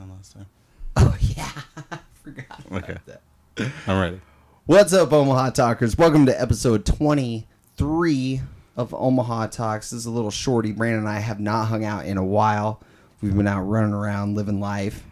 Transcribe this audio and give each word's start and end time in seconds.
making 0.00 0.08
that 0.08 0.16
weird 0.16 0.16
sound 0.16 0.16
last 0.16 0.32
time. 0.32 0.46
Oh 0.96 1.16
yeah, 1.20 1.50
I 1.92 1.98
forgot. 2.22 2.66
About 2.66 2.82
Okay. 2.84 2.96
that. 3.06 3.22
I'm 3.86 4.00
ready. 4.00 4.20
What's 4.66 4.92
up, 4.92 5.12
Omaha 5.12 5.50
Talkers? 5.50 5.96
Welcome 5.96 6.26
to 6.26 6.40
episode 6.40 6.84
23 6.84 8.40
of 8.76 8.94
Omaha 8.94 9.46
Talks. 9.48 9.90
This 9.90 10.00
is 10.00 10.06
a 10.06 10.10
little 10.10 10.30
shorty. 10.30 10.72
Brandon 10.72 11.00
and 11.00 11.08
I 11.08 11.20
have 11.20 11.40
not 11.40 11.66
hung 11.66 11.84
out 11.84 12.06
in 12.06 12.16
a 12.18 12.24
while. 12.24 12.80
We've 13.22 13.36
been 13.36 13.46
out 13.46 13.62
running 13.62 13.92
around, 13.92 14.34
living 14.34 14.60
life, 14.60 15.04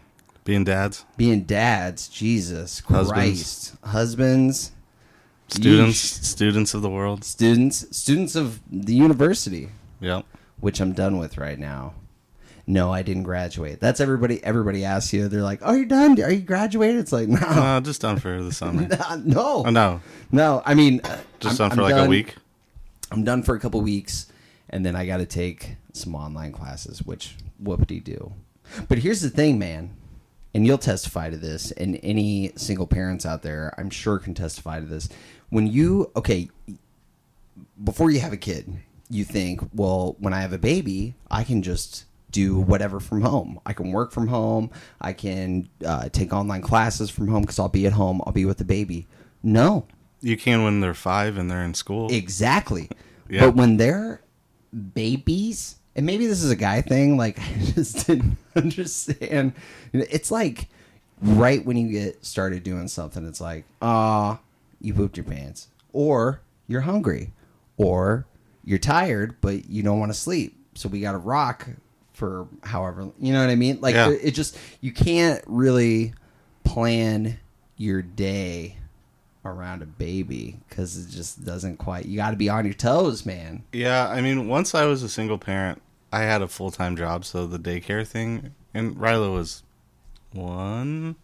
Being 0.43 0.63
dads, 0.63 1.05
being 1.17 1.43
dads. 1.43 2.07
Jesus 2.09 2.79
Husbands. 2.81 3.11
Christ, 3.11 3.75
husbands, 3.83 4.71
students, 5.47 5.97
Yeesh. 6.19 6.23
students 6.23 6.73
of 6.73 6.81
the 6.81 6.89
world. 6.89 7.23
students, 7.23 7.85
students 7.95 8.35
of 8.35 8.59
the 8.71 8.93
university, 8.95 9.69
Yep. 10.01 10.25
which 10.59 10.79
I'm 10.81 10.93
done 10.93 11.17
with 11.19 11.37
right 11.37 11.59
now. 11.59 11.93
No, 12.69 12.93
I 12.93 13.01
didn't 13.01 13.23
graduate. 13.23 13.79
That's 13.79 13.99
everybody. 13.99 14.43
Everybody 14.43 14.85
asks 14.85 15.11
you. 15.11 15.27
They're 15.27 15.41
like, 15.41 15.59
"Oh, 15.63 15.73
you're 15.73 15.85
done? 15.85 16.21
Are 16.21 16.31
you 16.31 16.41
graduated?" 16.41 16.99
It's 16.99 17.11
like, 17.11 17.27
no, 17.27 17.39
Uh, 17.41 17.81
just 17.81 17.99
done 17.99 18.19
for 18.19 18.43
the 18.43 18.51
summer. 18.53 18.87
no, 19.25 19.63
Oh 19.65 19.69
no, 19.71 20.01
no. 20.31 20.61
I 20.63 20.75
mean, 20.75 21.01
just 21.39 21.59
I'm- 21.59 21.69
done 21.69 21.77
for 21.77 21.83
I'm 21.83 21.91
like 21.91 22.05
a 22.05 22.07
week. 22.07 22.35
I'm 23.11 23.23
done 23.23 23.41
for 23.41 23.55
a 23.55 23.59
couple 23.59 23.81
weeks, 23.81 24.27
and 24.69 24.85
then 24.85 24.95
I 24.95 25.07
got 25.07 25.17
to 25.17 25.25
take 25.25 25.77
some 25.93 26.13
online 26.13 26.51
classes, 26.51 27.01
which 27.01 27.35
whoopity 27.61 28.03
do. 28.03 28.33
But 28.87 28.99
here's 28.99 29.21
the 29.21 29.31
thing, 29.31 29.57
man, 29.57 29.89
and 30.53 30.67
you'll 30.67 30.77
testify 30.77 31.31
to 31.31 31.37
this, 31.37 31.71
and 31.71 31.99
any 32.03 32.51
single 32.55 32.85
parents 32.85 33.25
out 33.25 33.41
there, 33.41 33.73
I'm 33.79 33.89
sure, 33.89 34.19
can 34.19 34.35
testify 34.35 34.79
to 34.79 34.85
this. 34.85 35.09
When 35.49 35.65
you, 35.65 36.11
okay, 36.15 36.51
before 37.83 38.11
you 38.11 38.19
have 38.19 38.31
a 38.33 38.37
kid, 38.37 38.71
you 39.09 39.23
think, 39.23 39.61
well, 39.73 40.15
when 40.19 40.33
I 40.33 40.41
have 40.41 40.53
a 40.53 40.59
baby, 40.59 41.15
I 41.31 41.43
can 41.43 41.63
just 41.63 42.05
do 42.31 42.59
whatever 42.59 42.99
from 42.99 43.21
home. 43.21 43.59
I 43.65 43.73
can 43.73 43.91
work 43.91 44.11
from 44.11 44.27
home. 44.27 44.69
I 45.01 45.13
can 45.13 45.69
uh, 45.85 46.09
take 46.09 46.33
online 46.33 46.61
classes 46.61 47.09
from 47.09 47.27
home 47.27 47.41
because 47.41 47.59
I'll 47.59 47.69
be 47.69 47.85
at 47.87 47.93
home. 47.93 48.21
I'll 48.25 48.33
be 48.33 48.45
with 48.45 48.57
the 48.57 48.65
baby. 48.65 49.07
No, 49.41 49.87
You 50.21 50.35
can 50.37 50.63
when 50.63 50.79
they're 50.81 50.93
five 50.93 51.37
and 51.37 51.49
they're 51.49 51.63
in 51.63 51.73
school. 51.73 52.11
Exactly. 52.11 52.89
Yeah. 53.31 53.41
But 53.45 53.55
when 53.55 53.77
they're 53.77 54.21
babies, 54.93 55.75
and 55.95 56.03
maybe 56.05 56.25
this 56.25 56.41
is 56.43 56.49
a 56.49 56.55
guy 56.55 56.81
thing, 56.81 57.15
like 57.17 57.39
I 57.41 57.59
just 57.75 58.07
didn't 58.07 58.37
understand. 58.55 59.53
It's 59.93 60.31
like 60.31 60.67
right 61.21 61.63
when 61.63 61.77
you 61.77 61.89
get 61.91 62.25
started 62.25 62.63
doing 62.63 62.87
something, 62.87 63.27
it's 63.27 63.39
like, 63.39 63.65
ah, 63.83 64.39
you 64.81 64.93
pooped 64.95 65.15
your 65.17 65.25
pants, 65.25 65.67
or 65.93 66.41
you're 66.67 66.81
hungry, 66.81 67.33
or 67.77 68.25
you're 68.63 68.79
tired, 68.79 69.35
but 69.41 69.69
you 69.69 69.83
don't 69.83 69.99
want 69.99 70.11
to 70.11 70.17
sleep. 70.17 70.55
So 70.75 70.89
we 70.89 71.01
got 71.01 71.11
to 71.11 71.17
rock 71.19 71.67
for 72.19 72.47
however, 72.63 73.09
you 73.17 73.31
know 73.33 73.39
what 73.39 73.49
I 73.49 73.55
mean? 73.55 73.79
Like 73.81 73.95
Yeah. 73.95 74.09
it 74.11 74.31
just, 74.31 74.57
you 74.81 74.91
can't 74.91 75.41
really 75.47 76.13
plan 76.65 77.39
your 77.77 78.01
day 78.01 78.75
around 79.45 79.81
a 79.81 79.85
baby 79.85 80.57
because 80.67 80.97
it 80.97 81.09
just 81.09 81.45
doesn't 81.45 81.77
quite. 81.77 82.05
You 82.05 82.17
got 82.17 82.31
to 82.31 82.35
be 82.35 82.49
on 82.49 82.65
your 82.65 82.73
toes, 82.73 83.25
man. 83.25 83.63
Yeah, 83.71 84.07
I 84.09 84.19
mean, 84.19 84.47
once 84.49 84.75
I 84.75 84.83
was 84.85 85.01
a 85.01 85.07
single 85.09 85.37
parent, 85.37 85.81
I 86.11 86.23
had 86.23 86.41
a 86.41 86.47
full 86.47 86.71
time 86.71 86.97
job, 86.97 87.23
so 87.23 87.47
the 87.47 87.57
daycare 87.57 88.05
thing, 88.05 88.53
and 88.73 88.95
Ryla 88.97 89.33
was 89.33 89.63
one, 90.33 91.15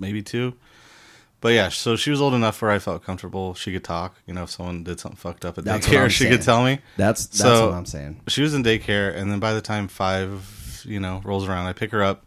maybe 0.00 0.22
two. 0.22 0.54
But 1.40 1.52
yeah, 1.52 1.68
so 1.68 1.94
she 1.94 2.10
was 2.10 2.20
old 2.20 2.34
enough 2.34 2.60
where 2.60 2.70
I 2.72 2.80
felt 2.80 3.04
comfortable. 3.04 3.54
She 3.54 3.72
could 3.72 3.84
talk. 3.84 4.16
You 4.26 4.34
know, 4.34 4.42
if 4.42 4.50
someone 4.50 4.82
did 4.82 4.98
something 4.98 5.16
fucked 5.16 5.44
up 5.44 5.56
at 5.56 5.64
That's 5.64 5.86
what 5.86 5.96
daycare, 5.96 6.02
I'm 6.02 6.08
she 6.08 6.24
saying. 6.24 6.32
could 6.36 6.42
tell 6.44 6.64
me. 6.64 6.80
That's 6.96 7.26
that's 7.26 7.38
So- 7.38 7.68
what 7.68 7.76
I'm 7.76 7.86
saying. 7.86 8.22
She 8.26 8.42
was 8.42 8.54
in 8.54 8.64
daycare, 8.64 9.14
and 9.16 9.30
then 9.30 9.38
by 9.38 9.52
the 9.54 9.60
time 9.60 9.86
five, 9.86 10.82
you 10.84 10.98
know, 10.98 11.20
rolls 11.24 11.46
around, 11.48 11.66
I 11.66 11.72
pick 11.74 11.92
her 11.92 12.02
up. 12.02 12.24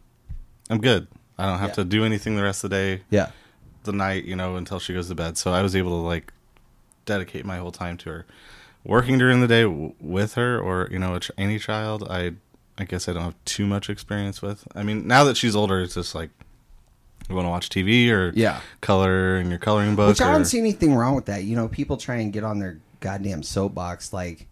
I'm 0.69 0.79
good. 0.79 1.07
I 1.38 1.45
don't 1.45 1.59
have 1.59 1.69
Yeah. 1.72 1.75
to 1.75 1.83
do 1.85 2.05
anything 2.05 2.35
the 2.35 2.44
rest 2.44 2.63
of 2.63 2.69
the 2.69 2.75
day, 2.75 3.03
Yeah, 3.09 3.31
the 3.83 3.91
night, 3.91 4.23
you 4.25 4.35
know, 4.35 4.55
until 4.55 4.79
she 4.79 4.94
goes 4.94 5.09
to 5.09 5.16
bed. 5.16 5.38
So 5.38 5.51
I 5.51 5.61
was 5.61 5.75
able 5.75 5.89
to 6.01 6.07
like 6.07 6.31
dedicate 7.05 7.45
my 7.45 7.57
whole 7.57 7.72
time 7.72 7.97
to 7.97 8.09
her. 8.11 8.25
Working 8.85 9.17
during 9.17 9.41
the 9.41 9.47
day 9.47 9.63
w- 9.63 9.93
with 9.99 10.35
her, 10.35 10.57
or 10.59 10.88
you 10.89 10.99
know, 10.99 11.16
a 11.16 11.19
ch- 11.19 11.31
any 11.38 11.59
child, 11.59 12.07
I, 12.09 12.31
I 12.78 12.85
guess 12.85 13.07
I 13.09 13.13
don't 13.13 13.23
have 13.23 13.35
too 13.45 13.67
much 13.67 13.89
experience 13.89 14.41
with. 14.41 14.66
I 14.75 14.83
mean, 14.83 15.05
now 15.07 15.23
that 15.25 15.35
she's 15.38 15.55
older, 15.55 15.81
it's 15.81 15.95
just 15.95 16.16
like 16.16 16.29
you 17.29 17.35
want 17.35 17.45
to 17.45 17.49
watch 17.49 17.69
TV 17.69 18.09
or 18.09 18.31
yeah. 18.35 18.61
color 18.81 19.37
in 19.37 19.49
your 19.49 19.59
coloring 19.59 19.95
book. 19.95 20.09
Which 20.09 20.21
I 20.21 20.29
or- 20.29 20.33
don't 20.33 20.45
see 20.45 20.59
anything 20.59 20.95
wrong 20.95 21.15
with 21.15 21.25
that. 21.25 21.43
You 21.43 21.55
know, 21.55 21.67
people 21.67 21.97
try 21.97 22.15
and 22.17 22.31
get 22.33 22.43
on 22.43 22.59
their 22.59 22.79
goddamn 22.99 23.43
soapbox 23.43 24.13
like, 24.13 24.47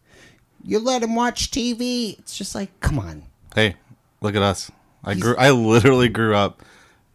you 0.64 0.80
let 0.80 1.02
him 1.04 1.16
watch 1.16 1.52
TV. 1.52 2.18
It's 2.20 2.38
just 2.38 2.54
like, 2.56 2.78
come 2.82 3.00
on. 3.00 3.24
Hey, 3.56 3.76
look 4.22 4.36
at 4.36 4.42
us. 4.42 4.72
I 5.04 5.14
He's- 5.14 5.24
grew. 5.24 5.36
I 5.38 5.52
literally 5.52 6.10
grew 6.10 6.36
up 6.36 6.62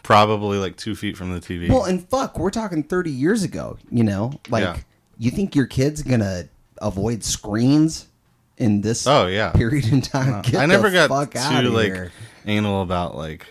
probably 0.02 0.58
like 0.58 0.76
two 0.76 0.94
feet 0.94 1.16
from 1.16 1.32
the 1.32 1.40
TV. 1.40 1.68
Well, 1.68 1.84
and 1.84 2.06
fuck, 2.08 2.38
we're 2.38 2.50
talking 2.50 2.82
30 2.82 3.10
years 3.10 3.42
ago. 3.42 3.78
You 3.90 4.04
know, 4.04 4.32
like, 4.48 4.62
Yeah. 4.62 4.76
you 5.18 5.30
think 5.30 5.54
your 5.54 5.66
kid's 5.66 6.02
gonna 6.02 6.48
avoid 6.80 7.22
screens 7.24 8.08
in 8.56 8.80
this 8.82 9.06
oh 9.06 9.26
yeah. 9.26 9.50
period 9.52 9.86
in 9.92 10.00
time? 10.00 10.34
Uh, 10.34 10.42
get 10.42 10.56
I 10.56 10.66
never 10.66 10.90
the 10.90 11.08
got 11.08 11.08
fuck 11.08 11.32
too 11.32 11.70
like 11.70 12.10
anal 12.46 12.82
about 12.82 13.16
like 13.16 13.46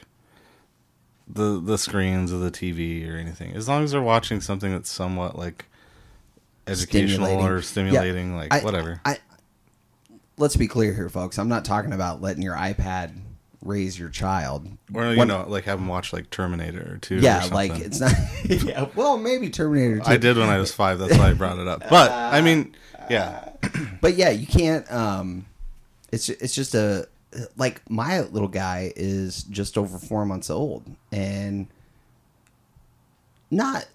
the 1.33 1.59
the 1.59 1.77
screens 1.77 2.31
of 2.31 2.41
the 2.41 2.51
TV 2.51 3.11
or 3.11 3.17
anything. 3.17 3.53
As 3.55 3.67
long 3.67 3.83
as 3.83 3.91
they're 3.91 4.01
watching 4.01 4.39
something 4.39 4.71
that's 4.71 4.89
somewhat 4.91 5.37
like 5.37 5.65
educational 6.67 7.25
Stimulating. 7.27 7.45
or 7.45 7.61
stimulating, 7.61 8.35
like 8.35 8.53
I- 8.53 8.61
whatever. 8.63 9.01
I, 9.03 9.17
let's 10.37 10.55
be 10.55 10.67
clear 10.67 10.93
here, 10.93 11.09
folks. 11.09 11.37
I'm 11.37 11.49
not 11.49 11.65
talking 11.65 11.93
about 11.93 12.21
letting 12.21 12.43
your 12.43 12.55
iPad 12.55 13.15
raise 13.61 13.97
your 13.97 14.09
child. 14.09 14.67
or 14.93 15.13
you 15.13 15.25
know, 15.25 15.45
like 15.47 15.63
have 15.65 15.79
them 15.79 15.87
watch 15.87 16.13
like 16.13 16.29
Terminator 16.29 16.93
or 16.93 16.97
two. 16.97 17.17
or 17.17 17.19
yeah, 17.19 17.39
something. 17.41 17.55
like 17.55 17.81
it's 17.81 17.99
not. 17.99 18.13
yeah, 18.45 18.87
well, 18.95 19.17
maybe 19.17 19.49
Terminator. 19.49 19.99
2. 19.99 20.03
I 20.05 20.17
did 20.17 20.37
when 20.37 20.49
I 20.49 20.59
was 20.59 20.71
five. 20.71 20.99
That's 20.99 21.17
why 21.17 21.29
I 21.29 21.33
brought 21.33 21.59
it 21.59 21.67
up. 21.67 21.83
But 21.89 22.11
I 22.11 22.41
mean, 22.41 22.75
yeah, 23.09 23.49
but 24.01 24.15
yeah, 24.15 24.29
you 24.29 24.45
can't. 24.47 24.89
Um, 24.91 25.45
it's 26.11 26.29
it's 26.29 26.53
just 26.53 26.75
a 26.75 27.07
like 27.57 27.81
my 27.89 28.21
little 28.21 28.47
guy 28.47 28.91
is 28.95 29.43
just 29.43 29.77
over 29.77 29.97
four 29.97 30.25
months 30.25 30.49
old, 30.49 30.83
and 31.11 31.67
not 33.51 33.87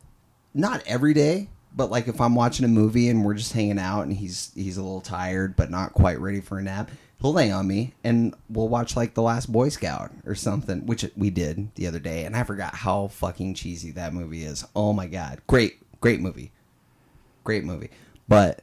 not 0.55 0.83
every 0.87 1.15
day, 1.15 1.49
but 1.75 1.91
like 1.91 2.09
if 2.09 2.21
I'm 2.21 2.35
watching 2.35 2.65
a 2.65 2.69
movie 2.69 3.09
and 3.09 3.25
we're 3.25 3.35
just 3.35 3.53
hanging 3.53 3.79
out 3.79 4.03
and 4.03 4.13
he's 4.13 4.51
he's 4.55 4.77
a 4.77 4.83
little 4.83 5.01
tired 5.01 5.57
but 5.57 5.71
not 5.71 5.95
quite 5.95 6.21
ready 6.21 6.41
for 6.41 6.59
a 6.59 6.63
nap, 6.63 6.91
he'll 7.21 7.33
lay 7.33 7.51
on 7.51 7.67
me 7.67 7.95
and 8.05 8.35
we'll 8.49 8.69
watch 8.69 8.97
like 8.97 9.15
The 9.15 9.23
Last 9.23 9.53
Boy 9.53 9.69
Scout 9.69 10.11
or 10.25 10.35
something, 10.35 10.87
which 10.87 11.05
we 11.17 11.31
did 11.31 11.75
the 11.75 11.87
other 11.87 11.99
day, 11.99 12.25
and 12.25 12.37
I 12.37 12.45
forgot 12.45 12.75
how 12.75 13.09
fucking 13.09 13.55
cheesy 13.55 13.91
that 13.93 14.15
movie 14.15 14.45
is. 14.45 14.65
Oh 14.75 14.93
my 14.93 15.07
god, 15.07 15.41
great 15.47 15.79
great 16.01 16.21
movie, 16.21 16.53
great 17.45 17.65
movie, 17.65 17.91
but. 18.29 18.63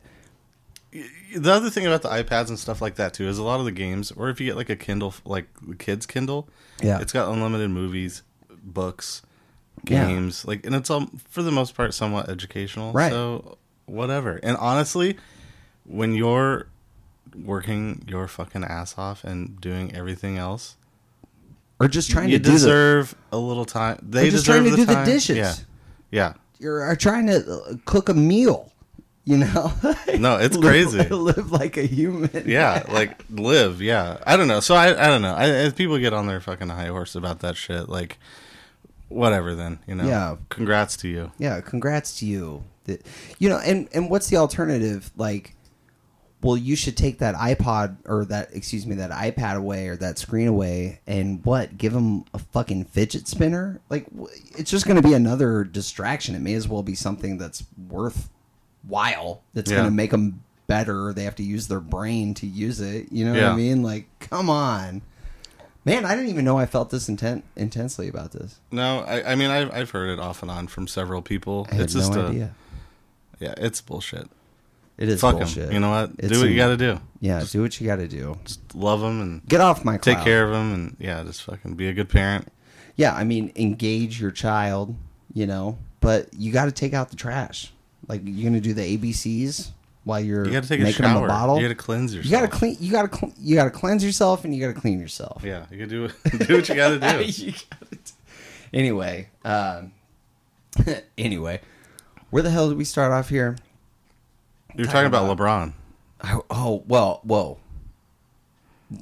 The 1.36 1.52
other 1.52 1.70
thing 1.70 1.86
about 1.86 2.02
the 2.02 2.10
iPads 2.10 2.50
and 2.50 2.58
stuff 2.60 2.82
like 2.82 2.96
that 2.96 3.14
too 3.14 3.28
is 3.28 3.38
a 3.38 3.44
lot 3.44 3.60
of 3.60 3.66
the 3.66 3.72
games, 3.72 4.12
or 4.12 4.30
if 4.30 4.40
you 4.40 4.48
get 4.48 4.56
like 4.56 4.70
a 4.70 4.76
Kindle, 4.76 5.14
like 5.26 5.48
the 5.62 5.76
kids' 5.76 6.06
Kindle, 6.06 6.48
Yeah. 6.82 7.00
it's 7.00 7.12
got 7.14 7.32
unlimited 7.32 7.70
movies, 7.70 8.24
books, 8.64 9.22
Yeah. 9.88 10.08
games, 10.08 10.46
like, 10.46 10.66
and 10.66 10.74
it's 10.76 10.90
all 10.90 11.08
for 11.30 11.44
the 11.44 11.52
most 11.52 11.76
part 11.76 11.94
somewhat 11.94 12.30
educational. 12.30 12.92
Right. 12.94 13.12
So 13.12 13.58
whatever. 13.86 14.40
And 14.42 14.58
honestly, 14.58 15.18
when 15.86 16.14
you're 16.16 16.68
working 17.44 18.04
your 18.08 18.28
fucking 18.28 18.64
ass 18.64 18.96
off 18.98 19.24
and 19.24 19.60
doing 19.60 19.94
everything 19.96 20.38
else, 20.38 20.76
or 21.80 21.88
just 21.90 22.10
trying 22.10 22.30
you 22.30 22.38
to 22.38 22.44
do 22.44 22.52
the 22.52 22.56
deserve 22.56 23.16
a 23.34 23.38
little 23.38 23.66
time. 23.66 24.00
They 24.02 24.30
Or 24.30 24.32
just 24.32 24.46
deserve 24.46 24.64
trying 24.64 24.76
to 24.78 24.86
the 24.86 24.94
do 24.94 25.00
the 25.00 25.04
dishes. 25.04 25.38
Yeah. 25.38 25.54
Yeah. 26.12 26.34
you're 26.60 26.96
trying 26.96 27.28
to 27.28 27.46
uh, 27.52 27.74
cook 27.84 28.08
a 28.08 28.14
meal. 28.14 28.72
You 29.28 29.38
know, 29.38 29.74
No, 30.20 30.38
it's 30.38 30.56
Live- 30.56 30.62
crazy. 30.64 31.04
Live 31.10 31.52
like 31.52 31.78
a 31.78 31.86
human. 31.88 32.44
yeah, 32.46 32.84
like 32.88 33.24
live. 33.32 33.82
Yeah, 33.82 34.20
I 34.26 34.38
don't 34.38 34.48
know. 34.48 34.60
So 34.60 34.76
I, 34.76 34.90
I 34.90 35.08
don't 35.08 35.24
know. 35.24 35.34
I, 35.34 35.50
as 35.50 35.74
people 35.74 35.98
get 35.98 36.14
on 36.14 36.28
their 36.28 36.40
fucking 36.40 36.70
high 36.70 36.88
horse 36.88 37.16
about 37.16 37.40
that 37.40 37.58
shit, 37.58 37.90
like 37.90 38.20
whatever. 39.10 39.56
Then 39.56 39.80
you 39.88 39.96
know. 39.96 40.06
Yeah. 40.08 40.36
Congrats 40.50 40.96
to 40.98 41.08
you. 41.08 41.32
yeah. 41.40 41.60
Congrats 41.62 42.20
to 42.20 42.26
you. 42.28 42.64
You 43.40 43.50
know, 43.50 43.58
and 43.58 43.90
and 43.96 44.12
what's 44.12 44.28
the 44.30 44.38
alternative? 44.38 45.10
Like, 45.18 45.56
well, 46.44 46.56
you 46.56 46.76
should 46.76 46.96
take 46.96 47.18
that 47.18 47.34
iPod 47.34 47.98
or 48.06 48.26
that 48.26 48.54
excuse 48.54 48.86
me 48.86 48.94
that 48.98 49.10
iPad 49.10 49.56
away 49.56 49.88
or 49.88 49.96
that 49.96 50.20
screen 50.20 50.48
away, 50.48 51.00
and 51.08 51.44
what? 51.44 51.80
Give 51.80 51.94
them 51.94 52.26
a 52.36 52.38
fucking 52.38 52.86
fidget 52.86 53.28
spinner? 53.28 53.82
Like, 53.90 54.06
it's 54.56 54.70
just 54.70 54.86
going 54.86 55.02
to 55.02 55.08
be 55.08 55.16
another 55.16 55.64
distraction. 55.64 56.36
It 56.36 56.42
may 56.42 56.54
as 56.54 56.68
well 56.68 56.84
be 56.84 56.94
something 56.94 57.40
that's 57.40 57.64
worthwhile. 58.88 59.42
That's 59.54 59.70
Yeah. 59.72 59.78
going 59.78 59.90
to 59.90 59.96
make 59.96 60.12
them 60.12 60.42
better. 60.68 61.14
They 61.14 61.24
have 61.24 61.36
to 61.36 61.44
use 61.44 61.68
their 61.68 61.80
brain 61.80 62.34
to 62.36 62.48
use 62.48 62.80
it. 62.82 63.12
You 63.12 63.26
know 63.26 63.34
what 63.34 63.44
I 63.44 63.56
mean? 63.56 63.84
Like, 63.84 64.08
come 64.20 64.50
on. 64.50 65.02
Man, 65.84 66.04
I 66.04 66.16
didn't 66.16 66.30
even 66.32 66.46
know 66.46 66.58
I 66.58 66.66
felt 66.66 66.90
this 66.90 67.08
intent 67.08 67.44
intensely 67.56 68.08
about 68.08 68.32
this. 68.32 68.60
No, 68.72 69.02
I, 69.02 69.34
I 69.34 69.36
mean 69.36 69.52
I've 69.52 69.72
I've 69.72 69.92
heard 69.92 70.10
it 70.10 70.20
off 70.20 70.42
and 70.42 70.50
on 70.50 70.66
from 70.66 70.88
several 70.88 71.22
people. 71.22 71.68
I 71.72 71.76
had 71.76 71.84
it's 71.84 71.94
just 71.94 72.12
no 72.14 72.22
a, 72.22 72.30
idea. 72.30 72.56
yeah, 73.40 73.54
it's 73.58 73.82
bullshit. 73.82 74.28
It 74.98 75.10
is 75.10 75.22
fuck 75.22 75.36
bullshit. 75.38 75.66
him. 75.68 75.74
You 75.74 75.80
know 75.82 75.92
what? 75.92 76.12
It's 76.18 76.30
do 76.34 76.40
what 76.40 76.50
you 76.50 76.56
got 76.56 76.70
to 76.70 76.78
do. 76.78 77.00
Yeah, 77.20 77.44
do 77.48 77.62
what 77.62 77.80
you 77.80 77.86
got 77.86 77.98
to 77.98 78.08
do. 78.08 78.36
Just 78.46 78.74
love 78.74 79.02
them 79.02 79.22
and 79.22 79.46
Get 79.48 79.62
off 79.62 79.86
my 79.86 79.98
take 79.98 80.22
care 80.22 80.44
of 80.44 80.50
them, 80.52 80.74
and 80.74 80.96
yeah, 81.00 81.22
just 81.24 81.44
fucking 81.44 81.76
be 81.76 81.88
a 81.88 81.94
good 81.94 82.10
parent. 82.10 82.48
Yeah, 82.96 83.14
I 83.14 83.24
mean, 83.24 83.52
engage 83.56 84.20
your 84.20 84.32
child, 84.32 84.96
you 85.36 85.46
know, 85.46 85.78
but 86.00 86.34
you 86.34 86.52
got 86.52 86.66
to 86.66 86.72
take 86.72 86.96
out 86.96 87.12
the 87.12 87.16
trash. 87.16 87.72
Like 88.08 88.22
you're 88.24 88.50
gonna 88.50 88.62
do 88.62 88.74
the 88.74 88.98
ABCs 88.98 89.72
while 90.04 90.20
you're 90.20 90.46
You 90.46 90.52
got 90.52 90.64
to 90.64 90.70
take 90.70 90.80
a 90.82 90.84
making 90.84 91.02
them 91.04 91.16
shower. 91.16 91.26
a 91.26 91.30
bottle. 91.30 91.56
You 91.58 91.64
got 91.64 91.70
to 91.70 91.76
cleanse 91.76 92.14
yourself. 92.14 92.32
You 92.32 92.38
got 92.40 92.52
to 92.52 92.58
clean. 92.58 92.78
You 92.80 92.92
got 92.92 93.12
to. 93.12 93.18
Cl- 93.18 93.34
you 93.40 93.56
got 93.56 93.64
to 93.66 93.70
cleanse 93.72 94.04
yourself, 94.04 94.46
and 94.46 94.56
you 94.56 94.62
got 94.66 94.74
to 94.76 94.80
clean 94.80 95.00
yourself. 95.00 95.44
Yeah, 95.44 95.66
you 95.72 95.78
got 95.80 95.90
to 95.90 96.08
do 96.38 96.38
do 96.46 96.56
what 96.58 96.70
you 96.70 96.76
got 96.76 96.90
to 96.90 97.00
do. 97.00 97.24
You 97.46 97.52
gotta 97.54 97.96
do- 97.96 97.98
anyway, 98.74 99.30
um, 99.44 99.92
anyway, 101.18 101.62
where 102.30 102.44
the 102.44 102.50
hell 102.52 102.70
did 102.70 102.78
we 102.78 102.84
start 102.86 103.12
off 103.12 103.30
here? 103.30 103.56
You're 104.76 104.86
talking 104.88 105.08
about 105.08 105.30
about- 105.32 105.38
LeBron. 105.38 105.74
Oh, 106.24 106.46
oh, 106.50 106.84
well, 106.88 107.22
whoa. 107.24 107.58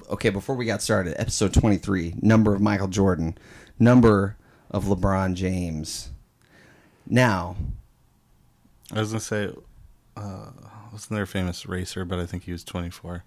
Okay, 0.10 0.30
before 0.30 0.56
we 0.56 0.66
got 0.66 0.82
started, 0.82 1.20
episode 1.20 1.54
23, 1.54 2.16
number 2.22 2.54
of 2.56 2.62
Michael 2.62 2.88
Jordan, 2.88 3.38
number 3.78 4.38
of 4.72 4.86
LeBron 4.86 5.34
James. 5.36 6.10
Now, 7.08 7.56
I 8.96 9.00
was 9.00 9.10
gonna 9.12 9.20
say, 9.20 9.50
uh, 10.18 10.52
wasn't 10.92 11.12
there 11.12 11.24
a 11.24 11.28
famous 11.28 11.66
racer? 11.66 12.06
But 12.06 12.20
I 12.20 12.26
think 12.26 12.44
he 12.44 12.52
was 12.52 12.64
24. 12.64 13.24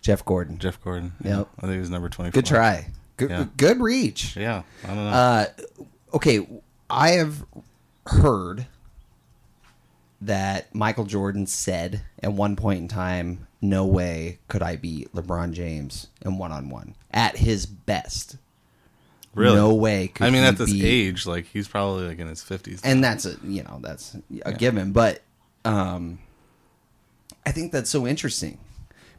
Jeff 0.00 0.24
Gordon. 0.24 0.58
Jeff 0.58 0.80
Gordon. 0.82 1.12
Yep. 1.24 1.48
I 1.58 1.60
think 1.62 1.72
he 1.74 1.78
was 1.80 1.90
number 1.90 2.08
24. 2.08 2.32
Good 2.40 2.46
try. 2.46 2.86
Good, 3.16 3.30
Yeah. 3.30 3.46
good 3.56 3.80
reach. 3.80 4.36
Yeah, 4.36 4.62
I 4.84 4.86
don't 4.88 4.96
know. 4.96 5.10
Uh, 5.10 5.46
okay, 6.14 6.48
I 6.88 7.10
have 7.10 7.44
heard 8.06 8.66
that 10.20 10.74
Michael 10.74 11.04
Jordan 11.04 11.46
said 11.46 12.02
at 12.22 12.32
one 12.32 12.56
point 12.56 12.80
in 12.80 12.88
time, 12.88 13.46
"No 13.60 13.86
way 13.86 14.38
could 14.48 14.62
I 14.62 14.76
beat 14.76 15.12
LeBron 15.14 15.52
James 15.52 16.08
in 16.22 16.38
one 16.38 16.52
on 16.52 16.70
one 16.70 16.94
at 17.12 17.36
his 17.38 17.66
best." 17.66 18.36
Really? 19.38 19.56
No 19.56 19.74
way. 19.74 20.12
I 20.20 20.30
mean, 20.30 20.42
at 20.42 20.58
this 20.58 20.72
beat- 20.72 20.84
age, 20.84 21.26
like 21.26 21.46
he's 21.46 21.68
probably 21.68 22.08
like 22.08 22.18
in 22.18 22.26
his 22.26 22.42
50s. 22.42 22.80
and 22.84 23.02
that's 23.02 23.24
a 23.26 23.36
you 23.44 23.62
know 23.62 23.78
that's 23.80 24.16
a 24.42 24.52
given. 24.52 24.92
But 24.92 25.22
um, 25.64 26.18
I 27.46 27.52
think 27.52 27.72
that's 27.72 27.90
so 27.90 28.06
interesting 28.06 28.58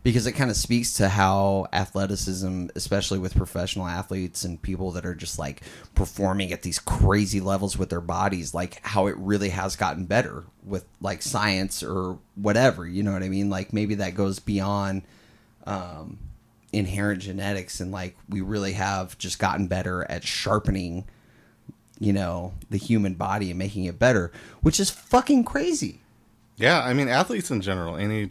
because 0.02 0.26
it 0.28 0.32
kind 0.32 0.50
of 0.50 0.56
speaks 0.56 0.94
to 0.94 1.10
how 1.10 1.68
athleticism, 1.74 2.68
especially 2.76 3.20
with 3.20 3.36
professional 3.36 3.86
athletes 3.86 4.46
and 4.46 4.62
people 4.62 4.92
that 4.92 5.06
are 5.06 5.16
just 5.16 5.38
like 5.38 5.62
performing 5.94 6.54
at 6.54 6.62
these 6.62 6.80
crazy 6.80 7.42
levels 7.42 7.78
with 7.78 7.90
their 7.90 8.02
bodies, 8.02 8.54
like 8.54 8.80
how 8.86 9.08
it 9.08 9.16
really 9.18 9.50
has 9.50 9.76
gotten 9.76 10.06
better 10.06 10.46
with 10.64 10.86
like 11.02 11.22
science 11.22 11.84
or 11.84 12.18
whatever. 12.36 12.88
You 12.88 13.04
know 13.04 13.12
what 13.12 13.24
I 13.24 13.30
mean? 13.30 13.50
Like 13.50 13.74
maybe 13.74 13.96
that 13.96 14.16
goes 14.16 14.40
beyond 14.40 15.04
um, 15.66 16.18
inherent 16.74 17.22
genetics, 17.22 17.80
and 17.80 17.92
like 17.92 18.16
we 18.28 18.42
really 18.42 18.74
have 18.74 19.18
just 19.18 19.40
gotten 19.40 19.68
better 19.68 20.06
at 20.10 20.24
sharpening 20.24 21.06
you 22.02 22.14
know, 22.14 22.54
the 22.70 22.78
human 22.78 23.14
body 23.14 23.50
and 23.50 23.60
making 23.60 23.84
it 23.84 24.00
better, 24.00 24.32
which 24.62 24.80
is 24.80 24.90
fucking 24.90 25.44
crazy. 25.44 26.00
yeah, 26.56 26.82
I 26.82 26.94
mean, 26.94 27.10
athletes 27.10 27.52
in 27.52 27.60
general, 27.60 27.98
any 27.98 28.30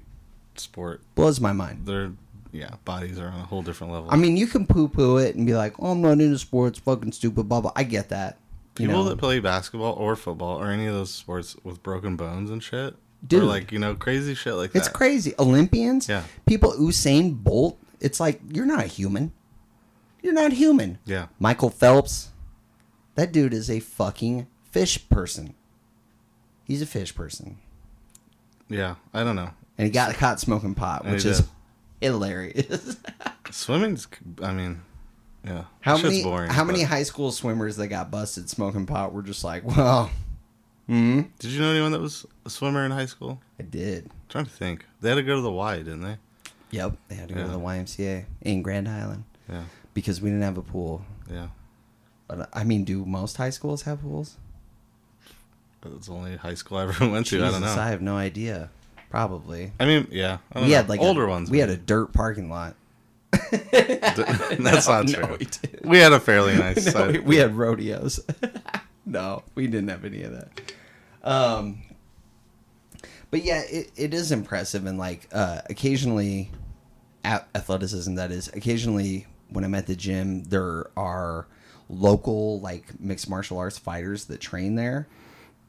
sport, 0.57 1.03
Blows 1.15 1.39
my 1.39 1.53
mind. 1.53 1.85
their 1.85 2.13
yeah 2.51 2.71
bodies 2.87 3.19
are 3.19 3.29
on 3.29 3.39
a 3.41 3.45
whole 3.45 3.61
different 3.61 3.93
level. 3.93 4.09
I 4.11 4.17
mean, 4.17 4.39
you 4.39 4.47
can 4.47 4.67
poo 4.67 4.89
poo 4.89 5.19
it 5.19 5.37
and 5.37 5.47
be 5.47 5.55
like, 5.55 5.75
oh, 5.81 5.91
I'm 5.91 6.01
not 6.01 6.13
into 6.13 6.39
sports, 6.39 6.79
fucking 6.79 7.13
stupid, 7.13 7.47
blah, 7.47 7.61
blah. 7.61 7.73
I 7.77 7.83
get 7.85 8.09
that. 8.09 8.39
You 8.79 8.87
People 8.87 9.05
know? 9.05 9.11
that 9.11 9.19
play 9.19 9.39
basketball 9.39 9.93
or 9.95 10.17
football 10.17 10.57
or 10.59 10.69
any 10.71 10.87
of 10.87 10.95
those 10.95 11.13
sports 11.13 11.55
with 11.63 11.83
broken 11.83 12.17
bones 12.17 12.51
and 12.51 12.63
shit, 12.63 12.95
Dude. 13.27 13.43
or 13.43 13.47
like 13.47 13.71
you 13.71 13.79
know 13.79 13.95
crazy 13.95 14.35
shit 14.35 14.55
like 14.55 14.67
it's 14.67 14.73
that. 14.73 14.79
It's 14.81 14.89
crazy. 14.89 15.35
Olympians, 15.39 16.09
Yeah. 16.09 16.23
people, 16.47 16.73
Usain 16.73 17.35
Bolt, 17.37 17.79
it's 18.01 18.21
like, 18.21 18.41
you're 18.53 18.67
not 18.67 18.85
a 18.85 18.87
human. 18.87 19.33
You're 20.23 20.35
not 20.35 20.53
human. 20.53 20.99
Yeah, 21.05 21.27
Michael 21.39 21.71
Phelps, 21.71 22.31
that 23.15 23.33
dude 23.33 23.55
is 23.55 23.71
a 23.71 23.81
fucking 23.81 24.47
fish 24.71 25.09
person. 25.09 25.55
He's 26.65 26.83
a 26.83 26.87
fish 26.87 27.15
person. 27.15 27.59
yeah. 28.69 28.97
I 29.15 29.25
don't 29.25 29.37
know. 29.37 29.51
And 29.79 29.87
he 29.87 29.91
got 29.93 30.15
caught 30.17 30.41
smoking 30.41 30.75
pot, 30.75 31.07
which 31.07 31.25
is 31.25 31.39
did. 31.41 31.49
hilarious. 32.01 32.97
Swimming's, 33.51 34.09
I 34.43 34.53
mean, 34.53 34.83
yeah. 35.45 35.65
How 35.81 35.97
Shit's 35.97 36.11
many 36.11 36.23
boring, 36.25 36.51
how 36.51 36.65
many 36.65 36.83
high 36.83 37.05
school 37.05 37.31
swimmers 37.33 37.77
that 37.77 37.87
got 37.89 38.11
busted 38.11 38.51
smoking 38.51 38.87
pot 38.87 39.13
were 39.15 39.23
just 39.23 39.45
like, 39.45 39.65
well, 39.65 40.11
hmm, 40.89 41.23
Did 41.39 41.53
you 41.53 41.61
know 41.61 41.71
anyone 41.71 41.93
that 41.93 42.01
was 42.01 42.27
a 42.45 42.51
swimmer 42.51 42.85
in 42.85 42.91
high 42.91 43.07
school? 43.07 43.41
I 43.59 43.63
did. 43.63 44.07
I'm 44.07 44.11
trying 44.29 44.45
to 44.47 44.51
think. 44.51 44.85
They 45.01 45.09
had 45.11 45.15
to 45.15 45.23
go 45.23 45.37
to 45.37 45.41
the 45.41 45.51
Y, 45.53 45.77
didn't 45.79 46.03
they? 46.03 46.17
Yep, 46.71 46.97
they 47.09 47.15
had 47.15 47.29
to 47.29 47.35
go 47.35 47.43
to 47.45 47.49
the 47.49 47.59
YMCA 47.59 48.25
in 48.43 48.63
Grand 48.63 48.89
Island 48.89 49.25
Yeah, 49.49 49.63
because 49.95 50.21
we 50.21 50.29
didn't 50.31 50.43
have 50.45 50.59
a 50.59 50.63
pool. 50.63 51.03
yeah. 51.31 51.49
But 52.27 52.51
I 52.53 52.63
mean, 52.65 52.85
do 52.85 53.07
most 53.07 53.39
high 53.39 53.49
schools 53.51 53.83
have 53.83 54.03
pools? 54.03 54.37
That's 55.81 56.09
the 56.09 56.13
only 56.13 56.37
high 56.37 56.55
school 56.55 56.77
I 56.79 56.83
ever 56.83 57.09
went 57.11 57.27
to. 57.29 57.43
I 57.45 57.51
don't 57.51 57.61
know. 57.63 57.69
I 57.69 57.89
have 57.89 58.03
no 58.03 58.17
idea. 58.17 58.69
Probably. 59.11 59.73
I 59.81 59.87
mean, 59.87 60.09
yeah. 60.11 60.39
I 60.53 60.61
We 60.61 60.69
know. 60.69 60.75
had 60.77 60.89
like 60.91 61.01
older 61.01 61.25
a, 61.25 61.29
ones. 61.31 61.51
We 61.51 61.59
had 61.59 61.71
a 61.71 61.77
dirt 61.79 62.13
parking 62.13 62.51
lot. 62.51 62.75
That's 63.71 64.87
not 64.89 65.07
No, 65.07 65.13
true. 65.13 65.37
we. 65.41 65.49
We 65.91 65.99
had 65.99 66.13
a 66.13 66.21
fairly 66.21 66.57
nice. 66.59 66.93
No, 66.95 67.07
we, 67.13 67.19
we 67.21 67.37
had 67.37 67.57
rodeos. 67.57 68.21
no, 69.07 69.43
we 69.55 69.67
didn't 69.67 69.89
have 69.89 70.05
any 70.05 70.23
of 70.25 70.33
that. 70.33 70.61
Um, 71.23 71.79
but 73.31 73.45
yeah, 73.45 73.63
it, 73.69 73.91
it 73.97 74.15
is 74.15 74.33
impressive, 74.33 74.87
and 74.87 74.99
like 74.99 75.29
uh, 75.33 75.61
occasionally, 75.67 76.51
athleticism. 77.25 78.15
That 78.15 78.31
is 78.31 78.49
occasionally 78.49 79.27
when 79.51 79.65
I'm 79.65 79.75
at 79.75 79.87
the 79.87 79.97
gym, 79.97 80.45
there 80.45 80.91
are 80.97 81.47
local 81.89 82.61
like 82.61 83.01
mixed 83.01 83.29
martial 83.29 83.59
arts 83.59 83.79
fighters 83.79 84.27
that 84.27 84.41
train 84.41 84.75
there, 84.75 85.09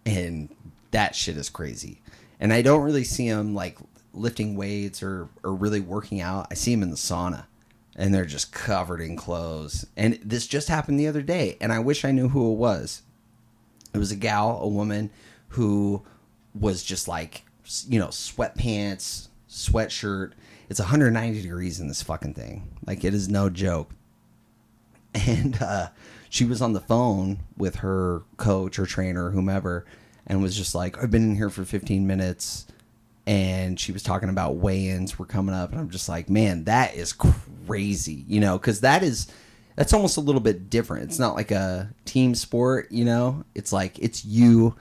and 0.06 0.54
that 0.92 1.16
shit 1.16 1.38
is 1.38 1.50
crazy. 1.50 2.02
And 2.40 2.54
I 2.54 2.62
don't 2.62 2.84
really 2.84 3.04
see 3.04 3.30
them 3.30 3.54
like 3.54 3.78
lifting 4.14 4.56
weights 4.56 5.04
or 5.04 5.30
or 5.44 5.54
really 5.54 5.82
working 5.82 6.22
out. 6.22 6.48
I 6.52 6.54
see 6.54 6.74
them 6.74 6.84
in 6.84 6.90
the 6.90 6.96
sauna 6.96 7.46
and 8.00 8.14
they're 8.14 8.26
just 8.26 8.54
covered 8.54 9.02
in 9.02 9.18
clothes. 9.18 9.86
And 9.98 10.18
this 10.24 10.48
just 10.48 10.70
happened 10.70 11.00
the 11.00 11.08
other 11.08 11.22
day, 11.22 11.58
and 11.60 11.74
I 11.74 11.80
wish 11.80 12.06
I 12.06 12.12
knew 12.12 12.30
who 12.30 12.54
it 12.54 12.56
was. 12.56 13.02
It 13.94 13.98
was 13.98 14.12
a 14.12 14.16
gal, 14.16 14.58
a 14.62 14.68
woman 14.70 15.10
who 15.50 16.04
was 16.56 16.82
just 16.82 17.10
like, 17.10 17.44
you 17.88 18.00
know, 18.00 18.08
sweatpants, 18.08 19.28
sweatshirt. 19.50 20.34
It's 20.70 20.80
190 20.80 21.42
degrees 21.42 21.80
in 21.80 21.88
this 21.88 22.02
fucking 22.02 22.34
thing. 22.34 22.70
Like, 22.86 23.04
it 23.04 23.14
is 23.14 23.30
no 23.30 23.50
joke. 23.50 23.92
And 25.16 25.60
uh, 25.60 25.90
she 26.30 26.46
was 26.46 26.62
on 26.62 26.74
the 26.74 26.80
phone 26.80 27.40
with 27.58 27.78
her 27.78 28.22
coach 28.38 28.78
or 28.78 28.86
trainer, 28.86 29.32
whomever, 29.32 29.86
and 30.28 30.42
was 30.42 30.56
just 30.56 30.76
like, 30.76 31.02
I've 31.02 31.10
been 31.10 31.32
in 31.32 31.36
here 31.36 31.50
for 31.50 31.66
15 31.66 32.06
minutes 32.06 32.68
and 33.30 33.80
she 33.80 33.92
was 33.92 34.02
talking 34.02 34.30
about 34.30 34.56
weigh-ins 34.56 35.20
were 35.20 35.26
coming 35.26 35.54
up 35.54 35.72
and 35.72 35.80
i'm 35.80 35.90
just 35.90 36.10
like 36.10 36.32
man 36.32 36.64
that 36.64 36.96
is 36.96 37.14
crazy 37.14 38.26
you 38.28 38.40
know 38.40 38.58
because 38.58 38.82
that 38.82 39.04
is 39.04 39.28
that's 39.76 39.94
almost 39.94 40.18
a 40.18 40.22
little 40.22 40.42
bit 40.42 40.68
different 40.68 41.04
it's 41.04 41.20
not 41.20 41.36
like 41.36 41.52
a 41.52 41.94
team 42.06 42.34
sport 42.34 42.92
you 42.92 43.06
know 43.06 43.44
it's 43.54 43.72
like 43.72 44.00
it's 44.00 44.26
you 44.26 44.76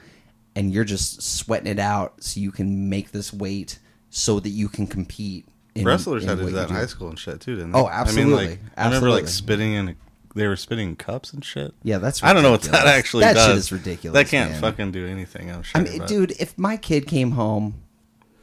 and 0.55 0.71
you're 0.71 0.83
just 0.83 1.21
sweating 1.21 1.67
it 1.71 1.79
out 1.79 2.23
so 2.23 2.39
you 2.39 2.51
can 2.51 2.89
make 2.89 3.11
this 3.11 3.31
weight 3.33 3.79
so 4.09 4.39
that 4.39 4.49
you 4.49 4.67
can 4.69 4.87
compete 4.87 5.47
in, 5.75 5.85
Wrestlers 5.85 6.23
in 6.23 6.29
had 6.29 6.39
to 6.39 6.45
do 6.45 6.51
that 6.51 6.69
in 6.69 6.75
high 6.75 6.87
school 6.87 7.09
and 7.09 7.17
shit 7.19 7.39
too, 7.41 7.55
didn't 7.55 7.71
they? 7.71 7.79
Oh, 7.79 7.83
I 7.85 8.01
absolutely. 8.01 8.31
mean, 8.33 8.49
like 8.49 8.59
I 8.77 8.85
remember 8.85 9.09
like 9.11 9.27
spitting 9.27 9.73
in. 9.73 9.95
They 10.35 10.47
were 10.47 10.55
spitting 10.55 10.95
cups 10.95 11.33
and 11.33 11.43
shit. 11.43 11.73
yeah 11.83 11.97
that's 11.97 12.21
I 12.23 12.33
don't 12.33 12.43
know 12.43 12.51
what 12.51 12.61
that 12.63 12.71
ridiculous. 12.71 12.95
actually 12.97 13.23
that 13.23 13.33
does. 13.33 13.47
shit 13.47 13.55
is 13.57 13.71
ridiculous 13.71 14.13
That 14.13 14.27
can't 14.29 14.51
man. 14.51 14.61
fucking 14.61 14.91
do 14.91 15.07
anything. 15.07 15.49
I'm 15.51 15.63
sure. 15.63 15.81
I 15.81 15.83
mean, 15.83 16.05
dude, 16.05 16.31
if 16.39 16.57
my 16.57 16.77
kid 16.77 17.07
came 17.07 17.31
home 17.31 17.81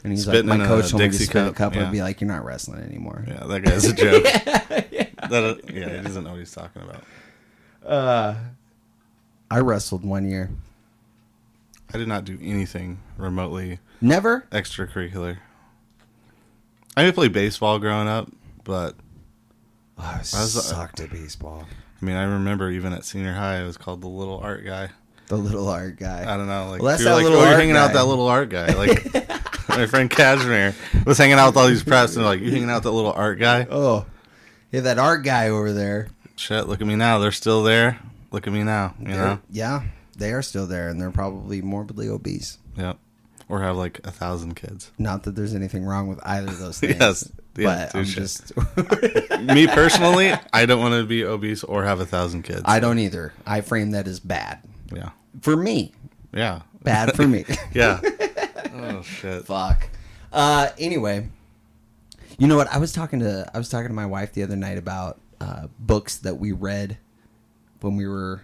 and 0.02 0.12
he's 0.12 0.24
Spitting 0.24 0.46
like, 0.48 0.58
my 0.58 0.66
coach 0.66 0.90
told 0.90 1.00
me 1.02 1.06
to 1.08 1.12
Dixie 1.12 1.24
spit 1.26 1.42
in 1.42 1.48
a 1.48 1.52
cup, 1.52 1.74
yeah. 1.74 1.86
I'd 1.86 1.92
be 1.92 2.02
like, 2.02 2.20
you're 2.20 2.28
not 2.28 2.44
wrestling 2.44 2.82
anymore. 2.82 3.24
Yeah, 3.26 3.44
that 3.46 3.60
guy's 3.62 3.84
a 3.84 3.92
joke. 3.92 4.24
That, 5.30 5.42
uh, 5.42 5.54
yeah, 5.72 5.96
he 5.96 6.02
doesn't 6.02 6.22
know 6.22 6.30
what 6.30 6.38
he's 6.38 6.52
talking 6.52 6.82
about. 6.82 7.02
Uh, 7.84 8.34
I 9.50 9.58
wrestled 9.60 10.04
one 10.04 10.28
year. 10.28 10.50
I 11.94 11.98
did 11.98 12.08
not 12.08 12.24
do 12.24 12.38
anything 12.42 12.98
remotely 13.16 13.78
Never. 14.00 14.46
extracurricular. 14.52 15.38
I 16.96 17.02
did 17.04 17.14
play 17.14 17.28
baseball 17.28 17.78
growing 17.78 18.08
up, 18.08 18.30
but 18.64 18.94
Oh, 19.98 20.02
I 20.04 20.18
was, 20.18 20.28
sucked 20.66 21.00
at 21.00 21.10
baseball. 21.10 21.66
I 22.00 22.04
mean, 22.04 22.16
I 22.16 22.24
remember 22.24 22.70
even 22.70 22.92
at 22.92 23.04
senior 23.04 23.32
high, 23.32 23.60
I 23.60 23.64
was 23.64 23.78
called 23.78 24.02
the 24.02 24.08
little 24.08 24.38
art 24.38 24.64
guy. 24.64 24.90
The 25.28 25.36
little 25.36 25.68
art 25.68 25.98
guy. 25.98 26.22
I 26.22 26.36
don't 26.36 26.46
know, 26.46 26.70
like 26.70 26.82
Well, 26.82 26.90
that's 26.90 27.02
you're 27.02 27.10
that 27.10 27.16
like, 27.16 27.24
little 27.24 27.38
oh, 27.38 27.42
you're 27.42 27.52
art 27.52 27.58
hanging 27.60 27.76
out 27.76 27.86
with 27.86 27.94
that 27.94 28.04
little 28.06 28.28
art 28.28 28.50
guy. 28.50 28.74
Like 28.74 29.14
my 29.70 29.86
friend 29.86 30.10
Cashmere 30.10 30.74
was 31.06 31.16
hanging 31.18 31.38
out 31.38 31.48
with 31.48 31.56
all 31.56 31.66
these 31.68 31.82
press, 31.82 32.14
and 32.14 32.24
they're 32.24 32.32
like, 32.32 32.40
you 32.40 32.50
hanging 32.50 32.68
out 32.70 32.76
with 32.76 32.84
that 32.84 32.90
little 32.92 33.12
art 33.12 33.38
guy? 33.38 33.66
Oh, 33.70 34.06
yeah, 34.70 34.80
that 34.82 34.98
art 34.98 35.24
guy 35.24 35.48
over 35.48 35.72
there. 35.72 36.08
Shit, 36.36 36.68
look 36.68 36.80
at 36.82 36.86
me 36.86 36.94
now. 36.96 37.18
They're 37.18 37.32
still 37.32 37.62
there. 37.62 37.98
Look 38.30 38.46
at 38.46 38.52
me 38.52 38.62
now. 38.62 38.94
You 39.00 39.08
know. 39.08 39.38
Yeah, 39.50 39.82
they 40.16 40.32
are 40.32 40.42
still 40.42 40.66
there, 40.66 40.88
and 40.88 41.00
they're 41.00 41.10
probably 41.10 41.62
morbidly 41.62 42.08
obese. 42.08 42.58
Yep. 42.76 42.98
or 43.48 43.62
have 43.62 43.76
like 43.76 44.00
a 44.04 44.10
thousand 44.10 44.54
kids. 44.54 44.90
Not 44.98 45.22
that 45.22 45.34
there's 45.34 45.54
anything 45.54 45.84
wrong 45.84 46.08
with 46.08 46.20
either 46.24 46.48
of 46.48 46.58
those 46.58 46.78
things. 46.80 46.96
Yes. 46.98 47.30
Yeah, 47.56 47.88
but 47.90 47.94
I'm 47.94 48.04
just 48.04 48.52
Me 49.40 49.66
personally, 49.66 50.32
I 50.52 50.66
don't 50.66 50.80
want 50.80 50.94
to 50.94 51.04
be 51.04 51.24
obese 51.24 51.64
or 51.64 51.84
have 51.84 52.00
a 52.00 52.06
thousand 52.06 52.42
kids. 52.42 52.62
I 52.66 52.80
don't 52.80 52.98
either. 52.98 53.32
I 53.46 53.62
frame 53.62 53.92
that 53.92 54.06
as 54.06 54.20
bad 54.20 54.60
yeah. 54.94 55.10
for 55.40 55.56
me. 55.56 55.92
Yeah. 56.34 56.62
Bad 56.82 57.16
for 57.16 57.26
me. 57.26 57.44
Yeah. 57.72 58.00
oh 58.74 59.02
shit. 59.02 59.46
Fuck. 59.46 59.88
Uh, 60.32 60.68
anyway, 60.78 61.28
you 62.38 62.46
know 62.46 62.56
what? 62.56 62.68
I 62.68 62.78
was 62.78 62.92
talking 62.92 63.20
to 63.20 63.50
I 63.54 63.58
was 63.58 63.70
talking 63.70 63.88
to 63.88 63.94
my 63.94 64.06
wife 64.06 64.34
the 64.34 64.42
other 64.42 64.56
night 64.56 64.76
about 64.76 65.18
uh, 65.40 65.68
books 65.78 66.18
that 66.18 66.34
we 66.36 66.52
read 66.52 66.98
when 67.80 67.96
we 67.96 68.06
were. 68.06 68.42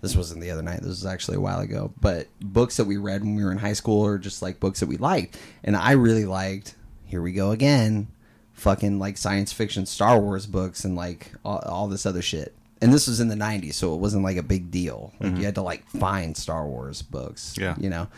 This 0.00 0.14
wasn't 0.14 0.40
the 0.40 0.50
other 0.50 0.62
night. 0.62 0.78
This 0.78 0.88
was 0.88 1.06
actually 1.06 1.38
a 1.38 1.40
while 1.40 1.60
ago. 1.60 1.92
But 2.00 2.28
books 2.40 2.76
that 2.76 2.84
we 2.84 2.96
read 2.96 3.22
when 3.22 3.34
we 3.34 3.44
were 3.44 3.50
in 3.50 3.58
high 3.58 3.72
school, 3.72 4.04
or 4.04 4.18
just 4.18 4.42
like 4.42 4.60
books 4.60 4.80
that 4.80 4.88
we 4.88 4.96
liked, 4.96 5.38
and 5.64 5.76
I 5.76 5.92
really 5.92 6.24
liked. 6.24 6.76
Here 7.04 7.22
we 7.22 7.32
go 7.32 7.50
again. 7.50 8.08
Fucking 8.52 8.98
like 8.98 9.16
science 9.16 9.52
fiction, 9.52 9.86
Star 9.86 10.20
Wars 10.20 10.46
books, 10.46 10.84
and 10.84 10.94
like 10.94 11.32
all, 11.44 11.58
all 11.58 11.88
this 11.88 12.06
other 12.06 12.22
shit. 12.22 12.54
And 12.80 12.92
this 12.92 13.08
was 13.08 13.18
in 13.18 13.28
the 13.28 13.34
'90s, 13.34 13.74
so 13.74 13.94
it 13.94 13.98
wasn't 13.98 14.22
like 14.22 14.36
a 14.36 14.42
big 14.42 14.70
deal. 14.70 15.12
Like 15.18 15.30
you 15.30 15.34
mm-hmm. 15.36 15.44
had 15.44 15.54
to 15.56 15.62
like 15.62 15.88
find 15.88 16.36
Star 16.36 16.66
Wars 16.66 17.02
books. 17.02 17.56
Yeah. 17.58 17.74
you 17.78 17.90
know. 17.90 18.08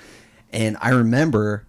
And 0.53 0.77
I 0.81 0.91
remember 0.91 1.65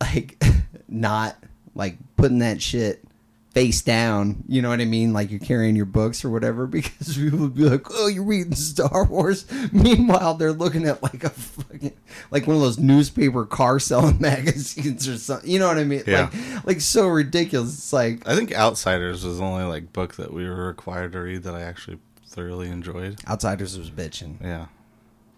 like 0.00 0.42
not 0.88 1.36
like 1.74 1.96
putting 2.16 2.40
that 2.40 2.60
shit 2.60 3.02
face 3.52 3.82
down, 3.82 4.44
you 4.48 4.62
know 4.62 4.70
what 4.70 4.80
I 4.80 4.86
mean? 4.86 5.12
Like 5.12 5.30
you're 5.30 5.40
carrying 5.40 5.76
your 5.76 5.86
books 5.86 6.24
or 6.24 6.30
whatever, 6.30 6.66
because 6.68 7.16
people 7.16 7.38
would 7.40 7.54
be 7.54 7.68
like, 7.68 7.86
"Oh, 7.90 8.06
you're 8.06 8.24
reading 8.24 8.54
Star 8.54 9.04
Wars." 9.04 9.44
Meanwhile, 9.72 10.34
they're 10.34 10.52
looking 10.52 10.86
at 10.86 11.02
like 11.02 11.24
a 11.24 11.30
fucking 11.30 11.92
like 12.30 12.46
one 12.46 12.56
of 12.56 12.62
those 12.62 12.78
newspaper 12.78 13.44
car 13.44 13.78
selling 13.78 14.16
magazines 14.20 15.08
or 15.08 15.18
something. 15.18 15.50
You 15.50 15.58
know 15.58 15.68
what 15.68 15.78
I 15.78 15.84
mean? 15.84 16.02
Yeah. 16.06 16.30
Like, 16.32 16.66
like 16.66 16.80
so 16.80 17.06
ridiculous. 17.08 17.74
It's 17.74 17.92
like 17.92 18.26
I 18.26 18.34
think 18.34 18.52
Outsiders 18.52 19.24
was 19.24 19.38
the 19.38 19.44
only 19.44 19.64
like 19.64 19.92
book 19.92 20.14
that 20.16 20.32
we 20.32 20.48
were 20.48 20.66
required 20.66 21.12
to 21.12 21.20
read 21.20 21.42
that 21.44 21.54
I 21.54 21.62
actually 21.62 21.98
thoroughly 22.26 22.68
enjoyed. 22.68 23.20
Outsiders 23.28 23.78
was 23.78 23.90
bitching. 23.90 24.42
Yeah. 24.42 24.66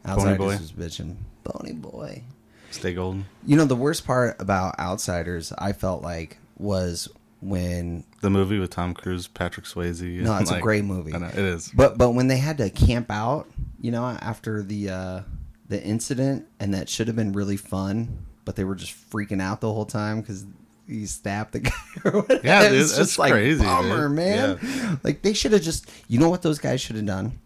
Outsiders 0.06 0.38
Boy. 0.38 0.46
was 0.46 0.72
bitching. 0.72 1.16
Ponyboy. 1.44 2.22
Stay 2.70 2.94
golden. 2.94 3.26
You 3.46 3.56
know 3.56 3.64
the 3.64 3.76
worst 3.76 4.06
part 4.06 4.40
about 4.40 4.78
Outsiders, 4.78 5.52
I 5.58 5.72
felt 5.72 6.02
like 6.02 6.38
was 6.56 7.08
when 7.44 8.04
The 8.20 8.30
movie 8.30 8.58
with 8.58 8.70
Tom 8.70 8.94
Cruise, 8.94 9.26
Patrick 9.26 9.66
Swayze. 9.66 10.02
No, 10.02 10.36
it's 10.38 10.50
a 10.50 10.60
great 10.60 10.84
movie. 10.84 11.14
I 11.14 11.18
know, 11.18 11.26
it 11.26 11.36
is. 11.38 11.70
But 11.74 11.98
but 11.98 12.10
when 12.10 12.28
they 12.28 12.38
had 12.38 12.58
to 12.58 12.70
camp 12.70 13.10
out, 13.10 13.46
you 13.80 13.90
know, 13.90 14.04
after 14.04 14.62
the 14.62 14.90
uh, 14.90 15.20
the 15.68 15.82
incident, 15.82 16.46
and 16.60 16.74
that 16.74 16.88
should 16.88 17.06
have 17.06 17.16
been 17.16 17.32
really 17.32 17.56
fun, 17.56 18.24
but 18.44 18.56
they 18.56 18.64
were 18.64 18.74
just 18.74 18.92
freaking 19.10 19.40
out 19.42 19.60
the 19.60 19.72
whole 19.72 19.86
time 19.86 20.20
because 20.20 20.44
he 20.86 21.06
stabbed 21.06 21.52
the 21.52 21.60
guy. 21.60 22.40
Yeah, 22.44 22.68
dude, 22.68 22.80
It's 22.80 22.96
just 22.96 23.18
like 23.18 23.32
crazy, 23.32 23.64
bummer, 23.64 24.08
dude. 24.08 24.16
man. 24.16 25.00
Like 25.02 25.22
they 25.22 25.32
should 25.32 25.52
have 25.52 25.62
just, 25.62 25.90
you 26.08 26.18
know, 26.18 26.28
what 26.30 26.42
those 26.42 26.58
guys 26.58 26.80
should 26.80 26.96
have 26.96 27.06
done. 27.06 27.38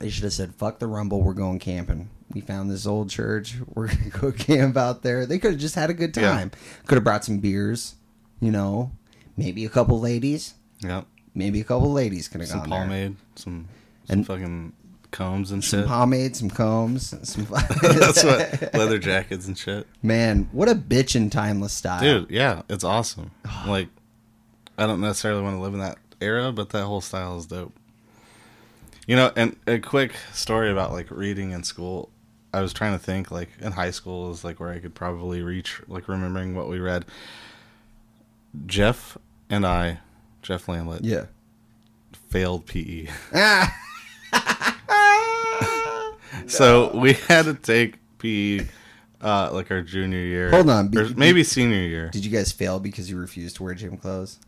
They 0.00 0.10
should 0.10 0.24
have 0.24 0.32
said, 0.32 0.54
"Fuck 0.54 0.78
the 0.78 0.86
rumble, 0.86 1.22
we're 1.22 1.34
going 1.34 1.58
camping." 1.58 2.08
We 2.32 2.40
found 2.42 2.70
this 2.70 2.86
old 2.86 3.08
church. 3.10 3.54
We're 3.74 3.86
gonna 3.88 4.10
go 4.10 4.32
camp 4.32 4.76
out 4.76 5.02
there. 5.02 5.24
They 5.24 5.38
could 5.38 5.52
have 5.52 5.60
just 5.60 5.74
had 5.74 5.88
a 5.88 5.94
good 5.94 6.14
Yeah. 6.16 6.30
time. 6.30 6.50
Could 6.86 6.96
have 6.96 7.04
brought 7.04 7.24
some 7.24 7.38
beers, 7.38 7.94
you 8.38 8.50
know, 8.52 8.92
maybe 9.38 9.64
a 9.64 9.68
couple 9.70 9.98
ladies. 9.98 10.52
Yep. 10.80 11.06
Maybe 11.34 11.60
a 11.60 11.64
couple 11.64 11.90
ladies 11.92 12.28
could 12.28 12.40
have 12.42 12.50
Some 12.50 12.60
gone 12.60 12.70
there. 12.70 12.80
pomade, 12.80 13.16
some, 13.36 13.68
some 14.06 14.18
And- 14.18 14.26
fucking 14.26 14.72
combs 15.10 15.50
and 15.52 15.64
shit. 15.64 15.70
some 15.70 15.80
shit. 15.80 15.88
pomade, 15.88 16.36
some 16.36 16.50
combs, 16.50 17.14
some. 17.28 17.44
That's 17.80 18.22
what 18.24 18.74
leather 18.74 18.98
jackets 18.98 19.46
and 19.46 19.56
shit. 19.56 19.86
Man, 20.02 20.48
what 20.52 20.68
a 20.68 20.74
bitch 20.74 21.16
in 21.16 21.30
timeless 21.30 21.72
style, 21.72 22.00
Dude, 22.02 22.30
yeah, 22.30 22.62
it's 22.68 22.84
awesome. 22.84 23.30
like, 23.66 23.88
I 24.76 24.86
don't 24.86 25.00
necessarily 25.00 25.40
want 25.42 25.56
to 25.56 25.60
live 25.62 25.72
in 25.74 25.80
that 25.80 25.96
era, 26.20 26.52
but 26.52 26.70
that 26.70 26.84
whole 26.84 27.00
style 27.00 27.38
is 27.38 27.46
dope. 27.46 27.72
You 29.06 29.16
know, 29.16 29.32
and 29.36 29.56
a 29.66 29.78
quick 29.78 30.12
story 30.34 30.70
about 30.70 30.92
like 30.92 31.10
reading 31.10 31.52
in 31.52 31.64
school. 31.64 32.10
I 32.52 32.60
was 32.60 32.72
trying 32.74 32.92
to 32.92 32.98
think 33.02 33.30
like 33.30 33.48
in 33.60 33.72
high 33.72 33.90
school 33.90 34.30
is 34.30 34.44
like 34.44 34.60
where 34.60 34.70
I 34.70 34.78
could 34.80 34.94
probably 34.94 35.42
reach 35.42 35.80
like 35.88 36.08
remembering 36.08 36.54
what 36.54 36.68
we 36.68 36.78
read. 36.78 37.06
Jeff 38.66 39.16
and 39.50 39.66
I, 39.66 39.98
Jeff 40.42 40.66
Lamlet, 40.66 41.00
Yeah. 41.02 41.26
failed 42.30 42.66
PE. 42.66 43.08
Ah. 43.34 43.74
So 46.46 46.96
we 46.96 47.12
had 47.14 47.44
to 47.46 47.54
take 47.54 47.96
PE 48.18 48.60
uh, 49.20 49.50
like 49.52 49.70
our 49.70 49.82
junior 49.82 50.18
year. 50.20 50.50
Hold 50.50 50.70
on, 50.70 50.88
be- 50.88 51.12
maybe 51.14 51.44
senior 51.44 51.80
year. 51.80 52.08
Did 52.10 52.24
you 52.24 52.30
guys 52.30 52.52
fail 52.52 52.78
because 52.78 53.10
you 53.10 53.18
refused 53.18 53.56
to 53.56 53.64
wear 53.64 53.74
gym 53.74 53.96
clothes? 53.98 54.38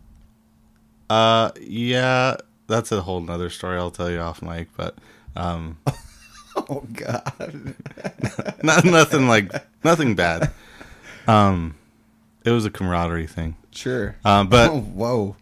Uh, 1.11 1.51
yeah, 1.61 2.37
that's 2.69 2.91
a 2.93 3.03
whole 3.03 3.21
nother 3.21 3.51
story. 3.51 3.77
I'll 3.79 3.91
tell 3.91 4.11
you 4.11 4.19
off 4.19 4.41
mic, 4.41 4.69
but 4.77 4.97
um, 5.37 5.79
Oh 6.57 6.87
God. 6.93 7.75
not 8.63 8.85
nothing 8.85 9.29
like 9.29 9.53
nothing 9.85 10.15
bad. 10.15 10.51
Um, 11.27 11.75
it 12.45 12.51
was 12.51 12.65
a 12.65 12.71
camaraderie 12.71 13.27
thing. 13.27 13.57
Sure. 13.73 14.17
Um, 14.25 14.49
but 14.49 14.71
oh, 14.71 14.81
whoa. 14.95 15.37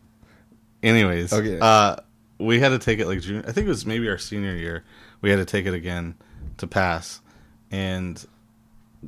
anyways, 0.82 1.32
Okay. 1.32 1.58
uh, 1.60 1.96
we 2.38 2.60
had 2.60 2.70
to 2.70 2.78
take 2.78 2.98
it 2.98 3.06
like 3.06 3.20
junior. 3.20 3.44
I 3.46 3.52
think 3.52 3.66
it 3.66 3.70
was 3.70 3.84
maybe 3.86 4.08
our 4.08 4.18
senior 4.18 4.54
year. 4.54 4.84
We 5.20 5.30
had 5.30 5.36
to 5.36 5.44
take 5.44 5.66
it 5.66 5.74
again 5.74 6.14
to 6.58 6.66
pass, 6.66 7.20
and 7.70 8.24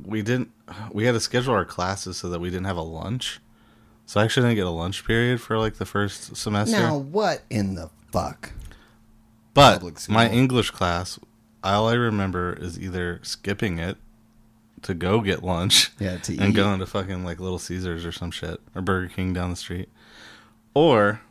we 0.05 0.21
didn't. 0.21 0.51
We 0.91 1.05
had 1.05 1.13
to 1.13 1.19
schedule 1.19 1.53
our 1.53 1.65
classes 1.65 2.17
so 2.17 2.29
that 2.29 2.39
we 2.39 2.49
didn't 2.49 2.65
have 2.65 2.77
a 2.77 2.81
lunch. 2.81 3.39
So 4.05 4.19
I 4.19 4.25
actually 4.25 4.47
didn't 4.47 4.57
get 4.57 4.65
a 4.67 4.71
lunch 4.71 5.05
period 5.05 5.39
for 5.39 5.57
like 5.57 5.75
the 5.75 5.85
first 5.85 6.35
semester. 6.35 6.77
Now 6.77 6.97
what 6.97 7.43
in 7.49 7.75
the 7.75 7.89
fuck? 8.11 8.51
But 9.53 10.07
my 10.09 10.29
English 10.29 10.71
class, 10.71 11.19
all 11.63 11.87
I 11.87 11.93
remember 11.93 12.53
is 12.53 12.79
either 12.79 13.19
skipping 13.23 13.79
it 13.79 13.97
to 14.83 14.93
go 14.93 15.21
get 15.21 15.43
lunch 15.43 15.91
Yeah, 15.99 16.17
to 16.17 16.37
and 16.37 16.53
eat. 16.53 16.55
going 16.55 16.79
to 16.79 16.85
fucking 16.85 17.23
like 17.23 17.39
Little 17.39 17.59
Caesars 17.59 18.05
or 18.05 18.11
some 18.11 18.31
shit 18.31 18.59
or 18.75 18.81
Burger 18.81 19.07
King 19.13 19.33
down 19.33 19.49
the 19.51 19.55
street, 19.55 19.89
or 20.73 21.21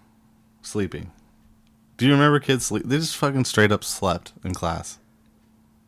sleeping. 0.62 1.10
Do 1.96 2.06
you 2.06 2.12
remember 2.12 2.40
kids 2.40 2.66
sleep? 2.66 2.84
They 2.86 2.96
just 2.96 3.16
fucking 3.16 3.44
straight 3.44 3.72
up 3.72 3.84
slept 3.84 4.32
in 4.44 4.54
class. 4.54 4.98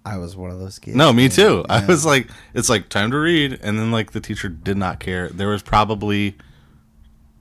I 0.04 0.16
was 0.18 0.36
one 0.36 0.50
of 0.50 0.58
those 0.58 0.78
kids. 0.78 0.96
No, 0.96 1.12
me 1.12 1.22
man. 1.24 1.30
too. 1.30 1.64
I 1.68 1.86
was 1.86 2.04
like, 2.04 2.28
it's 2.54 2.68
like 2.68 2.88
time 2.88 3.10
to 3.12 3.18
read, 3.18 3.58
and 3.62 3.78
then 3.78 3.92
like 3.92 4.10
the 4.12 4.20
teacher 4.20 4.48
did 4.48 4.76
not 4.76 4.98
care. 5.00 5.28
There 5.28 5.48
was 5.48 5.62
probably 5.62 6.36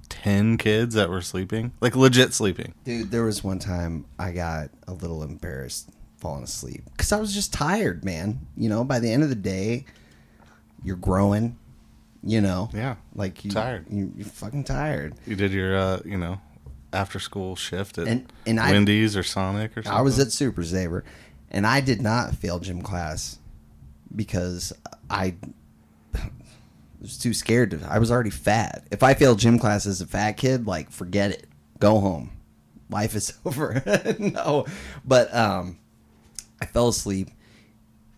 ten 0.10 0.58
kids 0.58 0.94
that 0.96 1.10
were 1.10 1.22
sleeping, 1.22 1.72
like 1.82 1.96
legit 1.96 2.34
sleeping. 2.34 2.74
Dude, 2.84 3.12
there 3.12 3.24
was 3.24 3.44
one 3.44 3.60
time 3.60 4.06
I 4.20 4.32
got 4.32 4.70
a 4.88 4.94
little 4.94 5.24
embarrassed 5.24 5.90
falling 6.20 6.44
asleep 6.44 6.84
because 6.92 7.12
I 7.12 7.20
was 7.20 7.34
just 7.34 7.52
tired, 7.52 8.06
man. 8.06 8.46
You 8.56 8.70
know, 8.70 8.84
by 8.84 9.00
the 9.00 9.12
end 9.12 9.24
of 9.24 9.30
the 9.30 9.36
day, 9.36 9.86
you're 10.84 10.96
growing. 10.96 11.58
You 12.24 12.40
know, 12.40 12.70
Yeah, 12.72 12.98
like 13.16 13.44
you, 13.44 13.50
Tired. 13.50 13.88
You, 13.90 14.12
you're 14.16 14.28
fucking 14.28 14.66
tired. 14.66 15.16
You 15.26 15.36
did 15.36 15.52
your, 15.54 15.76
uh, 15.76 16.00
you 16.06 16.18
know, 16.20 16.40
after 16.94 17.18
school 17.20 17.56
shift 17.56 17.98
at 17.98 18.08
And- 18.08 18.32
and 18.46 18.60
I- 18.60 18.72
Wendy's 18.74 19.18
or 19.18 19.24
Sonic 19.24 19.72
or 19.76 19.82
something. 19.82 19.98
I 19.98 20.02
was 20.02 20.20
at 20.20 20.32
Super 20.32 20.64
Saver, 20.64 21.04
and 21.50 21.66
I 21.66 21.82
did 21.82 22.00
not 22.00 22.36
fail 22.36 22.60
gym 22.60 22.84
class 22.84 23.40
because 24.16 24.72
I 25.10 25.34
was 27.02 27.18
too 27.18 27.34
scared 27.34 27.72
to. 27.72 27.80
I 27.90 27.98
was 27.98 28.12
already 28.12 28.30
fat. 28.30 28.86
If 28.92 29.02
I 29.04 29.14
failed 29.16 29.40
gym 29.40 29.58
class 29.58 29.86
as 29.88 30.02
a 30.02 30.06
fat 30.06 30.34
kid, 30.34 30.68
like 30.68 30.92
forget 30.92 31.32
it, 31.32 31.48
go 31.80 32.00
home, 32.00 32.32
life 32.90 33.16
is 33.16 33.34
over. 33.46 33.82
no, 34.20 34.66
but 35.04 35.34
um, 35.36 35.80
I 36.62 36.66
fell 36.68 36.90
asleep 36.90 37.30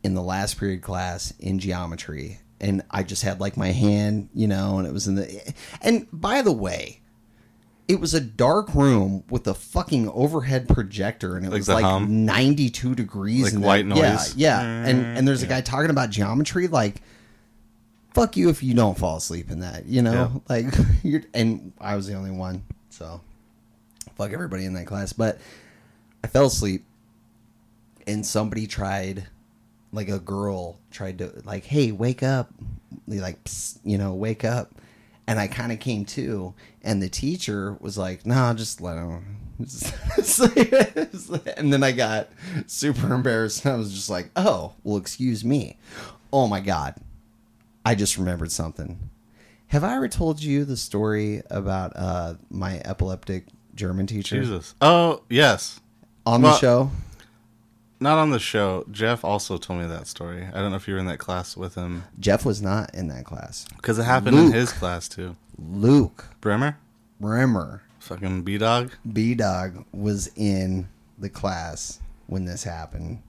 in 0.03 0.13
the 0.13 0.21
last 0.23 0.59
period 0.59 0.81
class 0.81 1.31
in 1.39 1.59
geometry, 1.59 2.39
and 2.63 2.81
I 2.89 3.03
just 3.03 3.21
had 3.21 3.39
like 3.39 3.57
my 3.57 3.71
hand, 3.71 4.29
you 4.33 4.47
know, 4.47 4.77
and 4.79 4.87
it 4.87 4.93
was 4.93 5.07
in 5.07 5.15
the. 5.15 5.53
And 5.81 6.07
by 6.11 6.41
the 6.41 6.51
way, 6.51 7.01
it 7.87 7.99
was 7.99 8.13
a 8.13 8.21
dark 8.21 8.73
room 8.73 9.23
with 9.29 9.45
a 9.47 9.53
fucking 9.53 10.09
overhead 10.09 10.67
projector, 10.69 11.35
and 11.35 11.45
it 11.45 11.49
Like 11.51 11.59
was 11.59 11.67
like 11.69 11.83
hum? 11.83 12.25
92 12.25 12.95
degrees. 12.95 13.43
Like 13.43 13.53
in 13.53 13.61
white 13.61 13.87
there. 13.89 14.13
noise? 14.13 14.35
Yeah, 14.35 14.61
yeah. 14.61 14.85
And 14.87 15.17
and 15.17 15.27
there's 15.27 15.43
a 15.43 15.45
Yeah. 15.45 15.51
guy 15.59 15.61
talking 15.61 15.89
about 15.91 16.09
geometry, 16.09 16.67
like. 16.67 17.01
Fuck 18.13 18.37
you 18.37 18.49
if 18.49 18.61
you 18.61 18.75
don't 18.75 18.95
fall 18.95 19.17
asleep 19.17 19.49
in 19.49 19.61
that, 19.61 19.87
you 19.87 20.03
know? 20.03 20.43
Like 20.47 20.67
you're 21.03 21.23
and 21.33 21.73
I 21.81 21.95
was 21.95 22.05
the 22.05 22.13
only 22.13 22.29
one, 22.29 22.63
so 22.91 23.21
fuck 24.15 24.31
everybody 24.31 24.65
in 24.65 24.73
that 24.75 24.85
class. 24.85 25.13
But 25.13 25.39
I 26.23 26.27
fell 26.27 26.45
asleep 26.45 26.85
and 28.05 28.23
somebody 28.23 28.67
tried 28.67 29.25
like 29.93 30.09
a 30.09 30.19
girl 30.19 30.77
tried 30.91 31.17
to 31.19 31.31
like 31.45 31.63
hey 31.63 31.91
wake 31.93 32.21
up 32.23 32.51
like 33.07 33.41
"Psst," 33.45 33.77
you 33.85 33.97
know 33.97 34.13
wake 34.13 34.43
up 34.43 34.71
and 35.27 35.39
i 35.39 35.47
kind 35.47 35.71
of 35.71 35.79
came 35.79 36.03
to 36.05 36.53
and 36.83 37.01
the 37.01 37.07
teacher 37.09 37.77
was 37.79 37.97
like 37.97 38.25
no 38.25 38.53
just 38.55 38.81
let 38.81 38.97
him 38.97 39.37
and 41.57 41.71
then 41.71 41.83
i 41.83 41.91
got 41.91 42.29
super 42.67 43.13
embarrassed 43.13 43.63
and 43.65 43.73
i 43.73 43.77
was 43.77 43.93
just 43.93 44.09
like 44.09 44.29
oh 44.35 44.73
well 44.83 44.97
excuse 44.97 45.45
me 45.45 45.77
oh 46.33 46.47
my 46.47 46.59
god 46.59 46.95
I 47.85 47.95
just 47.95 48.17
remembered 48.17 48.49
something. 48.49 48.97
Have 49.67 49.83
I 49.83 49.97
ever 49.97 50.07
told 50.07 50.41
you 50.41 50.63
the 50.63 50.77
story 50.77 51.41
about 51.49 51.91
uh, 51.97 52.35
my 52.49 52.81
epileptic 52.85 53.47
German 53.75 54.07
teacher 54.07 54.39
Jesus. 54.39 54.73
Oh 54.79 55.21
yes. 55.29 55.81
on 56.25 56.43
Well- 56.43 56.53
the 56.53 56.59
show? 56.59 56.91
Not 58.03 58.17
on 58.17 58.31
the 58.31 58.39
show. 58.39 58.85
Jeff 58.91 59.23
also 59.23 59.55
told 59.55 59.79
me 59.79 59.87
that 59.87 60.07
story. 60.07 60.45
I 60.45 60.59
don't 60.59 60.71
know 60.71 60.75
if 60.75 60.89
you 60.89 60.93
were 60.95 60.99
in 60.99 61.05
that 61.05 61.19
class 61.19 61.55
with 61.55 61.75
him 61.75 62.03
Jeff 62.19 62.45
was 62.45 62.61
not 62.61 62.93
in 62.93 63.07
that 63.07 63.23
class. 63.23 63.65
because 63.77 63.97
it 63.97 64.03
happened 64.03 64.35
Luke. 64.35 64.47
in 64.47 64.51
his 64.51 64.73
class 64.73 65.07
too. 65.07 65.37
Luke 65.57 66.25
Bremer, 66.41 66.77
Bremer, 67.21 67.81
fucking 67.99 68.41
B 68.43 68.57
dog. 68.57 68.91
B 69.09 69.35
Dog, 69.35 69.85
was 69.93 70.29
in 70.35 70.89
the 71.17 71.29
class 71.29 72.01
when 72.27 72.43
this 72.43 72.65
happened. 72.65 73.21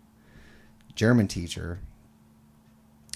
German 0.96 1.28
teacher. 1.28 1.78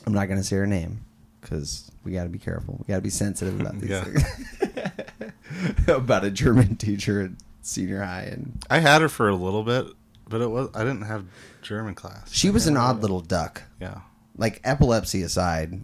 I'm 0.07 0.15
not 0.15 0.27
going 0.27 0.39
to 0.39 0.45
say 0.45 0.55
her 0.57 0.67
name 0.67 1.05
because 1.41 1.91
we 2.05 2.13
got 2.13 2.23
to 2.23 2.29
be 2.29 2.39
careful. 2.39 2.77
We 2.79 2.93
got 2.93 2.99
to 2.99 3.03
be 3.03 3.11
sensitive 3.11 3.61
about 3.61 3.81
these 3.81 4.01
things. 4.01 5.89
about 5.89 6.23
a 6.25 6.31
German 6.31 6.77
teacher 6.77 7.21
at 7.21 7.31
senior 7.63 8.05
high, 8.05 8.29
and 8.31 8.65
I 8.71 8.79
had 8.79 9.03
her 9.03 9.09
for 9.09 9.29
a 9.29 9.35
little 9.35 9.65
bit, 9.65 9.87
but 10.29 10.41
it 10.41 10.49
was 10.51 10.69
I 10.75 10.81
didn't 10.81 11.03
have 11.03 11.25
German 11.63 11.95
class. 11.95 12.33
she 12.33 12.51
was 12.51 12.67
an 12.67 12.77
odd 12.77 13.01
little 13.03 13.21
duck. 13.21 13.63
Yeah. 13.81 14.01
Like 14.37 14.61
epilepsy 14.65 15.23
aside, 15.23 15.83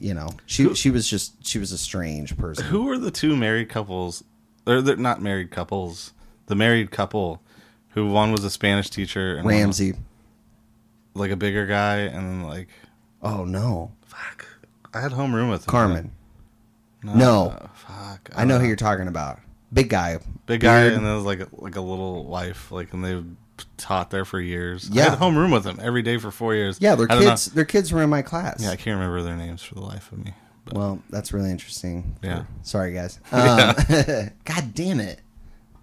you 0.00 0.14
know, 0.14 0.28
she 0.46 0.64
Who- 0.64 0.74
she 0.74 0.90
was 0.90 1.08
just 1.08 1.46
she 1.46 1.58
was 1.58 1.72
a 1.72 1.78
strange 1.78 2.36
person. 2.36 2.64
Who 2.66 2.84
were 2.84 2.98
the 2.98 3.10
two 3.10 3.36
married 3.36 3.68
couples? 3.68 4.24
Or 4.66 4.80
they're 4.82 4.96
not 4.96 5.22
married 5.22 5.50
couples. 5.52 6.12
The 6.46 6.54
married 6.56 6.90
couple, 6.90 7.42
who 7.90 8.08
one 8.08 8.32
was 8.32 8.42
a 8.44 8.50
Spanish 8.50 8.90
teacher 8.90 9.36
and 9.36 9.44
one 9.44 9.54
was, 9.54 9.60
Ramsey. 9.62 9.94
like 11.14 11.30
a 11.30 11.36
bigger 11.36 11.66
guy, 11.66 11.98
and 11.98 12.46
like 12.46 12.68
Oh 13.22 13.44
no, 13.44 13.92
fuck. 14.04 14.46
I 14.92 15.00
had 15.00 15.12
homeroom 15.12 15.50
with 15.50 15.62
him. 15.66 15.70
Carmen. 15.70 16.12
No. 17.02 17.14
No. 17.14 17.68
Fuck. 17.74 18.30
I 18.34 18.44
know 18.44 18.54
don't 18.54 18.60
who 18.60 18.64
uh, 18.64 18.68
you're 18.68 18.76
talking 18.76 19.08
about. 19.08 19.38
Big 19.72 19.88
guy. 19.88 20.18
Big 20.46 20.60
guy, 20.60 20.82
Beard. 20.84 20.92
and 20.94 21.04
then 21.06 21.14
was 21.14 21.24
like 21.24 21.40
a, 21.40 21.48
like 21.52 21.76
a 21.76 21.80
little 21.80 22.24
wife, 22.24 22.70
like, 22.72 22.92
and 22.92 23.04
they 23.04 23.22
taught 23.76 24.10
there 24.10 24.24
for 24.24 24.40
years. 24.40 24.88
Yeah. 24.90 25.06
I 25.06 25.10
had 25.10 25.18
homeroom 25.18 25.52
with 25.52 25.64
them 25.64 25.78
every 25.82 26.02
day 26.02 26.18
for 26.18 26.30
four 26.30 26.54
years. 26.54 26.78
Yeah, 26.80 26.94
their 26.94 27.06
know- 27.06 27.20
kids. 27.20 27.46
Their 27.46 27.64
kids 27.64 27.92
were 27.92 28.02
in 28.02 28.10
my 28.10 28.22
class. 28.22 28.62
Yeah, 28.62 28.70
I 28.70 28.76
can't 28.76 28.98
remember 28.98 29.22
their 29.22 29.36
names 29.36 29.62
for 29.62 29.74
the 29.74 29.80
life 29.82 30.12
of 30.12 30.24
me. 30.24 30.34
But 30.64 30.74
Well, 30.74 31.02
that's 31.10 31.32
really 31.32 31.50
interesting. 31.50 32.16
Yeah. 32.22 32.44
Sorry, 32.62 32.92
guys. 32.92 33.20
Um, 33.32 33.74
God 34.44 34.74
damn 34.74 35.00
it. 35.00 35.20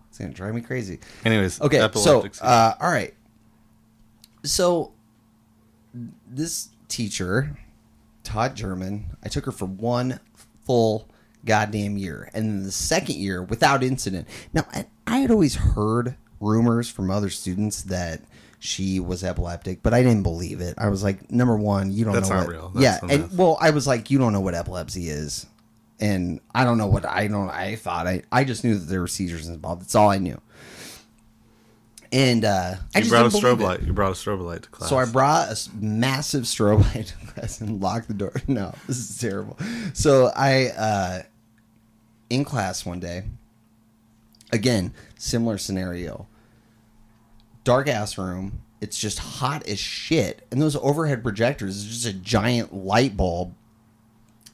It's 0.09 0.19
gonna 0.19 0.31
drive 0.31 0.53
me 0.53 0.61
crazy. 0.61 0.99
anyways, 1.25 1.59
Okay, 1.61 1.87
so 1.95 2.27
uh, 2.41 2.73
all 2.79 2.91
right. 2.91 3.15
So 4.43 4.91
this 6.29 6.69
teacher 6.87 7.57
taught 8.23 8.53
German. 8.55 9.15
I 9.23 9.29
took 9.29 9.45
her 9.45 9.51
for 9.51 9.65
one 9.65 10.19
full 10.65 11.09
goddamn 11.45 11.97
year, 11.97 12.29
and 12.33 12.45
then 12.45 12.63
the 12.63 12.71
second 12.71 13.15
year 13.15 13.41
without 13.41 13.83
incident. 13.83 14.27
Now 14.53 14.65
I, 14.71 14.85
I 15.07 15.17
had 15.17 15.31
always 15.31 15.55
heard 15.55 16.15
rumors 16.43 16.89
from 16.89 17.09
other 17.09 17.29
students 17.29 17.83
that 17.83 18.21
she 18.59 19.00
was 19.00 19.23
epileptic, 19.23 19.83
but 19.83 19.93
I 19.93 20.03
didn't 20.03 20.23
believe 20.23 20.62
it. 20.62 20.75
I 20.77 20.89
was 20.89 21.03
like, 21.03 21.31
number 21.31 21.55
one, 21.57 21.91
you 21.91 22.05
don't 22.05 22.13
That's 22.13 22.29
know 22.29 22.35
not 22.35 22.47
what, 22.47 22.53
real. 22.53 22.71
That's 22.75 23.03
yeah, 23.03 23.12
and 23.13 23.21
myth. 23.23 23.33
well, 23.33 23.57
I 23.59 23.71
was 23.71 23.88
like, 23.88 24.09
you 24.09 24.17
don't 24.19 24.31
know 24.33 24.39
what 24.41 24.53
epilepsy 24.53 25.09
is, 25.09 25.45
and 26.00 26.39
I 26.53 26.63
don't 26.63 26.77
know 26.77 26.88
what 26.88 27.05
I 27.05 27.27
don't. 27.27 27.50
I 27.50 27.75
thought 27.75 28.07
I 28.07 28.23
I 28.31 28.43
just 28.43 28.63
knew 28.63 28.75
that 28.75 28.85
there 28.85 29.01
were 29.01 29.07
seizures 29.07 29.47
involved. 29.47 29.81
That's 29.81 29.95
all 29.95 30.09
I 30.09 30.17
knew. 30.17 30.39
And 32.13 32.45
uh, 32.45 32.75
I 32.93 33.00
you 33.00 33.05
just 33.05 33.09
brought 33.09 33.25
a 33.25 33.29
strobe 33.29 33.41
believe 33.41 33.60
it. 33.60 33.63
light. 33.63 33.82
You 33.82 33.93
brought 33.93 34.12
a 34.12 34.15
strobe 34.15 34.45
light 34.45 34.62
to 34.63 34.69
class. 34.69 34.88
So 34.89 34.97
I 34.97 35.06
brought 35.06 35.49
a 35.49 35.58
massive 35.82 36.43
strobe 36.43 36.82
light 36.95 37.08
to 37.08 37.27
class 37.34 37.60
and 37.60 37.82
locked 37.82 38.08
the 38.08 38.13
door. 38.13 38.34
No, 38.47 38.73
this 38.86 38.97
is 38.97 39.17
terrible. 39.17 39.58
So 39.93 40.32
I, 40.36 40.67
uh, 40.77 41.21
in 42.29 42.45
class 42.45 42.86
one 42.86 42.99
day, 42.99 43.23
again, 44.51 44.93
similar 45.17 45.58
scenario. 45.58 46.27
Dark 47.63 47.88
ass 47.88 48.17
room. 48.17 48.62
It's 48.82 48.99
just 48.99 49.19
hot 49.19 49.67
as 49.67 49.80
shit. 49.80 50.45
And 50.52 50.62
those 50.62 50.76
overhead 50.76 51.23
projectors 51.23 51.78
is 51.78 51.86
just 51.86 52.06
a 52.06 52.13
giant 52.13 52.73
light 52.73 53.15
bulb. 53.15 53.54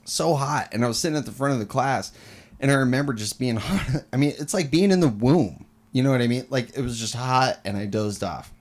So 0.04 0.34
hot. 0.34 0.68
And 0.72 0.84
I 0.84 0.88
was 0.88 0.98
sitting 0.98 1.18
at 1.18 1.26
the 1.26 1.32
front 1.32 1.54
of 1.54 1.60
the 1.60 1.66
class 1.66 2.12
and 2.60 2.70
I 2.70 2.74
remember 2.74 3.12
just 3.12 3.38
being 3.38 3.56
hot. 3.56 4.04
I 4.12 4.16
mean, 4.16 4.34
it's 4.38 4.54
like 4.54 4.70
being 4.70 4.90
in 4.90 5.00
the 5.00 5.08
womb. 5.08 5.66
You 5.92 6.04
know 6.04 6.10
what 6.10 6.22
I 6.22 6.28
mean? 6.28 6.46
Like 6.50 6.76
it 6.76 6.82
was 6.82 6.98
just 6.98 7.14
hot 7.14 7.58
and 7.64 7.76
I 7.76 7.86
dozed 7.86 8.22
off 8.22 8.52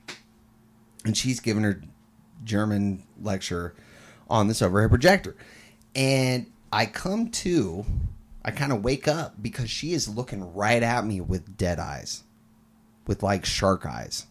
and 1.06 1.16
she's 1.16 1.40
giving 1.40 1.64
her 1.64 1.82
German 2.44 3.04
lecture 3.22 3.76
on 4.30 4.48
this 4.48 4.62
overhead 4.62 4.90
projector. 4.90 5.36
And 5.96 6.48
I 6.72 6.86
come 6.86 7.30
to, 7.32 7.86
I 8.44 8.52
kind 8.52 8.72
of 8.72 8.84
wake 8.84 9.08
up 9.08 9.42
because 9.42 9.70
she 9.70 9.94
is 9.94 10.08
looking 10.08 10.54
right 10.54 10.82
at 10.82 11.06
me 11.06 11.22
with 11.22 11.58
dead 11.58 11.80
eyes, 11.80 12.24
with 13.08 13.24
like 13.24 13.46
shark 13.46 13.86
eyes, 13.86 14.28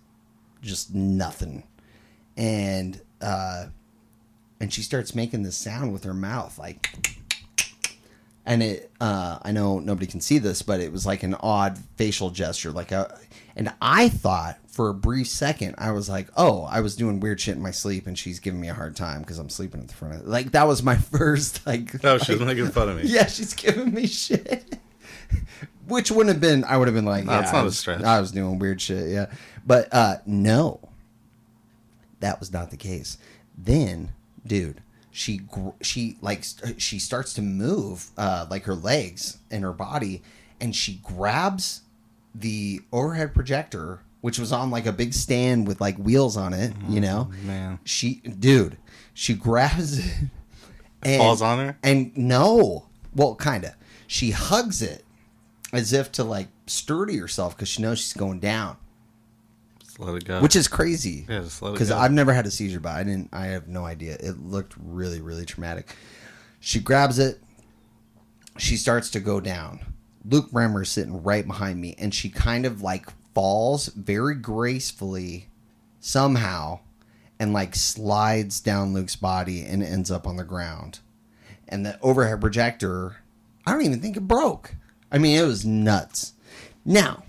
just 0.62 0.94
nothing. 0.94 1.64
And, 2.36 3.00
uh, 3.20 3.66
and 4.60 4.72
she 4.72 4.82
starts 4.82 5.14
making 5.14 5.42
this 5.42 5.56
sound 5.56 5.92
with 5.92 6.04
her 6.04 6.14
mouth, 6.14 6.58
like, 6.58 6.90
and 8.46 8.62
it 8.62 8.90
uh, 8.98 9.38
i 9.42 9.52
know 9.52 9.78
nobody 9.78 10.06
can 10.06 10.22
see 10.22 10.38
this 10.38 10.62
but 10.62 10.80
it 10.80 10.90
was 10.90 11.04
like 11.04 11.22
an 11.22 11.34
odd 11.40 11.78
facial 11.96 12.30
gesture 12.30 12.70
like 12.72 12.92
a 12.92 13.14
and 13.56 13.70
i 13.82 14.08
thought 14.08 14.56
for 14.66 14.88
a 14.88 14.94
brief 14.94 15.26
second 15.28 15.74
i 15.76 15.90
was 15.90 16.08
like 16.08 16.28
oh 16.38 16.62
i 16.70 16.80
was 16.80 16.96
doing 16.96 17.20
weird 17.20 17.38
shit 17.38 17.56
in 17.56 17.62
my 17.62 17.70
sleep 17.70 18.06
and 18.06 18.18
she's 18.18 18.40
giving 18.40 18.58
me 18.58 18.68
a 18.68 18.72
hard 18.74 18.96
time 18.96 19.20
because 19.20 19.38
i'm 19.38 19.50
sleeping 19.50 19.82
at 19.82 19.88
the 19.88 19.94
front 19.94 20.14
of 20.14 20.26
like 20.26 20.52
that 20.52 20.66
was 20.66 20.82
my 20.82 20.96
first 21.12 21.66
like 21.66 22.02
Oh, 22.02 22.16
she's 22.16 22.38
like- 22.38 22.46
making 22.56 22.70
fun 22.70 22.88
of 22.88 22.96
me. 22.96 23.02
yeah 23.04 23.26
she's 23.26 23.52
giving 23.52 23.92
me 23.92 24.06
shit 24.06 24.78
which 25.86 26.10
wouldn't 26.10 26.32
have 26.34 26.40
been 26.40 26.64
i 26.64 26.76
would 26.78 26.88
have 26.88 26.94
been 26.94 27.04
like 27.04 27.26
No, 27.26 27.32
yeah, 27.32 27.38
I 27.40 27.52
not 27.52 27.60
a 27.60 27.64
was- 27.64 27.78
stretch. 27.78 28.02
i 28.02 28.18
was 28.18 28.32
doing 28.32 28.58
weird 28.58 28.80
shit 28.80 29.10
yeah 29.10 29.26
but 29.68 29.88
uh 29.92 30.16
no 30.26 30.88
that 32.20 32.40
was 32.40 32.52
not 32.52 32.70
the 32.70 32.76
case. 32.76 33.18
Then, 33.56 34.12
dude, 34.46 34.82
she 35.10 35.40
she 35.80 36.16
like 36.20 36.44
she 36.78 36.98
starts 36.98 37.34
to 37.34 37.42
move 37.42 38.10
uh, 38.16 38.46
like 38.50 38.64
her 38.64 38.74
legs 38.74 39.38
and 39.50 39.62
her 39.64 39.72
body, 39.72 40.22
and 40.60 40.74
she 40.74 41.00
grabs 41.02 41.82
the 42.34 42.80
overhead 42.92 43.34
projector, 43.34 44.00
which 44.20 44.38
was 44.38 44.52
on 44.52 44.70
like 44.70 44.86
a 44.86 44.92
big 44.92 45.12
stand 45.14 45.66
with 45.66 45.80
like 45.80 45.96
wheels 45.96 46.36
on 46.36 46.52
it. 46.52 46.72
You 46.88 47.00
know, 47.00 47.30
man. 47.44 47.78
she 47.84 48.16
dude, 48.16 48.76
she 49.14 49.34
grabs 49.34 49.98
it 49.98 50.14
and 51.02 51.20
falls 51.20 51.42
on 51.42 51.58
her? 51.58 51.78
and 51.82 52.16
no, 52.16 52.86
well, 53.14 53.34
kind 53.34 53.64
of. 53.64 53.74
She 54.06 54.30
hugs 54.30 54.80
it 54.80 55.04
as 55.72 55.92
if 55.92 56.10
to 56.12 56.24
like 56.24 56.48
sturdy 56.66 57.18
herself 57.18 57.54
because 57.54 57.68
she 57.68 57.82
knows 57.82 57.98
she's 57.98 58.14
going 58.14 58.40
down 58.40 58.78
Just 59.98 60.08
let 60.08 60.16
it 60.16 60.24
go. 60.24 60.40
which 60.40 60.56
is 60.56 60.68
crazy. 60.68 61.26
Yeah, 61.28 61.40
just 61.40 61.60
let 61.60 61.70
it 61.70 61.72
Because 61.72 61.88
go. 61.90 61.98
I've 61.98 62.12
never 62.12 62.32
had 62.32 62.46
a 62.46 62.50
seizure, 62.50 62.80
but 62.80 62.92
I 62.92 63.02
didn't. 63.02 63.30
I 63.32 63.46
have 63.46 63.68
no 63.68 63.84
idea. 63.84 64.14
It 64.20 64.38
looked 64.38 64.74
really, 64.78 65.20
really 65.20 65.44
traumatic. 65.44 65.94
She 66.60 66.80
grabs 66.80 67.18
it. 67.18 67.40
She 68.56 68.76
starts 68.76 69.10
to 69.10 69.20
go 69.20 69.40
down. 69.40 69.80
Luke 70.24 70.50
Bremer 70.50 70.82
is 70.82 70.88
sitting 70.90 71.22
right 71.22 71.46
behind 71.46 71.80
me, 71.80 71.94
and 71.98 72.14
she 72.14 72.28
kind 72.28 72.66
of 72.66 72.82
like 72.82 73.06
falls 73.34 73.86
very 73.88 74.34
gracefully, 74.34 75.48
somehow, 76.00 76.80
and 77.38 77.52
like 77.52 77.74
slides 77.76 78.60
down 78.60 78.92
Luke's 78.92 79.16
body 79.16 79.62
and 79.64 79.82
ends 79.82 80.10
up 80.10 80.26
on 80.26 80.36
the 80.36 80.44
ground. 80.44 80.98
And 81.68 81.84
the 81.86 81.98
overhead 82.00 82.40
projector, 82.40 83.18
I 83.66 83.72
don't 83.72 83.84
even 83.84 84.00
think 84.00 84.16
it 84.16 84.26
broke. 84.26 84.74
I 85.12 85.18
mean, 85.18 85.38
it 85.38 85.46
was 85.46 85.64
nuts. 85.64 86.32
Now, 86.84 87.22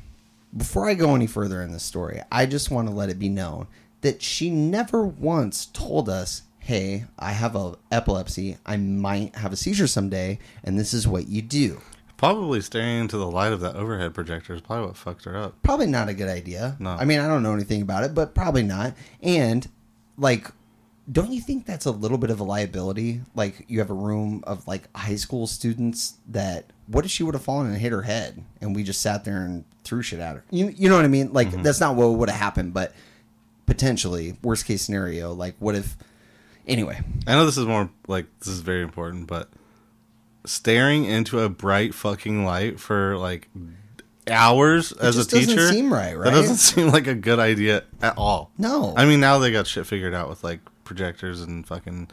before 0.55 0.89
I 0.89 0.93
go 0.93 1.15
any 1.15 1.27
further 1.27 1.61
in 1.61 1.71
this 1.71 1.83
story, 1.83 2.21
I 2.31 2.45
just 2.45 2.71
want 2.71 2.87
to 2.87 2.93
let 2.93 3.09
it 3.09 3.19
be 3.19 3.29
known 3.29 3.67
that 4.01 4.21
she 4.21 4.49
never 4.49 5.05
once 5.05 5.65
told 5.67 6.09
us, 6.09 6.43
"Hey, 6.59 7.05
I 7.17 7.31
have 7.31 7.55
a 7.55 7.75
epilepsy. 7.91 8.57
I 8.65 8.77
might 8.77 9.35
have 9.35 9.53
a 9.53 9.57
seizure 9.57 9.87
someday, 9.87 10.39
and 10.63 10.79
this 10.79 10.93
is 10.93 11.07
what 11.07 11.27
you 11.27 11.41
do." 11.41 11.81
Probably 12.17 12.59
staring 12.61 12.99
into 13.01 13.17
the 13.17 13.29
light 13.29 13.53
of 13.53 13.61
that 13.61 13.75
overhead 13.75 14.13
projector 14.13 14.53
is 14.53 14.61
probably 14.61 14.87
what 14.87 14.97
fucked 14.97 15.25
her 15.25 15.37
up. 15.37 15.61
Probably 15.63 15.87
not 15.87 16.09
a 16.09 16.13
good 16.13 16.27
idea. 16.27 16.75
No. 16.79 16.91
I 16.91 17.05
mean, 17.05 17.19
I 17.19 17.27
don't 17.27 17.43
know 17.43 17.53
anything 17.53 17.81
about 17.81 18.03
it, 18.03 18.13
but 18.13 18.35
probably 18.35 18.63
not. 18.63 18.93
And 19.21 19.67
like 20.17 20.51
don't 21.11 21.31
you 21.31 21.41
think 21.41 21.65
that's 21.65 21.85
a 21.85 21.91
little 21.91 22.17
bit 22.17 22.29
of 22.29 22.39
a 22.39 22.43
liability? 22.43 23.21
Like 23.35 23.65
you 23.67 23.79
have 23.79 23.89
a 23.89 23.95
room 23.95 24.43
of 24.45 24.67
like 24.67 24.95
high 24.95 25.15
school 25.15 25.47
students 25.47 26.17
that 26.27 26.65
what 26.87 27.05
if 27.05 27.11
she 27.11 27.23
would 27.23 27.33
have 27.33 27.43
fallen 27.43 27.67
and 27.67 27.77
hit 27.77 27.91
her 27.91 28.03
head 28.03 28.43
and 28.61 28.75
we 28.75 28.83
just 28.83 29.01
sat 29.01 29.23
there 29.23 29.37
and 29.37 29.65
threw 29.83 30.01
shit 30.01 30.19
at 30.19 30.35
her? 30.35 30.43
You 30.51 30.69
you 30.69 30.89
know 30.89 30.95
what 30.95 31.05
I 31.05 31.09
mean? 31.09 31.33
Like 31.33 31.49
mm-hmm. 31.49 31.63
that's 31.63 31.79
not 31.79 31.95
what 31.95 32.09
would 32.09 32.29
have 32.29 32.39
happened, 32.39 32.73
but 32.73 32.93
potentially 33.65 34.37
worst 34.43 34.65
case 34.65 34.81
scenario, 34.81 35.33
like 35.33 35.55
what 35.59 35.75
if 35.75 35.97
anyway. 36.67 36.99
I 37.25 37.33
know 37.33 37.45
this 37.45 37.57
is 37.57 37.65
more 37.65 37.89
like 38.07 38.27
this 38.39 38.49
is 38.49 38.59
very 38.61 38.83
important, 38.83 39.27
but 39.27 39.49
staring 40.45 41.05
into 41.05 41.39
a 41.39 41.49
bright 41.49 41.93
fucking 41.93 42.45
light 42.45 42.79
for 42.79 43.17
like 43.17 43.49
hours 44.27 44.91
as 44.91 45.15
a 45.15 45.19
just 45.19 45.31
doesn't 45.31 45.49
teacher 45.49 45.69
seem 45.69 45.91
right, 45.91 46.15
right? 46.15 46.25
That 46.25 46.31
doesn't 46.31 46.55
seem 46.57 46.89
like 46.89 47.07
a 47.07 47.15
good 47.15 47.39
idea 47.39 47.83
at 48.01 48.17
all. 48.17 48.51
No. 48.57 48.93
I 48.95 49.05
mean 49.05 49.19
now 49.19 49.39
they 49.39 49.51
got 49.51 49.65
shit 49.65 49.87
figured 49.87 50.13
out 50.13 50.29
with 50.29 50.43
like 50.43 50.59
projectors 50.89 51.41
and 51.41 51.65
fucking, 51.65 52.09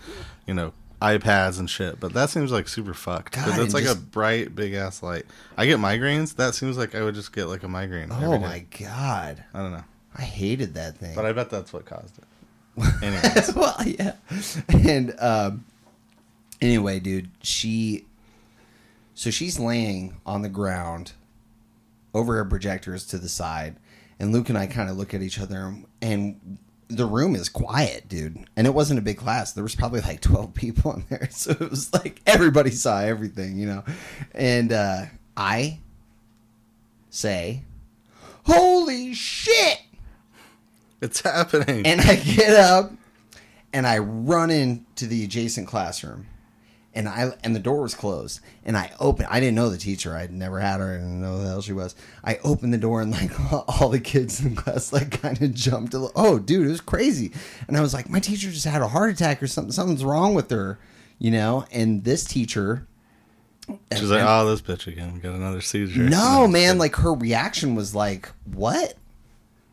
you 0.46 0.54
know, 0.54 0.72
iPads 1.02 1.58
and 1.58 1.68
shit. 1.68 1.98
But 1.98 2.12
that 2.12 2.30
seems 2.30 2.52
like 2.52 2.68
super 2.68 2.94
fucked. 2.94 3.32
Because 3.32 3.58
it's 3.58 3.74
like 3.74 3.86
a 3.86 3.94
bright 3.94 4.54
big 4.54 4.74
ass 4.74 5.02
light. 5.02 5.24
I 5.56 5.66
get 5.66 5.78
migraines. 5.78 6.36
That 6.36 6.54
seems 6.54 6.76
like 6.78 6.94
I 6.94 7.02
would 7.02 7.14
just 7.14 7.32
get 7.32 7.46
like 7.46 7.62
a 7.62 7.68
migraine. 7.68 8.10
Oh 8.12 8.38
my 8.38 8.64
god, 8.78 9.42
I 9.52 9.58
don't 9.62 9.72
know, 9.72 9.84
I 10.14 10.22
hated 10.22 10.74
that 10.74 10.98
thing. 10.98 11.14
but 11.14 11.24
I 11.26 11.32
bet 11.32 11.50
that's 11.50 11.72
what 11.72 11.86
caused 11.86 12.18
it. 12.18 12.24
Anyways, 13.02 13.54
well, 13.56 13.74
yeah. 13.84 14.12
And 14.68 15.14
um, 15.18 15.64
anyway, 16.60 17.00
dude, 17.00 17.30
she. 17.42 18.04
So 19.14 19.30
she's 19.30 19.58
laying 19.58 20.16
on 20.26 20.42
the 20.42 20.50
ground 20.50 21.12
over 22.12 22.34
her 22.34 22.44
projectors 22.44 23.06
to 23.06 23.18
the 23.18 23.30
side. 23.30 23.76
And 24.20 24.32
Luke 24.32 24.50
and 24.50 24.58
I 24.58 24.66
kind 24.66 24.90
of 24.90 24.96
look 24.98 25.14
at 25.14 25.22
each 25.22 25.38
other, 25.40 25.74
and 26.02 26.58
the 26.88 27.06
room 27.06 27.34
is 27.34 27.48
quiet, 27.48 28.08
dude. 28.08 28.46
And 28.56 28.66
it 28.66 28.74
wasn't 28.74 28.98
a 28.98 29.02
big 29.02 29.18
class. 29.18 29.52
There 29.52 29.64
was 29.64 29.74
probably 29.74 30.00
like 30.00 30.20
12 30.20 30.54
people 30.54 30.92
in 30.94 31.04
there. 31.08 31.28
So 31.36 31.50
it 31.52 31.70
was 31.70 31.92
like 31.92 32.20
everybody 32.26 32.70
saw 32.70 33.00
everything, 33.00 33.58
you 33.58 33.66
know. 33.66 33.84
And 34.34 34.72
uh, 34.72 35.06
I 35.36 35.80
say, 37.10 37.62
Holy 38.44 39.12
shit! 39.14 39.80
it's 41.00 41.20
happening. 41.20 41.86
And 41.86 42.00
I 42.00 42.16
get 42.16 42.54
up 42.54 42.92
and 43.72 43.86
I 43.86 43.98
run 43.98 44.50
into 44.50 45.06
the 45.06 45.24
adjacent 45.24 45.66
classroom. 45.66 46.26
And 46.96 47.08
I 47.08 47.32
and 47.44 47.54
the 47.54 47.60
door 47.60 47.82
was 47.82 47.94
closed. 47.94 48.40
And 48.64 48.76
I 48.76 48.90
opened. 48.98 49.28
I 49.30 49.38
didn't 49.38 49.54
know 49.54 49.68
the 49.68 49.76
teacher. 49.78 50.16
I'd 50.16 50.32
never 50.32 50.58
had 50.58 50.80
her. 50.80 50.94
I 50.94 50.96
didn't 50.96 51.20
know 51.20 51.36
who 51.36 51.42
the 51.42 51.48
hell 51.48 51.60
she 51.62 51.72
was. 51.72 51.94
I 52.24 52.38
opened 52.42 52.72
the 52.72 52.78
door 52.78 53.02
and 53.02 53.12
like 53.12 53.30
all 53.80 53.90
the 53.90 54.00
kids 54.00 54.40
in 54.44 54.56
class 54.56 54.92
like 54.92 55.20
kind 55.20 55.40
of 55.42 55.54
jumped. 55.54 55.94
A 55.94 55.98
little, 55.98 56.12
oh, 56.16 56.38
dude, 56.38 56.66
it 56.66 56.70
was 56.70 56.80
crazy. 56.80 57.32
And 57.68 57.76
I 57.76 57.80
was 57.80 57.94
like, 57.94 58.08
my 58.08 58.18
teacher 58.18 58.50
just 58.50 58.64
had 58.64 58.82
a 58.82 58.88
heart 58.88 59.10
attack 59.10 59.42
or 59.42 59.46
something. 59.46 59.72
Something's 59.72 60.04
wrong 60.04 60.34
with 60.34 60.50
her, 60.50 60.78
you 61.18 61.30
know. 61.30 61.66
And 61.70 62.02
this 62.02 62.24
teacher, 62.24 62.86
She's 63.92 64.10
like, 64.10 64.22
"Oh, 64.24 64.48
this 64.48 64.62
bitch 64.62 64.86
again. 64.86 65.18
Got 65.18 65.34
another 65.34 65.60
seizure." 65.60 66.04
no, 66.04 66.46
man, 66.50 66.78
like 66.78 66.96
her 66.96 67.12
reaction 67.12 67.74
was 67.74 67.94
like, 67.94 68.30
"What?" 68.44 68.94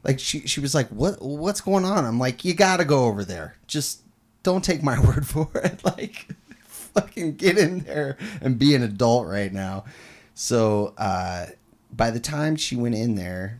Like 0.03 0.19
she 0.19 0.47
she 0.47 0.59
was 0.59 0.73
like, 0.73 0.89
"What 0.89 1.21
what's 1.21 1.61
going 1.61 1.85
on?" 1.85 2.03
I'm 2.03 2.19
like, 2.19 2.43
"You 2.43 2.53
got 2.55 2.77
to 2.77 2.85
go 2.85 3.05
over 3.05 3.23
there. 3.23 3.55
Just 3.67 4.01
don't 4.43 4.63
take 4.63 4.83
my 4.83 4.99
word 5.05 5.25
for 5.27 5.49
it. 5.55 5.83
Like 5.83 6.27
fucking 6.93 7.35
get 7.35 7.57
in 7.57 7.79
there 7.79 8.17
and 8.41 8.59
be 8.59 8.75
an 8.75 8.83
adult 8.83 9.27
right 9.27 9.51
now." 9.51 9.85
So, 10.33 10.93
uh 10.97 11.47
by 11.95 12.09
the 12.09 12.19
time 12.19 12.55
she 12.55 12.75
went 12.75 12.95
in 12.95 13.15
there, 13.15 13.59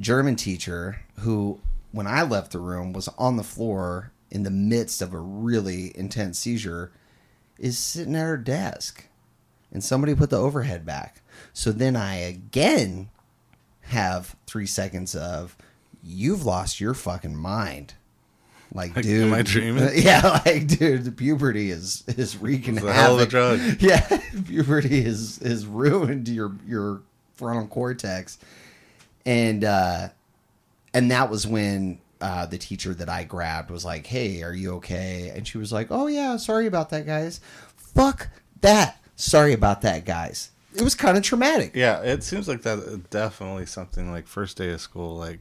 German 0.00 0.36
teacher 0.36 1.00
who 1.20 1.60
when 1.92 2.06
I 2.06 2.22
left 2.22 2.52
the 2.52 2.58
room 2.58 2.92
was 2.92 3.08
on 3.18 3.36
the 3.36 3.42
floor 3.42 4.12
in 4.30 4.42
the 4.42 4.50
midst 4.50 5.00
of 5.00 5.14
a 5.14 5.18
really 5.18 5.96
intense 5.96 6.38
seizure 6.38 6.92
is 7.58 7.78
sitting 7.78 8.14
at 8.14 8.24
her 8.24 8.36
desk 8.36 9.06
and 9.72 9.82
somebody 9.82 10.14
put 10.14 10.30
the 10.30 10.38
overhead 10.38 10.84
back. 10.84 11.22
So 11.52 11.72
then 11.72 11.96
I 11.96 12.16
again 12.16 13.10
have 13.82 14.36
three 14.46 14.66
seconds 14.66 15.14
of 15.14 15.56
you've 16.02 16.44
lost 16.44 16.80
your 16.80 16.94
fucking 16.94 17.36
mind. 17.36 17.94
Like, 18.74 18.94
Like, 18.96 19.04
dude, 19.04 19.24
am 19.24 19.32
I 19.34 19.42
dreaming? 19.42 19.88
Yeah, 19.94 20.40
like, 20.44 20.66
dude, 20.66 21.04
the 21.04 21.12
puberty 21.12 21.70
is 21.70 22.04
is 22.06 22.36
wreaking 22.36 22.76
It's 22.76 22.86
a 22.86 22.92
hell 22.92 23.14
of 23.14 23.20
a 23.20 23.26
drug. 23.26 23.60
Yeah, 23.80 24.06
puberty 24.46 25.04
is 25.04 25.38
is 25.38 25.66
ruined 25.66 26.28
your 26.28 26.52
your 26.66 27.00
frontal 27.34 27.66
cortex, 27.66 28.38
and 29.24 29.64
uh, 29.64 30.08
and 30.92 31.10
that 31.10 31.30
was 31.30 31.46
when 31.46 31.98
uh, 32.20 32.46
the 32.46 32.58
teacher 32.58 32.92
that 32.94 33.08
I 33.08 33.24
grabbed 33.24 33.70
was 33.70 33.84
like, 33.84 34.06
"Hey, 34.06 34.42
are 34.42 34.52
you 34.52 34.74
okay?" 34.74 35.32
And 35.34 35.46
she 35.46 35.56
was 35.56 35.72
like, 35.72 35.88
"Oh 35.90 36.06
yeah, 36.06 36.36
sorry 36.36 36.66
about 36.66 36.90
that, 36.90 37.06
guys. 37.06 37.40
Fuck 37.76 38.28
that. 38.60 39.00
Sorry 39.16 39.52
about 39.54 39.80
that, 39.82 40.04
guys." 40.04 40.50
It 40.74 40.82
was 40.82 40.94
kind 40.94 41.16
of 41.16 41.22
traumatic. 41.24 41.72
Yeah, 41.74 42.02
it 42.02 42.22
seems 42.22 42.46
like 42.46 42.62
that 42.62 43.08
definitely 43.10 43.66
something 43.66 44.10
like 44.12 44.26
first 44.26 44.56
day 44.58 44.70
of 44.70 44.80
school. 44.80 45.16
Like, 45.16 45.40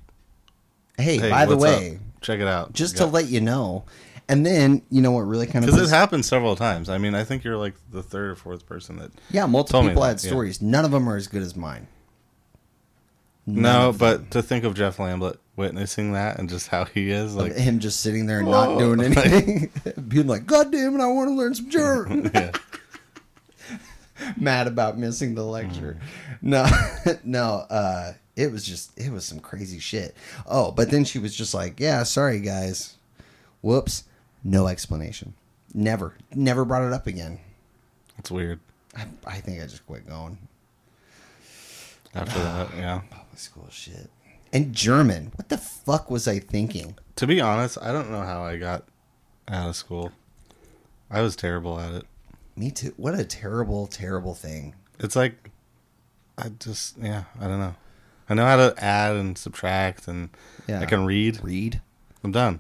Hey, 0.98 1.18
hey, 1.18 1.30
by 1.30 1.46
the 1.46 1.58
way, 1.58 1.96
up? 1.96 2.02
Check 2.22 2.40
it 2.40 2.48
out. 2.48 2.74
just 2.74 2.98
to 2.98 3.06
let 3.06 3.28
you 3.28 3.42
know, 3.42 3.86
and 4.30 4.46
then 4.46 4.82
you 4.90 5.02
know 5.02 5.12
what 5.12 5.22
really 5.22 5.48
kind 5.48 5.64
of 5.64 5.72
because 5.72 5.92
it 5.92 5.94
happened 5.94 6.26
several 6.26 6.56
times. 6.56 6.90
I 6.90 6.98
mean, 6.98 7.16
I 7.16 7.24
think 7.24 7.44
you're 7.44 7.58
like 7.58 7.76
the 7.92 8.04
third 8.04 8.32
or 8.32 8.36
fourth 8.36 8.66
person 8.66 8.98
that. 8.98 9.12
yeah, 9.32 9.46
multiple 9.46 9.80
told 9.80 9.86
me 9.86 9.92
people 9.92 10.04
that, 10.04 10.10
had 10.10 10.24
yeah. 10.24 10.30
stories. 10.30 10.62
None 10.62 10.86
of 10.86 10.92
them 10.92 11.08
are 11.10 11.16
as 11.16 11.28
good 11.28 11.42
as 11.42 11.56
mine. 11.56 11.88
None 13.46 13.64
no, 13.64 13.90
of 13.90 13.98
but 13.98 14.32
to 14.32 14.44
think 14.44 14.66
of 14.66 14.76
Jeff 14.76 15.00
Lamblet 15.00 15.40
witnessing 15.56 16.12
that 16.12 16.38
and 16.38 16.50
just 16.50 16.68
how 16.68 16.84
he 16.84 17.10
is, 17.12 17.34
like, 17.34 17.54
him 17.54 17.80
just 17.80 18.02
sitting 18.02 18.28
there 18.28 18.40
and 18.40 18.48
Whoa. 18.48 18.74
not 18.74 18.80
doing 18.80 19.02
anything, 19.18 19.72
being 20.08 20.28
like, 20.28 20.46
"God 20.46 20.70
damn 20.72 20.96
it, 20.96 21.02
I 21.02 21.08
want 21.08 21.30
to 21.30 21.34
learn 21.34 21.56
some 21.56 21.70
German." 21.70 22.30
yeah, 22.36 22.52
Mad 24.36 24.68
about 24.68 24.98
missing 24.98 25.34
the 25.34 25.44
lecture. 25.44 25.98
Mm. 26.02 26.38
No, 26.42 27.18
no. 27.24 27.66
Uh, 27.70 28.14
it 28.38 28.52
was 28.52 28.64
just 28.64 28.98
it 28.98 29.12
was 29.12 29.26
some 29.26 29.40
crazy 29.40 29.80
shit. 29.80 30.16
Oh, 30.46 30.72
but 30.72 30.92
then 30.92 31.04
she 31.04 31.20
was 31.20 31.36
just 31.36 31.54
like, 31.54 31.80
"Yeah, 31.80 32.04
sorry 32.04 32.40
guys, 32.40 32.96
whoops." 33.62 34.06
No 34.44 34.68
explanation. 34.68 35.34
Never, 35.74 36.16
never 36.34 36.64
brought 36.64 36.84
it 36.84 36.94
up 36.94 37.08
again. 37.08 37.40
That's 38.16 38.32
weird. 38.32 38.60
I, 38.96 39.06
I 39.26 39.36
think 39.42 39.62
I 39.62 39.66
just 39.66 39.86
quit 39.86 40.08
going. 40.08 40.38
After 42.14 42.40
that, 42.40 42.70
yeah. 42.78 43.02
Public 43.10 43.38
school 43.38 43.68
shit. 43.70 44.10
And 44.54 44.74
German. 44.74 45.32
What 45.36 45.50
the 45.50 45.58
fuck 45.58 46.10
was 46.10 46.28
I 46.28 46.40
thinking? 46.40 46.96
To 47.18 47.28
be 47.28 47.42
honest, 47.42 47.78
I 47.82 47.92
don't 47.92 48.12
know 48.12 48.22
how 48.22 48.44
I 48.44 48.58
got 48.58 48.86
out 49.48 49.70
of 49.70 49.76
school. 49.76 50.12
I 51.10 51.22
was 51.22 51.36
terrible 51.36 51.80
at 51.80 51.94
it. 51.94 52.06
Me 52.56 52.72
too. 52.72 52.94
What 52.96 53.20
a 53.20 53.26
terrible, 53.26 53.88
terrible 53.88 54.34
thing. 54.34 54.76
It's 55.00 55.16
like, 55.16 55.50
I 56.38 56.50
just, 56.60 56.98
yeah, 56.98 57.26
I 57.40 57.48
don't 57.48 57.60
know. 57.60 57.76
I 58.30 58.34
know 58.34 58.46
how 58.46 58.58
to 58.58 58.74
add 58.84 59.16
and 59.16 59.38
subtract, 59.38 60.08
and 60.08 60.30
Yeah. 60.68 60.82
I 60.82 60.86
can 60.86 61.06
read. 61.06 61.40
Read. 61.44 61.82
I'm 62.24 62.32
done. 62.32 62.60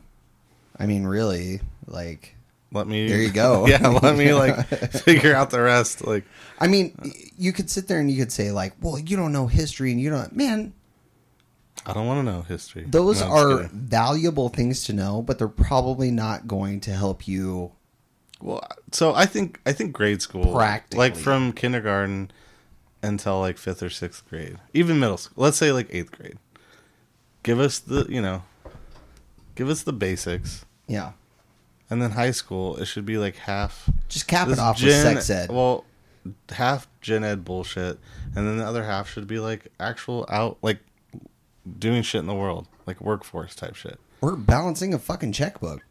I 0.80 0.86
mean, 0.86 1.06
really, 1.06 1.62
like. 1.88 2.36
Let 2.71 2.86
me. 2.88 3.08
There 3.08 3.21
you 3.21 3.32
go. 3.32 3.65
yeah, 3.67 3.88
let 3.88 4.17
me 4.17 4.34
like 4.36 4.67
figure 4.67 5.34
out 5.34 5.49
the 5.51 5.62
rest. 5.62 6.06
Like, 6.06 6.25
I 6.60 6.67
mean, 6.67 6.95
you 7.38 7.53
could 7.53 7.69
sit 7.69 7.88
there 7.88 7.99
and 7.99 8.12
you 8.12 8.17
could 8.17 8.32
say 8.32 8.51
like, 8.51 8.73
"Well, 8.82 8.99
you 8.99 9.15
don't 9.15 9.32
know 9.32 9.47
history, 9.47 9.91
and 9.91 10.01
you 10.01 10.10
don't." 10.10 10.36
Man, 10.36 10.73
I 11.86 11.93
don't 11.93 12.06
want 12.08 12.19
to 12.25 12.32
know 12.32 12.41
history. 12.41 12.84
those 12.86 13.21
No, 13.21 13.27
are 13.27 13.58
kidding. 13.63 13.69
valuable 13.80 14.49
things 14.49 14.84
to 14.86 14.93
know, 14.93 15.21
but 15.21 15.39
they're 15.39 15.47
probably 15.47 16.12
not 16.12 16.45
going 16.47 16.82
to 16.82 16.91
help 16.91 17.25
you. 17.27 17.71
Well, 18.41 18.62
so 18.91 19.15
I 19.15 19.25
think 19.25 19.62
I 19.65 19.71
think 19.71 19.93
grade 19.93 20.21
school, 20.21 20.51
like 20.93 21.15
from 21.15 21.53
kindergarten 21.53 22.32
until 23.03 23.39
like 23.39 23.57
fifth 23.57 23.81
or 23.83 23.89
sixth 23.89 24.27
grade, 24.29 24.57
even 24.73 24.99
middle 24.99 25.17
school. 25.17 25.43
Let's 25.43 25.57
say 25.57 25.71
like 25.71 25.88
eighth 25.91 26.12
grade. 26.12 26.38
Give 27.43 27.60
us 27.60 27.79
the 27.79 28.05
you 28.10 28.21
know, 28.21 28.43
give 29.55 29.69
us 29.69 29.83
the 29.83 29.93
basics, 29.93 30.65
Yeah, 30.88 31.13
and 31.89 32.01
then 32.01 32.12
high 32.12 32.31
school 32.31 32.75
it 32.77 32.86
should 32.86 33.05
be 33.05 33.17
like 33.17 33.36
half. 33.38 33.89
just 34.10 34.27
cap 34.27 34.47
this 34.47 34.57
it 34.57 34.62
off 34.62 34.77
gen- 34.77 34.88
with 35.15 35.23
sex 35.23 35.29
ed. 35.29 35.49
Well, 35.51 35.86
half 36.49 36.88
gen 37.01 37.23
ed 37.23 37.45
bullshit, 37.45 37.99
and 38.36 38.47
then 38.47 38.57
the 38.57 38.65
other 38.65 38.83
half 38.83 39.10
should 39.10 39.27
be 39.27 39.39
like 39.39 39.67
actual 39.79 40.25
out 40.29 40.57
like 40.62 40.79
doing 41.79 42.01
shit 42.01 42.19
in 42.19 42.27
the 42.27 42.36
world, 42.36 42.67
like 42.86 42.99
workforce 43.01 43.55
type 43.55 43.75
shit. 43.75 43.99
We're 44.19 44.36
balancing 44.36 44.93
a 44.93 44.99
fucking 44.99 45.31
checkbook. 45.31 45.86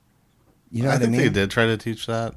You 0.71 0.83
know 0.83 0.89
I 0.91 0.95
what 0.95 1.03
think 1.03 1.09
I 1.15 1.17
mean? 1.19 1.21
they 1.21 1.29
did 1.33 1.51
try 1.51 1.67
to 1.67 1.77
teach 1.77 2.07
that, 2.07 2.35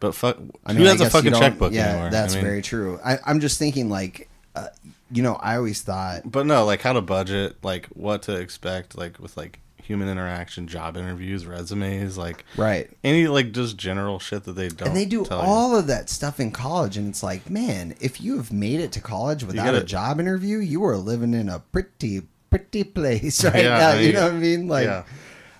but 0.00 0.14
fuck, 0.14 0.36
I 0.64 0.72
who 0.72 0.80
mean, 0.80 0.88
I 0.88 0.90
has 0.92 1.00
a 1.00 1.10
fucking 1.10 1.32
checkbook 1.32 1.72
yeah, 1.72 1.88
anymore? 1.90 2.10
that's 2.10 2.34
I 2.34 2.36
mean, 2.36 2.44
very 2.44 2.62
true. 2.62 2.98
I, 3.04 3.18
I'm 3.24 3.40
just 3.40 3.58
thinking 3.58 3.88
like, 3.88 4.28
uh, 4.54 4.68
you 5.10 5.22
know, 5.22 5.34
I 5.34 5.56
always 5.56 5.82
thought 5.82 6.22
But 6.30 6.46
no, 6.46 6.64
like 6.64 6.82
how 6.82 6.92
to 6.92 7.00
budget, 7.00 7.56
like 7.62 7.86
what 7.88 8.22
to 8.22 8.34
expect, 8.36 8.96
like 8.96 9.18
with 9.18 9.36
like 9.36 9.60
human 9.82 10.08
interaction, 10.08 10.66
job 10.66 10.96
interviews, 10.96 11.46
resumes, 11.46 12.18
like 12.18 12.44
right. 12.56 12.90
any 13.04 13.28
like 13.28 13.52
just 13.52 13.76
general 13.76 14.18
shit 14.18 14.42
that 14.44 14.52
they 14.54 14.68
don't. 14.68 14.88
And 14.88 14.96
they 14.96 15.04
do 15.04 15.24
tell 15.24 15.38
you. 15.38 15.44
all 15.46 15.76
of 15.76 15.86
that 15.86 16.10
stuff 16.10 16.40
in 16.40 16.50
college, 16.50 16.96
and 16.96 17.08
it's 17.08 17.22
like, 17.22 17.48
man, 17.48 17.94
if 18.00 18.20
you 18.20 18.36
have 18.36 18.52
made 18.52 18.80
it 18.80 18.90
to 18.92 19.00
college 19.00 19.44
without 19.44 19.66
gotta- 19.66 19.82
a 19.82 19.84
job 19.84 20.18
interview, 20.18 20.58
you 20.58 20.84
are 20.84 20.96
living 20.96 21.34
in 21.34 21.48
a 21.48 21.60
pretty, 21.60 22.22
pretty 22.50 22.82
place 22.98 23.44
right 23.44 23.62
Yeah, 23.62 23.78
now. 23.78 23.88
I 23.90 23.94
mean, 23.98 24.06
you 24.08 24.12
know 24.14 24.24
what 24.24 24.32
I 24.32 24.38
mean? 24.38 24.66
Like, 24.68 24.86
yeah. 24.86 25.04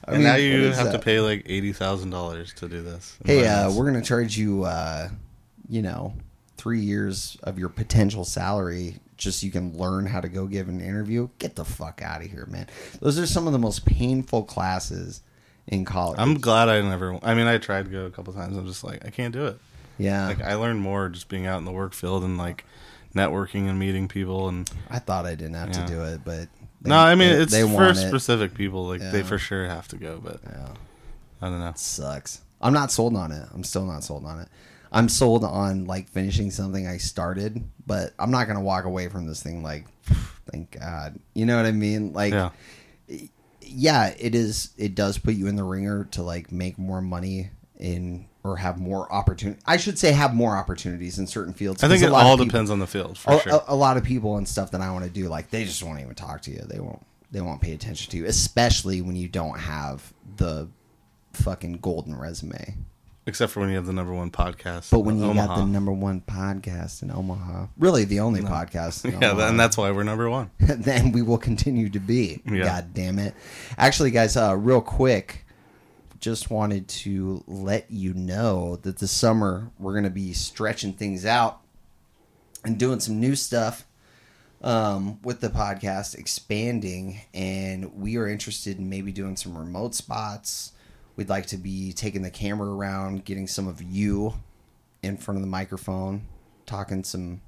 I 0.06 0.12
and 0.12 0.18
mean, 0.18 0.24
now 0.24 0.36
you 0.36 0.70
have 0.72 0.92
to 0.92 0.98
pay 0.98 1.20
like 1.20 1.42
eighty 1.46 1.72
thousand 1.72 2.10
dollars 2.10 2.52
to 2.54 2.68
do 2.68 2.82
this. 2.82 3.16
Hey, 3.24 3.46
uh, 3.46 3.70
we're 3.72 3.86
gonna 3.86 4.02
charge 4.02 4.36
you, 4.38 4.64
uh, 4.64 5.08
you 5.68 5.82
know, 5.82 6.14
three 6.56 6.80
years 6.80 7.36
of 7.42 7.58
your 7.58 7.68
potential 7.68 8.24
salary 8.24 8.96
just 9.16 9.40
so 9.40 9.46
you 9.46 9.52
can 9.52 9.76
learn 9.76 10.06
how 10.06 10.20
to 10.20 10.28
go 10.28 10.46
give 10.46 10.68
an 10.68 10.80
interview. 10.80 11.28
Get 11.38 11.56
the 11.56 11.64
fuck 11.64 12.02
out 12.02 12.22
of 12.22 12.30
here, 12.30 12.46
man. 12.50 12.68
Those 13.00 13.18
are 13.18 13.26
some 13.26 13.46
of 13.46 13.52
the 13.52 13.58
most 13.58 13.84
painful 13.86 14.44
classes 14.44 15.22
in 15.66 15.84
college. 15.84 16.18
I'm 16.20 16.34
glad 16.38 16.68
I 16.68 16.80
never. 16.82 17.18
I 17.22 17.34
mean, 17.34 17.46
I 17.46 17.58
tried 17.58 17.86
to 17.86 17.90
go 17.90 18.04
a 18.06 18.10
couple 18.10 18.32
times. 18.32 18.56
I'm 18.56 18.66
just 18.66 18.84
like, 18.84 19.04
I 19.04 19.10
can't 19.10 19.32
do 19.32 19.46
it. 19.46 19.58
yeah, 19.98 20.26
Like, 20.28 20.42
I 20.42 20.54
learned 20.54 20.80
more 20.80 21.08
just 21.08 21.28
being 21.28 21.46
out 21.46 21.58
in 21.58 21.64
the 21.64 21.72
work 21.72 21.94
field 21.94 22.22
and 22.24 22.36
like 22.38 22.64
networking 23.14 23.68
and 23.68 23.78
meeting 23.78 24.06
people. 24.06 24.48
And 24.48 24.70
I 24.90 24.98
thought 25.00 25.24
I 25.26 25.34
didn't 25.34 25.54
have 25.54 25.70
Yeah. 25.70 25.86
to 25.86 25.92
do 25.92 26.02
it, 26.02 26.20
but 26.24 26.48
they- 26.82 26.90
no, 26.90 26.96
I 26.98 27.14
mean, 27.14 27.30
they- 27.32 27.42
it's 27.42 27.52
they 27.52 27.62
for 27.62 27.88
it. 27.88 27.96
specific 27.96 28.54
people. 28.54 28.86
Like, 28.86 29.00
they 29.00 29.22
for 29.22 29.38
sure 29.38 29.66
have 29.66 29.88
to 29.88 29.96
go. 29.96 30.20
But 30.22 30.40
Yeah, 30.44 30.68
I 31.42 31.48
don't 31.48 31.60
know. 31.60 31.68
it 31.68 31.78
sucks. 31.78 32.40
I'm 32.60 32.72
not 32.72 32.90
sold 32.90 33.16
on 33.16 33.32
it. 33.32 33.46
I'm 33.54 33.64
still 33.64 33.84
not 33.86 34.02
sold 34.04 34.24
on 34.24 34.40
it. 34.40 34.48
I'm 34.92 35.08
sold 35.08 35.44
on 35.44 35.84
like 35.86 36.08
finishing 36.08 36.50
something 36.50 36.86
I 36.86 36.96
started, 36.96 37.62
but 37.86 38.14
I'm 38.18 38.30
not 38.30 38.46
gonna 38.46 38.60
walk 38.62 38.84
away 38.84 39.08
from 39.08 39.26
this 39.26 39.42
thing 39.42 39.62
like, 39.62 39.84
thank 40.50 40.78
God. 40.78 41.18
You 41.34 41.44
know 41.44 41.56
what 41.56 41.66
I 41.66 41.72
mean? 41.72 42.12
Like, 42.12 42.32
Yeah. 42.32 42.50
yeah, 43.60 44.14
it 44.18 44.34
is. 44.34 44.70
It 44.78 44.94
does 44.94 45.18
put 45.18 45.34
you 45.34 45.48
in 45.48 45.56
the 45.56 45.64
ringer 45.64 46.04
to 46.12 46.22
like 46.22 46.52
make 46.52 46.78
more 46.78 47.00
money 47.02 47.50
in 47.78 48.26
or 48.46 48.56
have 48.56 48.78
more 48.78 49.12
opportunity. 49.12 49.60
I 49.66 49.76
should 49.76 49.98
say 49.98 50.12
have 50.12 50.34
more 50.34 50.56
opportunities 50.56 51.18
in 51.18 51.26
certain 51.26 51.52
fields. 51.52 51.82
I 51.82 51.88
think 51.88 52.02
it 52.02 52.06
a 52.06 52.12
lot 52.12 52.22
of 52.22 52.26
all 52.26 52.36
people- 52.36 52.46
depends 52.46 52.70
on 52.70 52.78
the 52.78 52.86
field 52.86 53.18
for 53.18 53.34
a, 53.34 53.40
sure. 53.40 53.52
a, 53.52 53.74
a 53.74 53.76
lot 53.76 53.96
of 53.96 54.04
people 54.04 54.36
and 54.36 54.46
stuff 54.48 54.70
that 54.72 54.80
I 54.80 54.90
want 54.92 55.04
to 55.04 55.10
do, 55.10 55.28
like 55.28 55.50
they 55.50 55.64
just 55.64 55.82
won't 55.82 56.00
even 56.00 56.14
talk 56.14 56.42
to 56.42 56.50
you. 56.50 56.62
They 56.66 56.80
won't. 56.80 57.04
They 57.32 57.40
won't 57.40 57.60
pay 57.60 57.72
attention 57.72 58.10
to 58.12 58.16
you, 58.16 58.26
especially 58.26 59.02
when 59.02 59.16
you 59.16 59.28
don't 59.28 59.58
have 59.58 60.12
the 60.36 60.68
fucking 61.32 61.78
golden 61.78 62.14
resume. 62.14 62.76
Except 63.28 63.50
for 63.50 63.58
when 63.58 63.70
you 63.70 63.74
have 63.74 63.86
the 63.86 63.92
number 63.92 64.14
one 64.14 64.30
podcast. 64.30 64.92
But 64.92 65.00
when 65.00 65.18
you 65.18 65.34
got 65.34 65.56
the 65.56 65.64
number 65.64 65.90
one 65.90 66.20
podcast 66.20 67.02
in 67.02 67.10
Omaha, 67.10 67.66
really 67.76 68.04
the 68.04 68.20
only 68.20 68.40
podcast, 68.40 69.04
in 69.04 69.10
yeah, 69.20 69.32
Omaha, 69.32 69.48
and 69.48 69.58
that's 69.58 69.76
why 69.76 69.90
we're 69.90 70.04
number 70.04 70.30
one. 70.30 70.52
then 70.60 71.10
we 71.10 71.22
will 71.22 71.36
continue 71.36 71.88
to 71.88 71.98
be. 71.98 72.40
Yeah. 72.46 72.64
God 72.64 72.94
damn 72.94 73.18
it! 73.18 73.34
Actually, 73.76 74.12
guys, 74.12 74.36
uh, 74.36 74.54
real 74.56 74.80
quick, 74.80 75.44
just 76.20 76.50
wanted 76.50 76.88
to 76.88 77.42
let 77.46 77.90
you 77.90 78.14
know 78.14 78.76
that 78.76 78.98
this 78.98 79.10
summer 79.10 79.70
we're 79.78 79.92
going 79.92 80.04
to 80.04 80.10
be 80.10 80.32
stretching 80.32 80.92
things 80.92 81.24
out 81.24 81.60
and 82.64 82.78
doing 82.78 83.00
some 83.00 83.20
new 83.20 83.36
stuff 83.36 83.86
um, 84.62 85.20
with 85.22 85.40
the 85.40 85.48
podcast, 85.48 86.16
expanding, 86.16 87.20
and 87.34 87.94
we 87.94 88.16
are 88.16 88.26
interested 88.26 88.78
in 88.78 88.88
maybe 88.88 89.12
doing 89.12 89.36
some 89.36 89.56
remote 89.56 89.94
spots. 89.94 90.72
We'd 91.14 91.28
like 91.28 91.46
to 91.46 91.56
be 91.56 91.92
taking 91.92 92.22
the 92.22 92.30
camera 92.30 92.74
around, 92.74 93.24
getting 93.24 93.46
some 93.46 93.68
of 93.68 93.82
you 93.82 94.34
in 95.02 95.16
front 95.16 95.36
of 95.36 95.42
the 95.42 95.48
microphone, 95.48 96.26
talking 96.66 97.04
some 97.04 97.40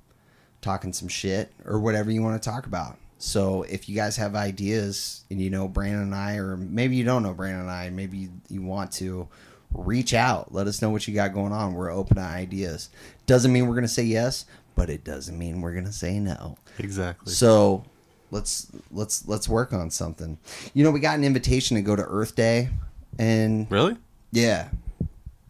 talking 0.60 0.92
some 0.92 1.08
shit 1.08 1.52
or 1.64 1.78
whatever 1.78 2.10
you 2.10 2.22
want 2.22 2.40
to 2.40 2.50
talk 2.50 2.66
about. 2.66 2.98
So 3.18 3.62
if 3.64 3.88
you 3.88 3.96
guys 3.96 4.16
have 4.16 4.36
ideas 4.36 5.24
and 5.30 5.40
you 5.42 5.50
know 5.50 5.66
Brandon 5.66 6.02
and 6.02 6.14
I, 6.14 6.36
or 6.36 6.56
maybe 6.56 6.96
you 6.96 7.04
don't 7.04 7.24
know 7.24 7.34
Brandon 7.34 7.62
and 7.62 7.70
I, 7.70 7.90
maybe 7.90 8.28
you 8.48 8.62
want 8.62 8.92
to 8.92 9.28
reach 9.74 10.14
out. 10.14 10.54
Let 10.54 10.68
us 10.68 10.80
know 10.80 10.90
what 10.90 11.06
you 11.08 11.14
got 11.14 11.34
going 11.34 11.52
on. 11.52 11.74
We're 11.74 11.90
open 11.90 12.16
to 12.16 12.22
ideas. 12.22 12.90
Doesn't 13.26 13.52
mean 13.52 13.66
we're 13.66 13.74
gonna 13.74 13.88
say 13.88 14.04
yes, 14.04 14.46
but 14.76 14.88
it 14.88 15.02
doesn't 15.02 15.36
mean 15.36 15.60
we're 15.60 15.74
gonna 15.74 15.92
say 15.92 16.20
no. 16.20 16.56
Exactly. 16.78 17.32
So 17.32 17.84
let's 18.30 18.68
let's 18.92 19.26
let's 19.26 19.48
work 19.48 19.72
on 19.72 19.90
something. 19.90 20.38
You 20.72 20.84
know, 20.84 20.92
we 20.92 21.00
got 21.00 21.18
an 21.18 21.24
invitation 21.24 21.76
to 21.76 21.82
go 21.82 21.96
to 21.96 22.04
Earth 22.04 22.36
Day, 22.36 22.70
and 23.18 23.68
really? 23.68 23.96
yeah, 24.30 24.68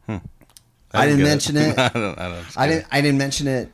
hmm. 0.06 0.16
I 0.92 1.04
didn't 1.04 1.18
get 1.18 1.24
mention 1.24 1.56
it. 1.58 1.78
I 1.78 1.88
don't. 1.90 2.18
I, 2.18 2.28
don't 2.28 2.56
I 2.56 2.66
didn't 2.66 2.86
I 2.90 3.00
didn't 3.02 3.18
mention 3.18 3.46
it 3.46 3.70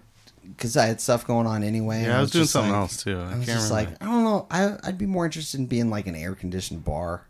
because 0.48 0.76
I 0.76 0.86
had 0.86 1.00
stuff 1.00 1.26
going 1.26 1.46
on 1.46 1.62
anyway. 1.62 1.98
Yeah, 2.00 2.04
and 2.04 2.12
I 2.14 2.20
was 2.20 2.30
doing 2.30 2.44
something 2.46 2.72
like- 2.72 2.80
else 2.80 3.02
too. 3.02 3.18
I, 3.18 3.22
I 3.22 3.26
can't 3.28 3.38
was 3.38 3.46
just 3.46 3.70
remember. 3.70 3.90
like, 3.90 4.02
I 4.02 4.06
don't 4.06 4.24
know. 4.24 4.46
I, 4.50 4.76
I'd 4.84 4.98
be 4.98 5.06
more 5.06 5.24
interested 5.24 5.58
in 5.60 5.66
being 5.66 5.90
like 5.90 6.06
an 6.06 6.14
air 6.14 6.34
conditioned 6.34 6.84
bar 6.84 7.26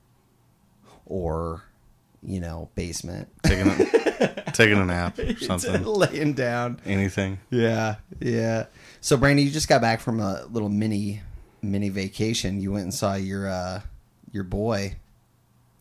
or, 1.07 1.63
you 2.23 2.41
know, 2.41 2.71
basement. 2.75 3.29
taking 3.43 3.69
a, 3.69 4.43
taking 4.53 4.79
a 4.79 4.85
nap 4.85 5.19
or 5.19 5.37
something. 5.37 5.85
Laying 5.85 6.35
down. 6.35 6.81
Anything. 6.87 7.39
Yeah, 7.51 7.97
yeah. 8.21 8.67
So, 9.01 9.17
Brandy, 9.17 9.43
you 9.43 9.51
just 9.51 9.69
got 9.69 9.81
back 9.81 10.01
from 10.01 10.21
a 10.21 10.45
little 10.51 10.69
mini 10.69 11.21
mini 11.63 11.89
vacation. 11.89 12.61
You 12.61 12.73
went 12.73 12.85
and 12.85 12.95
saw 12.95 13.15
your 13.15 13.49
uh 13.49 13.81
your 14.33 14.45
boy. 14.45 14.97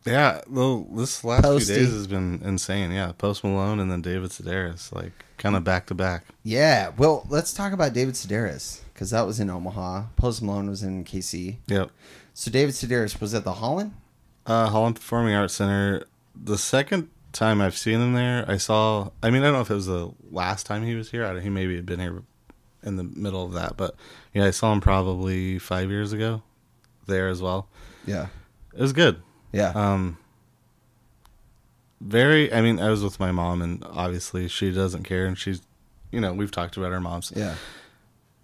Yeah, 0.04 0.42
well, 0.48 0.86
this 0.92 1.24
last 1.24 1.44
Posty. 1.44 1.74
few 1.74 1.84
days 1.84 1.92
has 1.92 2.06
been 2.06 2.40
insane. 2.44 2.90
Yeah, 2.90 3.12
Post 3.12 3.42
Malone 3.42 3.80
and 3.80 3.90
then 3.90 4.02
David 4.02 4.30
Sedaris, 4.30 4.92
like 4.94 5.12
kind 5.38 5.56
of 5.56 5.64
back 5.64 5.86
to 5.86 5.94
back. 5.94 6.24
Yeah. 6.42 6.90
Well, 6.96 7.26
let's 7.30 7.54
talk 7.54 7.72
about 7.72 7.92
David 7.94 8.14
Sedaris 8.14 8.80
because 8.92 9.10
that 9.10 9.26
was 9.26 9.40
in 9.40 9.48
Omaha. 9.48 10.04
Post 10.16 10.42
Malone 10.42 10.68
was 10.68 10.82
in 10.82 11.04
KC. 11.04 11.56
Yep. 11.68 11.90
So 12.34 12.50
David 12.50 12.74
Sedaris 12.74 13.20
was 13.20 13.32
at 13.34 13.44
the 13.44 13.54
Holland. 13.54 13.92
Uh, 14.46 14.68
Holland 14.68 14.96
Performing 14.96 15.34
Arts 15.34 15.54
Center. 15.54 16.04
The 16.34 16.58
second 16.58 17.08
time 17.32 17.60
I've 17.62 17.76
seen 17.76 18.00
him 18.00 18.12
there, 18.12 18.44
I 18.46 18.58
saw. 18.58 19.10
I 19.22 19.30
mean, 19.30 19.42
I 19.42 19.46
don't 19.46 19.54
know 19.54 19.60
if 19.62 19.70
it 19.70 19.74
was 19.74 19.86
the 19.86 20.12
last 20.30 20.66
time 20.66 20.84
he 20.84 20.94
was 20.94 21.10
here. 21.10 21.24
I 21.24 21.32
don't, 21.32 21.42
he 21.42 21.48
maybe 21.48 21.76
had 21.76 21.86
been 21.86 22.00
here 22.00 22.22
in 22.82 22.96
the 22.96 23.04
middle 23.04 23.44
of 23.46 23.54
that, 23.54 23.78
but 23.78 23.94
yeah, 24.34 24.44
I 24.44 24.50
saw 24.50 24.70
him 24.70 24.80
probably 24.82 25.58
five 25.58 25.88
years 25.88 26.12
ago 26.12 26.42
there 27.06 27.28
as 27.28 27.40
well. 27.40 27.68
Yeah. 28.04 28.26
It 28.74 28.80
was 28.80 28.92
good. 28.92 29.22
Yeah. 29.54 29.70
Um, 29.74 30.18
very. 32.00 32.52
I 32.52 32.60
mean, 32.60 32.78
I 32.80 32.90
was 32.90 33.02
with 33.02 33.18
my 33.20 33.32
mom, 33.32 33.62
and 33.62 33.82
obviously 33.88 34.48
she 34.48 34.70
doesn't 34.72 35.04
care, 35.04 35.26
and 35.26 35.38
she's, 35.38 35.62
you 36.10 36.20
know, 36.20 36.32
we've 36.32 36.50
talked 36.50 36.76
about 36.76 36.92
our 36.92 37.00
moms. 37.00 37.32
yeah. 37.34 37.54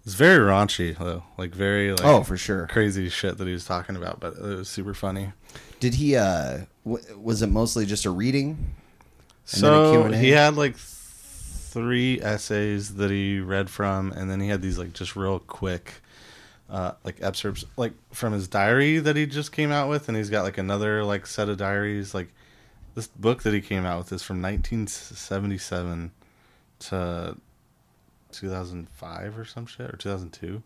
It's 0.03 0.15
very 0.15 0.39
raunchy 0.39 0.97
though, 0.97 1.21
like 1.37 1.53
very 1.53 1.91
like 1.91 2.03
Oh, 2.03 2.23
for 2.23 2.35
sure. 2.35 2.65
crazy 2.65 3.07
shit 3.07 3.37
that 3.37 3.45
he 3.45 3.53
was 3.53 3.65
talking 3.65 3.95
about, 3.95 4.19
but 4.19 4.33
it 4.33 4.41
was 4.41 4.67
super 4.67 4.95
funny. 4.95 5.31
Did 5.79 5.93
he? 5.93 6.15
uh 6.15 6.61
w- 6.83 7.05
Was 7.21 7.43
it 7.43 7.51
mostly 7.51 7.85
just 7.85 8.05
a 8.05 8.09
reading? 8.09 8.57
And 9.53 9.61
then 9.63 9.73
a 9.73 9.85
So 9.91 10.11
he 10.13 10.31
had 10.31 10.55
like 10.55 10.75
three 10.75 12.19
essays 12.19 12.95
that 12.95 13.11
he 13.11 13.39
read 13.39 13.69
from, 13.69 14.11
and 14.13 14.27
then 14.31 14.39
he 14.39 14.47
had 14.49 14.63
these 14.63 14.79
like 14.79 14.93
just 14.93 15.15
real 15.15 15.37
quick, 15.37 16.01
uh, 16.71 16.93
like 17.03 17.17
excerpts 17.21 17.65
like 17.75 17.93
from 18.11 18.33
his 18.33 18.47
diary 18.47 18.97
that 18.99 19.15
he 19.15 19.25
just 19.27 19.51
came 19.51 19.71
out 19.71 19.89
with, 19.89 20.07
and 20.07 20.17
he's 20.17 20.29
got 20.29 20.43
like 20.43 20.57
another 20.57 21.03
like 21.03 21.27
set 21.27 21.49
of 21.49 21.57
diaries. 21.57 22.13
Like 22.15 22.33
this 22.95 23.07
book 23.07 23.43
that 23.43 23.53
he 23.53 23.61
came 23.61 23.85
out 23.85 23.99
with 23.99 24.13
is 24.13 24.23
from 24.23 24.41
1977 24.41 26.11
to 26.79 27.37
2005 28.31 29.37
or 29.37 29.45
some 29.45 29.65
shit 29.65 29.93
or 29.93 29.97
2002. 29.97 30.63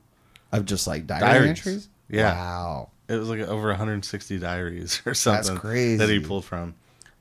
Of 0.51 0.65
just 0.65 0.87
like 0.87 1.07
diary 1.07 1.21
Diaries. 1.21 1.49
entries? 1.49 1.89
Yeah. 2.09 2.33
Wow. 2.35 2.89
It 3.07 3.15
was 3.15 3.29
like 3.29 3.41
over 3.41 3.67
160 3.69 4.39
diaries 4.39 5.01
or 5.05 5.13
something 5.13 5.57
crazy. 5.57 5.97
that 5.97 6.09
he 6.09 6.19
pulled 6.19 6.45
from. 6.45 6.75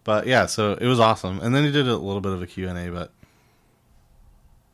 But 0.05 0.27
yeah, 0.27 0.47
so 0.47 0.73
it 0.73 0.87
was 0.87 1.01
awesome. 1.01 1.41
And 1.41 1.55
then 1.55 1.65
he 1.65 1.73
did 1.73 1.89
a 1.89 1.97
little 1.97 2.21
bit 2.21 2.33
of 2.33 2.43
a 2.43 2.47
Q&A, 2.47 2.91
but 2.91 3.11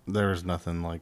there 0.09 0.31
was 0.31 0.45
nothing 0.45 0.83
like 0.83 1.01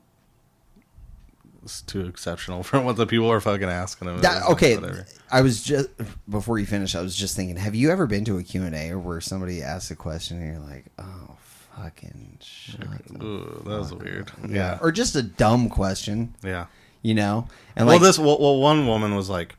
it's 1.68 1.82
too 1.82 2.06
exceptional 2.06 2.62
from 2.68 2.84
what 2.84 2.96
the 2.96 3.06
people 3.06 3.30
are 3.30 3.40
fucking 3.40 3.68
asking 3.68 4.08
him. 4.08 4.20
That, 4.22 4.42
okay, 4.52 4.76
whatever. 4.76 5.06
I 5.30 5.42
was 5.42 5.62
just 5.62 5.90
before 6.30 6.58
you 6.58 6.64
finish. 6.66 6.94
I 6.94 7.02
was 7.02 7.14
just 7.14 7.36
thinking: 7.36 7.56
Have 7.56 7.74
you 7.74 7.90
ever 7.90 8.06
been 8.06 8.24
to 8.24 8.38
a 8.38 8.42
Q 8.42 8.62
and 8.62 8.74
A 8.74 8.94
where 8.94 9.20
somebody 9.20 9.62
asks 9.62 9.90
a 9.90 9.96
question 9.96 10.38
and 10.40 10.46
you're 10.54 10.66
like, 10.66 10.86
"Oh, 10.98 11.36
fucking 11.76 12.38
the 13.10 13.24
Ooh, 13.24 13.62
that 13.66 13.78
was 13.78 13.92
weird. 13.94 14.30
yeah. 14.42 14.48
Yeah. 14.54 14.78
or 14.80 14.90
just 14.92 15.14
a 15.16 15.22
dumb 15.22 15.68
question, 15.68 16.34
Yeah. 16.42 16.66
you 17.02 17.14
know? 17.14 17.46
And 17.76 17.86
well, 17.86 17.96
like, 17.96 18.02
this 18.02 18.18
well, 18.18 18.38
well, 18.40 18.58
one 18.58 18.86
woman 18.86 19.14
was 19.14 19.28
like, 19.28 19.56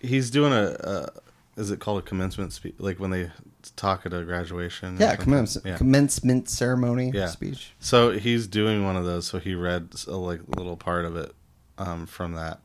he's 0.00 0.30
doing 0.30 0.52
a, 0.52 0.76
a 0.80 1.08
is 1.56 1.70
it 1.70 1.80
called 1.80 1.98
a 1.98 2.02
commencement 2.02 2.52
speech? 2.52 2.74
Like 2.78 2.98
when 3.00 3.10
they 3.10 3.30
talk 3.76 4.04
at 4.06 4.12
a 4.12 4.24
graduation? 4.24 4.96
yeah, 4.98 5.16
commencement, 5.16 5.66
Yeah. 5.66 5.76
commencement 5.76 6.48
ceremony 6.48 7.10
Yeah. 7.14 7.28
speech. 7.28 7.72
So 7.80 8.10
he's 8.12 8.46
doing 8.46 8.84
one 8.84 8.96
of 8.96 9.04
those. 9.04 9.26
So 9.26 9.38
he 9.38 9.54
read 9.54 9.88
a 10.06 10.16
like 10.16 10.40
little 10.56 10.76
part 10.76 11.04
of 11.04 11.16
it 11.16 11.32
um, 11.78 12.06
from 12.06 12.32
that, 12.34 12.60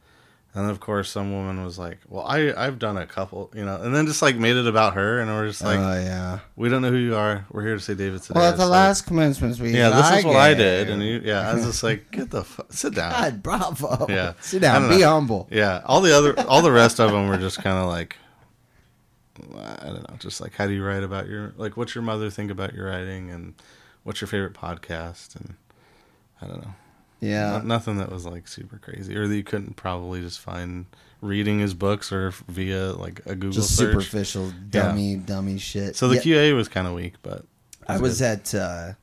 and 0.54 0.69
of 0.69 0.80
course 0.80 1.10
some 1.10 1.32
woman 1.34 1.63
was 1.65 1.77
like, 1.77 1.99
"Well, 2.08 2.23
I 2.25 2.54
I've 2.54 2.80
done 2.80 2.95
a 2.97 3.06
couple, 3.06 3.51
you 3.54 3.65
know," 3.65 3.82
and 3.82 3.93
then 3.95 4.06
just 4.08 4.21
like 4.21 4.36
made 4.38 4.56
it 4.56 4.67
about 4.67 4.93
her, 4.93 5.19
and 5.19 5.30
we're 5.30 5.47
just 5.47 5.62
like, 5.63 5.80
oh 5.80 5.93
yeah. 6.01 6.39
"We 6.56 6.69
don't 6.69 6.82
know 6.82 6.91
who 6.91 6.97
you 6.97 7.15
are. 7.15 7.45
We're 7.51 7.63
here 7.63 7.75
to 7.75 7.82
say 7.82 7.93
David 7.93 8.21
Sedaris." 8.21 8.36
Well, 8.36 8.49
at 8.51 8.58
the 8.58 8.63
Like, 8.65 8.71
last 8.71 9.01
commencement 9.08 9.56
speech, 9.56 9.75
yeah, 9.75 9.89
this 9.89 10.19
is 10.19 10.25
what 10.25 10.36
I 10.38 10.54
did, 10.54 10.89
and 10.89 11.01
you, 11.04 11.21
yeah, 11.25 11.49
I 11.49 11.56
was 11.56 11.65
just 11.65 11.84
like, 11.84 12.10
"Get 12.12 12.30
the 12.30 12.43
fu- 12.45 12.63
sit 12.69 12.95
down." 12.95 13.12
God, 13.12 13.43
bravo. 13.43 14.06
Yeah. 14.10 14.34
sit 14.41 14.62
down, 14.62 14.88
be 14.89 14.99
know. 14.99 15.10
humble. 15.10 15.47
Yeah, 15.51 15.82
all 15.86 15.99
the 16.01 16.15
other, 16.15 16.39
all 16.47 16.62
the 16.62 16.71
rest 16.71 16.99
of 17.01 17.12
them 17.12 17.27
were 17.27 17.38
just 17.38 17.62
kind 17.62 17.77
of 17.77 17.88
like, 17.89 18.15
I 19.39 19.86
don't 19.88 20.10
know, 20.10 20.15
just 20.20 20.41
like 20.41 20.54
how 20.56 20.67
do 20.67 20.74
you 20.74 20.84
write 20.84 21.04
about 21.04 21.28
your, 21.28 21.54
like, 21.58 21.78
what's 21.78 21.96
your 21.96 22.04
mother 22.04 22.30
think 22.30 22.52
about 22.52 22.74
your 22.74 22.88
writing, 22.88 23.30
and 23.30 23.54
what's 24.04 24.20
your 24.22 24.28
favorite 24.28 24.54
podcast, 24.54 25.36
and 25.36 25.56
I 26.41 26.48
don't 26.48 26.62
know. 26.62 26.74
Yeah, 27.22 27.58
No- 27.60 27.62
nothing 27.62 27.98
that 27.98 28.12
was 28.12 28.26
like 28.26 28.48
super 28.48 28.78
crazy, 28.78 29.15
or 29.15 29.28
that 29.28 29.36
you 29.36 29.44
couldn't 29.44 29.76
probably 29.76 30.22
just 30.22 30.39
find 30.39 30.86
reading 31.22 31.60
his 31.60 31.74
books 31.76 32.12
or 32.12 32.32
via 32.48 32.94
like 32.94 33.20
a 33.28 33.36
Google 33.36 33.52
just 33.52 33.76
search. 33.78 33.91
superficial, 33.94 34.52
dummy, 34.70 35.15
dummy 35.17 35.60
shit. 35.60 35.96
So 35.96 36.08
the 36.08 36.15
Yeah. 36.15 36.22
QA 36.52 36.56
was 36.56 36.67
kind 36.67 36.88
of 36.88 36.94
weak, 36.94 37.13
but 37.22 37.46
I 37.88 38.00
was 38.00 38.22
at 38.24 38.54
uh, 38.56 38.94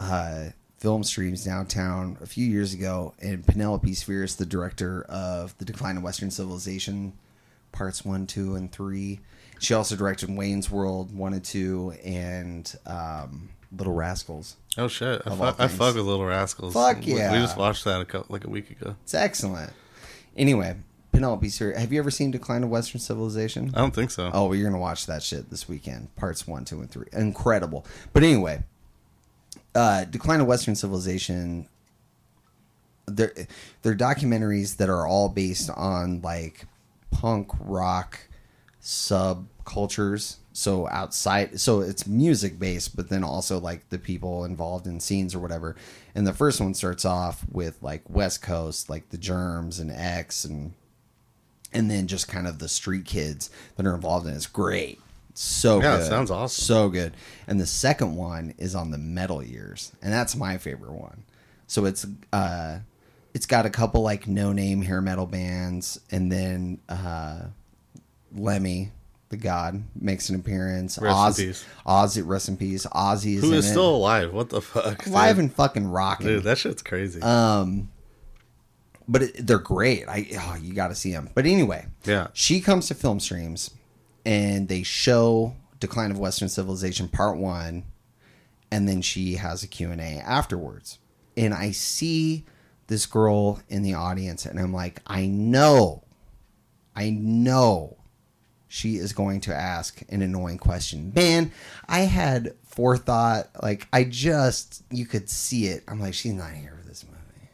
uh, 0.00 0.44
Film 0.78 1.04
Streams 1.04 1.44
downtown 1.44 2.16
a 2.22 2.26
few 2.26 2.46
years 2.46 2.72
ago, 2.72 3.14
and 3.20 3.46
Penelope 3.46 3.90
Spheeris, 3.92 4.36
the 4.36 4.46
director 4.46 5.02
of 5.04 5.56
The 5.58 5.64
Decline 5.66 5.98
of 5.98 6.02
Western 6.02 6.30
Civilization, 6.30 7.12
parts 7.72 8.04
one, 8.04 8.26
two, 8.26 8.54
and 8.54 8.70
three. 8.70 9.20
She 9.58 9.74
also 9.74 9.96
directed 9.96 10.30
Wayne's 10.30 10.70
World 10.70 11.14
one 11.14 11.32
and 11.32 11.44
two, 11.44 11.94
and 12.04 12.72
um, 12.86 13.50
Little 13.76 13.94
Rascals. 13.94 14.56
oh 14.76 14.88
shit, 14.88 15.22
I, 15.24 15.36
fu- 15.36 15.62
I 15.62 15.68
fuck 15.68 15.94
with 15.94 16.04
Little 16.04 16.26
Rascals. 16.26 16.74
Fuck 16.74 17.06
yeah. 17.06 17.32
we 17.32 17.38
just 17.38 17.56
watched 17.56 17.84
that 17.84 18.00
a 18.00 18.04
couple, 18.04 18.32
like 18.32 18.44
a 18.44 18.50
week 18.50 18.70
ago. 18.70 18.96
It's 19.02 19.14
excellent. 19.14 19.72
Anyway, 20.36 20.76
Penelope 21.12 21.46
Spheeris. 21.46 21.76
Have 21.78 21.92
you 21.92 21.98
ever 21.98 22.10
seen 22.10 22.30
Decline 22.30 22.64
of 22.64 22.70
Western 22.70 23.00
Civilization? 23.00 23.70
I 23.74 23.78
don't 23.78 23.94
think 23.94 24.10
so. 24.10 24.30
Oh, 24.32 24.46
well, 24.46 24.54
you're 24.54 24.68
gonna 24.68 24.80
watch 24.80 25.06
that 25.06 25.22
shit 25.22 25.50
this 25.50 25.68
weekend. 25.68 26.14
Parts 26.16 26.46
one, 26.46 26.64
two, 26.64 26.80
and 26.80 26.90
three. 26.90 27.06
Incredible. 27.12 27.86
But 28.12 28.22
anyway, 28.22 28.64
uh, 29.74 30.04
Decline 30.04 30.40
of 30.40 30.46
Western 30.46 30.74
Civilization. 30.74 31.68
They're 33.06 33.34
they're 33.82 33.94
documentaries 33.94 34.76
that 34.78 34.88
are 34.88 35.06
all 35.06 35.28
based 35.28 35.70
on 35.70 36.22
like 36.22 36.66
punk 37.12 37.52
rock 37.60 38.18
subcultures. 38.80 40.36
So 40.54 40.86
outside, 40.88 41.58
so 41.60 41.80
it's 41.80 42.06
music 42.06 42.58
based, 42.58 42.94
but 42.94 43.08
then 43.08 43.24
also 43.24 43.58
like 43.58 43.88
the 43.88 43.98
people 43.98 44.44
involved 44.44 44.86
in 44.86 45.00
scenes 45.00 45.34
or 45.34 45.38
whatever. 45.38 45.76
And 46.14 46.26
the 46.26 46.34
first 46.34 46.60
one 46.60 46.74
starts 46.74 47.04
off 47.06 47.42
with 47.50 47.78
like 47.82 48.02
West 48.10 48.42
Coast, 48.42 48.90
like 48.90 49.08
the 49.08 49.16
Germs 49.16 49.78
and 49.78 49.90
X 49.90 50.44
and 50.44 50.72
and 51.72 51.90
then 51.90 52.06
just 52.06 52.28
kind 52.28 52.46
of 52.46 52.58
the 52.58 52.68
street 52.68 53.06
kids 53.06 53.48
that 53.76 53.86
are 53.86 53.94
involved 53.94 54.26
in 54.26 54.34
it. 54.34 54.36
It's 54.36 54.46
great. 54.46 55.00
So 55.32 55.80
Yeah, 55.80 55.96
good. 55.96 56.06
sounds 56.08 56.30
awesome. 56.30 56.62
So 56.62 56.88
good. 56.90 57.14
And 57.46 57.58
the 57.58 57.64
second 57.66 58.14
one 58.16 58.52
is 58.58 58.74
on 58.74 58.90
the 58.90 58.98
metal 58.98 59.42
years, 59.42 59.90
and 60.02 60.12
that's 60.12 60.36
my 60.36 60.58
favorite 60.58 60.92
one. 60.92 61.22
So 61.66 61.86
it's 61.86 62.04
uh 62.30 62.80
it's 63.34 63.46
got 63.46 63.66
a 63.66 63.70
couple 63.70 64.02
like 64.02 64.26
no 64.26 64.52
name 64.52 64.82
hair 64.82 65.00
metal 65.00 65.26
bands, 65.26 66.00
and 66.10 66.30
then 66.30 66.80
uh 66.88 67.42
Lemmy, 68.34 68.92
the 69.28 69.36
god, 69.36 69.82
makes 69.94 70.28
an 70.30 70.36
appearance. 70.36 70.98
Rest 70.98 71.38
in 71.38 71.46
peace. 71.46 71.64
Ozzy, 71.86 72.22
rest 72.26 72.48
in 72.48 72.56
peace. 72.56 72.86
Ozzy 72.86 73.36
is 73.36 73.42
Who 73.42 73.52
in 73.52 73.58
is 73.58 73.66
it. 73.66 73.70
still 73.70 73.94
alive? 73.96 74.32
What 74.32 74.48
the 74.50 74.60
fuck? 74.62 75.04
dude? 75.04 75.08
alive 75.12 75.38
and 75.38 75.52
fucking 75.52 75.86
rocking. 75.86 76.26
dude, 76.26 76.44
that 76.44 76.58
shit's 76.58 76.82
crazy. 76.82 77.20
Um, 77.20 77.90
but 79.08 79.22
it, 79.22 79.46
they're 79.46 79.58
great. 79.58 80.08
I 80.08 80.26
oh, 80.38 80.56
you 80.60 80.72
got 80.74 80.88
to 80.88 80.94
see 80.94 81.12
them. 81.12 81.28
But 81.34 81.44
anyway, 81.46 81.86
Yeah. 82.04 82.28
she 82.32 82.60
comes 82.60 82.88
to 82.88 82.94
film 82.94 83.20
streams, 83.20 83.70
and 84.24 84.68
they 84.68 84.82
show 84.82 85.56
Decline 85.80 86.10
of 86.10 86.18
Western 86.18 86.48
Civilization 86.48 87.08
Part 87.08 87.36
One, 87.36 87.84
and 88.70 88.88
then 88.88 89.02
she 89.02 89.34
has 89.34 89.62
a 89.62 89.66
Q 89.66 89.90
and 89.90 90.00
A 90.00 90.18
afterwards. 90.24 90.98
And 91.36 91.52
I 91.52 91.72
see 91.72 92.44
this 92.92 93.06
girl 93.06 93.58
in 93.70 93.82
the 93.82 93.94
audience, 93.94 94.44
and 94.44 94.60
I'm 94.60 94.74
like, 94.74 95.00
I 95.06 95.24
know, 95.24 96.02
I 96.94 97.08
know. 97.08 97.96
She 98.68 98.96
is 98.96 99.14
going 99.14 99.40
to 99.42 99.54
ask 99.54 100.02
an 100.10 100.20
annoying 100.20 100.58
question. 100.58 101.10
Man, 101.14 101.52
I 101.88 102.00
had 102.00 102.54
forethought. 102.64 103.48
Like, 103.62 103.88
I 103.94 104.04
just, 104.04 104.82
you 104.90 105.06
could 105.06 105.30
see 105.30 105.68
it. 105.68 105.84
I'm 105.88 106.00
like, 106.00 106.12
she's 106.12 106.34
not 106.34 106.52
here 106.52 106.76
for 106.80 106.86
this 106.86 107.02
movie. 107.04 107.48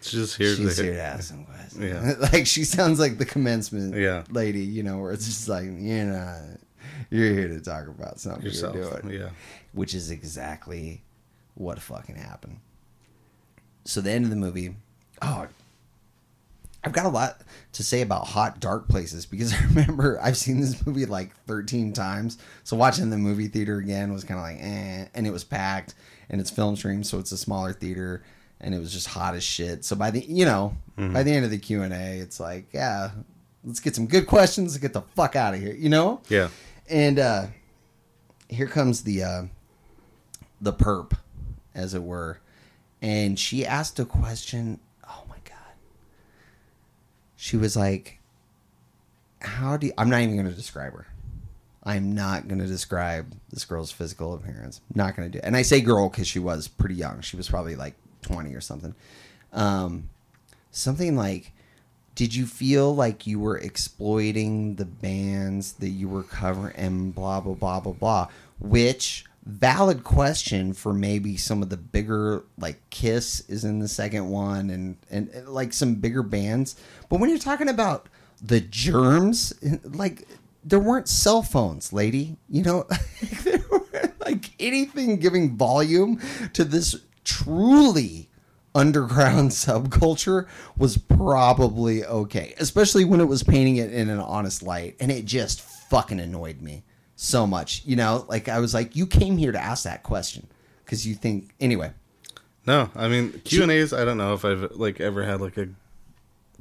She's 0.00 0.12
just 0.12 0.36
here 0.38 0.54
She's 0.54 0.76
to 0.76 0.82
here 0.82 0.92
to 0.94 1.02
ask 1.02 1.24
some 1.24 1.44
questions. 1.44 1.84
Yeah. 1.84 2.28
like 2.32 2.46
she 2.46 2.64
sounds 2.64 2.98
like 2.98 3.18
the 3.18 3.24
commencement 3.26 3.94
Yeah. 3.94 4.24
lady, 4.30 4.60
you 4.60 4.82
know, 4.82 4.98
where 4.98 5.12
it's 5.12 5.26
just 5.26 5.46
like, 5.48 5.64
you 5.64 6.04
know, 6.06 6.40
you're 7.10 7.32
here 7.32 7.48
to 7.48 7.60
talk 7.60 7.86
about 7.88 8.18
something 8.18 8.44
yourself. 8.44 8.74
you're 8.76 9.00
doing. 9.00 9.20
Yeah. 9.20 9.28
Which 9.72 9.94
is 9.94 10.10
exactly 10.10 11.02
what 11.54 11.80
fucking 11.80 12.16
happened. 12.16 12.60
So 13.84 14.00
the 14.00 14.10
end 14.10 14.24
of 14.24 14.30
the 14.30 14.36
movie, 14.36 14.76
oh, 15.22 15.46
I've 16.82 16.92
got 16.92 17.06
a 17.06 17.10
lot 17.10 17.40
to 17.72 17.82
say 17.82 18.02
about 18.02 18.26
hot 18.26 18.60
dark 18.60 18.88
places 18.88 19.26
because 19.26 19.52
I 19.58 19.62
remember 19.64 20.18
I've 20.22 20.36
seen 20.36 20.60
this 20.60 20.84
movie 20.86 21.06
like 21.06 21.34
13 21.46 21.92
times. 21.92 22.38
So 22.62 22.76
watching 22.76 23.10
the 23.10 23.18
movie 23.18 23.48
theater 23.48 23.78
again 23.78 24.12
was 24.12 24.24
kind 24.24 24.38
of 24.38 24.44
like, 24.44 24.58
eh, 24.60 25.06
and 25.14 25.26
it 25.26 25.30
was 25.30 25.44
packed 25.44 25.94
and 26.30 26.40
it's 26.40 26.50
film 26.50 26.76
stream, 26.76 27.04
so 27.04 27.18
it's 27.18 27.32
a 27.32 27.36
smaller 27.38 27.72
theater 27.72 28.22
and 28.60 28.74
it 28.74 28.78
was 28.78 28.92
just 28.92 29.08
hot 29.08 29.34
as 29.34 29.44
shit. 29.44 29.84
So 29.84 29.96
by 29.96 30.10
the, 30.10 30.20
you 30.24 30.44
know, 30.44 30.76
by 30.96 31.22
the 31.22 31.32
end 31.32 31.44
of 31.44 31.50
the 31.50 31.58
Q 31.58 31.82
and 31.82 31.92
A, 31.92 32.18
it's 32.18 32.38
like, 32.40 32.66
yeah, 32.72 33.10
let's 33.64 33.80
get 33.80 33.94
some 33.94 34.06
good 34.06 34.26
questions. 34.26 34.76
Get 34.78 34.92
the 34.92 35.02
fuck 35.02 35.36
out 35.36 35.54
of 35.54 35.60
here, 35.60 35.74
you 35.74 35.88
know? 35.88 36.20
Yeah. 36.28 36.48
And 36.88 37.18
uh 37.18 37.46
here 38.48 38.66
comes 38.66 39.02
the 39.02 39.22
uh 39.22 39.42
the 40.60 40.72
perp, 40.72 41.12
as 41.74 41.94
it 41.94 42.02
were. 42.02 42.38
And 43.04 43.38
she 43.38 43.66
asked 43.66 43.98
a 43.98 44.06
question. 44.06 44.80
Oh 45.06 45.24
my 45.28 45.36
god. 45.44 45.74
She 47.36 47.58
was 47.58 47.76
like, 47.76 48.18
How 49.42 49.76
do 49.76 49.88
you, 49.88 49.92
I'm 49.98 50.08
not 50.08 50.22
even 50.22 50.38
gonna 50.38 50.52
describe 50.52 50.94
her. 50.94 51.06
I'm 51.82 52.14
not 52.14 52.48
gonna 52.48 52.66
describe 52.66 53.34
this 53.50 53.66
girl's 53.66 53.92
physical 53.92 54.32
appearance. 54.32 54.80
Not 54.94 55.16
gonna 55.16 55.28
do 55.28 55.36
it. 55.36 55.44
And 55.44 55.54
I 55.54 55.60
say 55.60 55.82
girl 55.82 56.08
because 56.08 56.26
she 56.26 56.38
was 56.38 56.66
pretty 56.66 56.94
young. 56.94 57.20
She 57.20 57.36
was 57.36 57.46
probably 57.46 57.76
like 57.76 57.92
twenty 58.22 58.54
or 58.54 58.62
something. 58.62 58.94
Um 59.52 60.08
something 60.70 61.14
like 61.14 61.52
did 62.14 62.34
you 62.34 62.46
feel 62.46 62.94
like 62.94 63.26
you 63.26 63.38
were 63.38 63.58
exploiting 63.58 64.76
the 64.76 64.86
bands 64.86 65.74
that 65.74 65.90
you 65.90 66.08
were 66.08 66.22
covering 66.22 66.74
and 66.74 67.14
blah 67.14 67.40
blah 67.40 67.52
blah 67.52 67.80
blah 67.80 67.92
blah 67.92 68.28
which 68.58 69.26
valid 69.44 70.04
question 70.04 70.72
for 70.72 70.94
maybe 70.94 71.36
some 71.36 71.62
of 71.62 71.68
the 71.68 71.76
bigger 71.76 72.44
like 72.56 72.80
kiss 72.90 73.40
is 73.48 73.64
in 73.64 73.78
the 73.78 73.88
second 73.88 74.28
one 74.30 74.70
and 74.70 74.96
and, 75.10 75.28
and, 75.30 75.48
like 75.48 75.72
some 75.72 75.96
bigger 75.96 76.22
bands. 76.22 76.76
But 77.08 77.20
when 77.20 77.28
you're 77.28 77.38
talking 77.38 77.68
about 77.68 78.08
the 78.40 78.60
germs 78.60 79.52
like 79.84 80.26
there 80.64 80.80
weren't 80.80 81.08
cell 81.08 81.42
phones 81.42 81.92
lady. 81.92 82.36
You 82.48 82.62
know 82.62 82.86
there 83.44 83.62
weren't, 83.70 84.20
like 84.20 84.52
anything 84.58 85.18
giving 85.18 85.56
volume 85.56 86.20
to 86.54 86.64
this 86.64 86.96
truly 87.24 88.30
underground 88.74 89.50
subculture 89.50 90.46
was 90.76 90.96
probably 90.96 92.04
okay, 92.04 92.54
especially 92.58 93.04
when 93.04 93.20
it 93.20 93.28
was 93.28 93.42
painting 93.42 93.76
it 93.76 93.92
in 93.92 94.08
an 94.08 94.20
honest 94.20 94.62
light, 94.62 94.96
and 95.00 95.12
it 95.12 95.26
just 95.26 95.60
fucking 95.60 96.18
annoyed 96.18 96.62
me 96.62 96.82
so 97.16 97.46
much. 97.46 97.82
You 97.84 97.96
know, 97.96 98.24
like 98.28 98.48
I 98.48 98.58
was 98.58 98.74
like, 98.74 98.96
you 98.96 99.06
came 99.06 99.36
here 99.36 99.52
to 99.52 99.60
ask 99.60 99.84
that 99.84 100.02
question 100.02 100.46
because 100.84 101.06
you 101.06 101.14
think 101.14 101.54
anyway. 101.60 101.92
No, 102.66 102.90
I 102.94 103.08
mean 103.08 103.40
Q 103.44 103.62
and 103.62 103.72
A's. 103.72 103.92
I 103.92 104.04
don't 104.04 104.18
know 104.18 104.34
if 104.34 104.44
I've 104.44 104.72
like 104.72 105.00
ever 105.00 105.24
had 105.24 105.40
like 105.40 105.56
a 105.56 105.68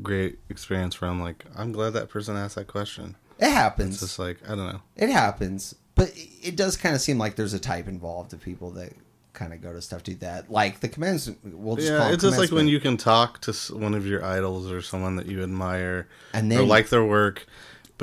great 0.01 0.39
experience 0.49 0.95
from. 0.95 1.21
Like, 1.21 1.45
I'm 1.55 1.71
glad 1.71 1.91
that 1.91 2.09
person 2.09 2.35
asked 2.35 2.55
that 2.55 2.67
question. 2.67 3.15
It 3.39 3.49
happens. 3.51 3.95
It's 3.95 4.01
just 4.01 4.19
like 4.19 4.37
I 4.45 4.55
don't 4.55 4.67
know. 4.67 4.81
It 4.95 5.09
happens, 5.09 5.75
but 5.95 6.11
it 6.15 6.55
does 6.55 6.77
kind 6.77 6.95
of 6.95 7.01
seem 7.01 7.17
like 7.17 7.35
there's 7.35 7.53
a 7.53 7.59
type 7.59 7.87
involved 7.87 8.33
of 8.33 8.41
people 8.41 8.71
that 8.71 8.93
kind 9.33 9.53
of 9.53 9.61
go 9.61 9.73
to 9.73 9.81
stuff 9.81 10.03
to 10.03 10.15
that, 10.15 10.51
like 10.51 10.79
the 10.79 10.87
commands. 10.87 11.29
We'll 11.43 11.75
just 11.75 11.89
call 11.89 12.07
Yeah, 12.07 12.13
it's 12.13 12.23
just 12.23 12.37
like 12.37 12.51
when 12.51 12.67
you 12.67 12.79
can 12.79 12.97
talk 12.97 13.41
to 13.41 13.53
one 13.75 13.93
of 13.93 14.05
your 14.05 14.23
idols 14.23 14.71
or 14.71 14.81
someone 14.81 15.15
that 15.17 15.25
you 15.25 15.43
admire 15.43 16.07
And 16.33 16.51
or 16.53 16.63
like 16.63 16.89
their 16.89 17.03
work, 17.03 17.47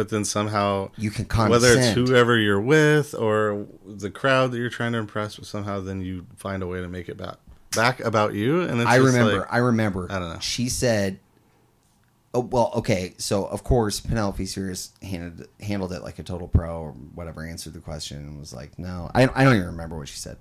but 0.00 0.08
then 0.08 0.24
somehow 0.24 0.90
You 0.96 1.10
can 1.10 1.26
whether 1.50 1.78
it's 1.78 1.88
whoever 1.88 2.38
you're 2.38 2.58
with 2.58 3.14
or 3.14 3.66
the 3.86 4.10
crowd 4.10 4.50
that 4.52 4.56
you're 4.56 4.70
trying 4.70 4.92
to 4.92 4.98
impress, 4.98 5.36
but 5.36 5.44
somehow 5.44 5.80
then 5.80 6.00
you 6.00 6.24
find 6.36 6.62
a 6.62 6.66
way 6.66 6.80
to 6.80 6.88
make 6.88 7.10
it 7.10 7.18
back 7.18 7.36
back 7.76 8.00
about 8.00 8.32
you. 8.32 8.62
And 8.62 8.80
it's 8.80 8.88
I 8.88 8.96
remember. 8.96 9.40
like- 9.40 9.52
I 9.52 9.58
remember. 9.58 10.06
I 10.10 10.18
don't 10.18 10.32
know. 10.32 10.40
She 10.40 10.70
said, 10.70 11.18
"Oh 12.32 12.40
well, 12.40 12.72
okay." 12.76 13.12
So 13.18 13.44
of 13.44 13.62
course 13.62 14.00
Penelope 14.00 14.42
Spheeris 14.42 14.88
handled 15.02 15.46
handled 15.60 15.92
it 15.92 16.02
like 16.02 16.18
a 16.18 16.22
total 16.22 16.48
pro 16.48 16.80
or 16.80 16.92
whatever. 16.92 17.44
Answered 17.44 17.74
the 17.74 17.80
question 17.80 18.16
and 18.16 18.40
was 18.40 18.54
like, 18.54 18.78
"No, 18.78 19.10
I, 19.14 19.24
I 19.34 19.44
don't 19.44 19.56
even 19.56 19.66
remember 19.66 19.98
what 19.98 20.08
she 20.08 20.16
said." 20.16 20.38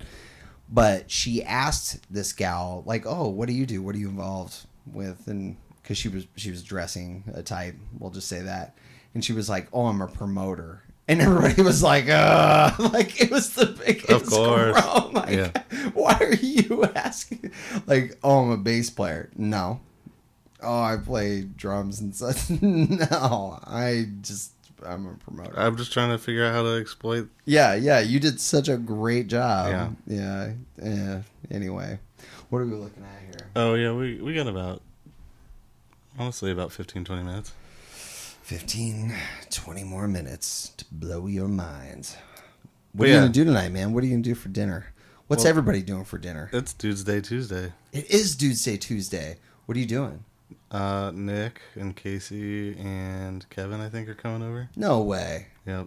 But 0.72 1.10
she 1.10 1.44
asked 1.44 2.10
this 2.10 2.32
gal 2.32 2.82
like, 2.86 3.04
"Oh, 3.04 3.28
what 3.28 3.46
do 3.46 3.52
you 3.52 3.66
do? 3.66 3.82
What 3.82 3.94
are 3.94 3.98
you 3.98 4.08
involved 4.08 4.56
with?" 4.90 5.28
And 5.28 5.58
because 5.82 5.98
she 5.98 6.08
was 6.08 6.26
she 6.36 6.50
was 6.50 6.62
dressing 6.62 7.24
a 7.34 7.42
type, 7.42 7.74
we'll 7.98 8.10
just 8.10 8.26
say 8.28 8.40
that, 8.40 8.74
and 9.14 9.24
she 9.24 9.32
was 9.32 9.48
like, 9.48 9.68
"Oh, 9.72 9.86
I'm 9.86 10.00
a 10.00 10.08
promoter." 10.08 10.82
And 11.08 11.20
everybody 11.20 11.60
was 11.62 11.82
like, 11.82 12.08
uh, 12.08 12.70
like 12.92 13.20
it 13.20 13.30
was 13.32 13.54
the 13.54 13.66
biggest 13.66 14.10
Of 14.10 14.26
course. 14.26 14.80
groan. 14.80 15.12
Like, 15.12 15.30
Yeah. 15.30 15.50
why 15.92 16.16
are 16.20 16.34
you 16.34 16.84
asking? 16.94 17.50
Like, 17.88 18.16
oh, 18.22 18.44
I'm 18.44 18.50
a 18.52 18.56
bass 18.56 18.90
player. 18.90 19.28
No. 19.36 19.80
Oh, 20.62 20.80
I 20.82 20.98
play 20.98 21.40
drums 21.42 22.00
and 22.00 22.14
such. 22.14 22.48
no, 22.62 23.58
I 23.64 24.06
just 24.20 24.52
I'm 24.86 25.06
a 25.08 25.14
promoter. 25.14 25.52
I'm 25.58 25.76
just 25.76 25.92
trying 25.92 26.10
to 26.10 26.18
figure 26.18 26.44
out 26.44 26.52
how 26.54 26.62
to 26.62 26.80
exploit. 26.80 27.28
yeah, 27.44 27.74
yeah, 27.74 27.98
you 28.00 28.20
did 28.20 28.40
such 28.40 28.68
a 28.68 28.76
great 28.76 29.26
job. 29.26 29.96
Yeah. 30.06 30.16
yeah, 30.16 30.52
yeah. 30.80 31.22
Anyway, 31.50 31.98
what 32.50 32.60
are 32.60 32.66
we 32.66 32.74
looking 32.74 33.02
at 33.02 33.20
here? 33.36 33.46
Oh 33.56 33.74
yeah, 33.74 33.92
we 33.92 34.20
we 34.22 34.32
got 34.34 34.46
about 34.46 34.80
honestly 36.18 36.52
about 36.52 36.70
15, 36.72 37.04
20 37.04 37.22
minutes. 37.24 37.52
15, 38.50 39.14
20 39.48 39.84
more 39.84 40.08
minutes 40.08 40.72
to 40.76 40.84
blow 40.90 41.28
your 41.28 41.46
minds. 41.46 42.16
What 42.90 42.98
But 42.98 43.04
are 43.04 43.06
you 43.12 43.14
gonna 43.14 43.28
do 43.28 43.44
tonight, 43.44 43.70
man? 43.70 43.92
What 43.92 44.02
are 44.02 44.08
you 44.08 44.12
gonna 44.14 44.24
do 44.24 44.34
for 44.34 44.48
dinner? 44.48 44.86
What's 45.28 45.44
Well- 45.44 45.50
everybody 45.50 45.82
doing 45.82 46.04
for 46.04 46.18
dinner? 46.18 46.50
It's 46.52 46.72
Dude's 46.72 47.04
Day 47.04 47.20
Tuesday. 47.20 47.72
It 47.92 48.10
is 48.10 48.34
Dude's 48.34 48.64
Day 48.64 48.76
Tuesday. 48.76 49.38
What 49.66 49.76
are 49.76 49.78
you 49.78 49.86
doing? 49.86 50.24
Uh, 50.68 51.12
Nick 51.14 51.60
and 51.76 51.94
Casey 51.94 52.76
and 52.76 53.48
Kevin, 53.50 53.80
I 53.80 53.88
think, 53.88 54.08
are 54.08 54.16
coming 54.16 54.42
over. 54.42 54.68
No 54.74 55.00
way. 55.00 55.46
Yep. 55.64 55.86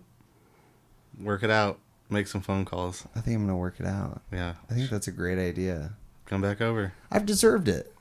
Work 1.20 1.44
it 1.44 1.52
out. 1.52 1.80
Make 2.10 2.28
some 2.28 2.40
phone 2.40 2.64
calls. 2.64 3.06
I 3.14 3.20
think 3.20 3.36
I'm 3.36 3.42
gonna 3.46 3.58
work 3.58 3.82
it 3.82 3.86
out. 3.86 4.22
Yeah. 4.32 4.54
I 4.70 4.74
think 4.74 4.90
that's 4.90 5.10
a 5.10 5.12
great 5.12 5.38
idea. 5.38 5.96
Come 6.28 6.42
back 6.42 6.62
over. 6.62 6.94
I've 7.12 7.26
deserved 7.26 7.68
it. 7.68 7.94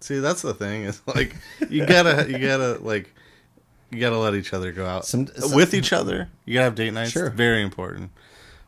See, 0.00 0.18
that's 0.18 0.42
the 0.42 0.54
thing. 0.54 0.82
Is 0.82 1.00
like 1.06 1.36
you 1.70 1.86
gotta, 1.86 2.28
you 2.28 2.40
gotta 2.40 2.78
like, 2.82 3.14
you 3.90 4.00
gotta 4.00 4.18
let 4.18 4.34
each 4.34 4.52
other 4.52 4.72
go 4.72 4.86
out 4.86 5.06
Some- 5.06 5.26
some- 5.28 5.52
with 5.54 5.74
each 5.74 5.92
other. 5.92 6.28
You 6.44 6.54
gotta 6.54 6.64
have 6.64 6.74
date 6.74 6.92
nights. 6.92 7.12
Sure. 7.12 7.30
very 7.30 7.62
important. 7.62 8.10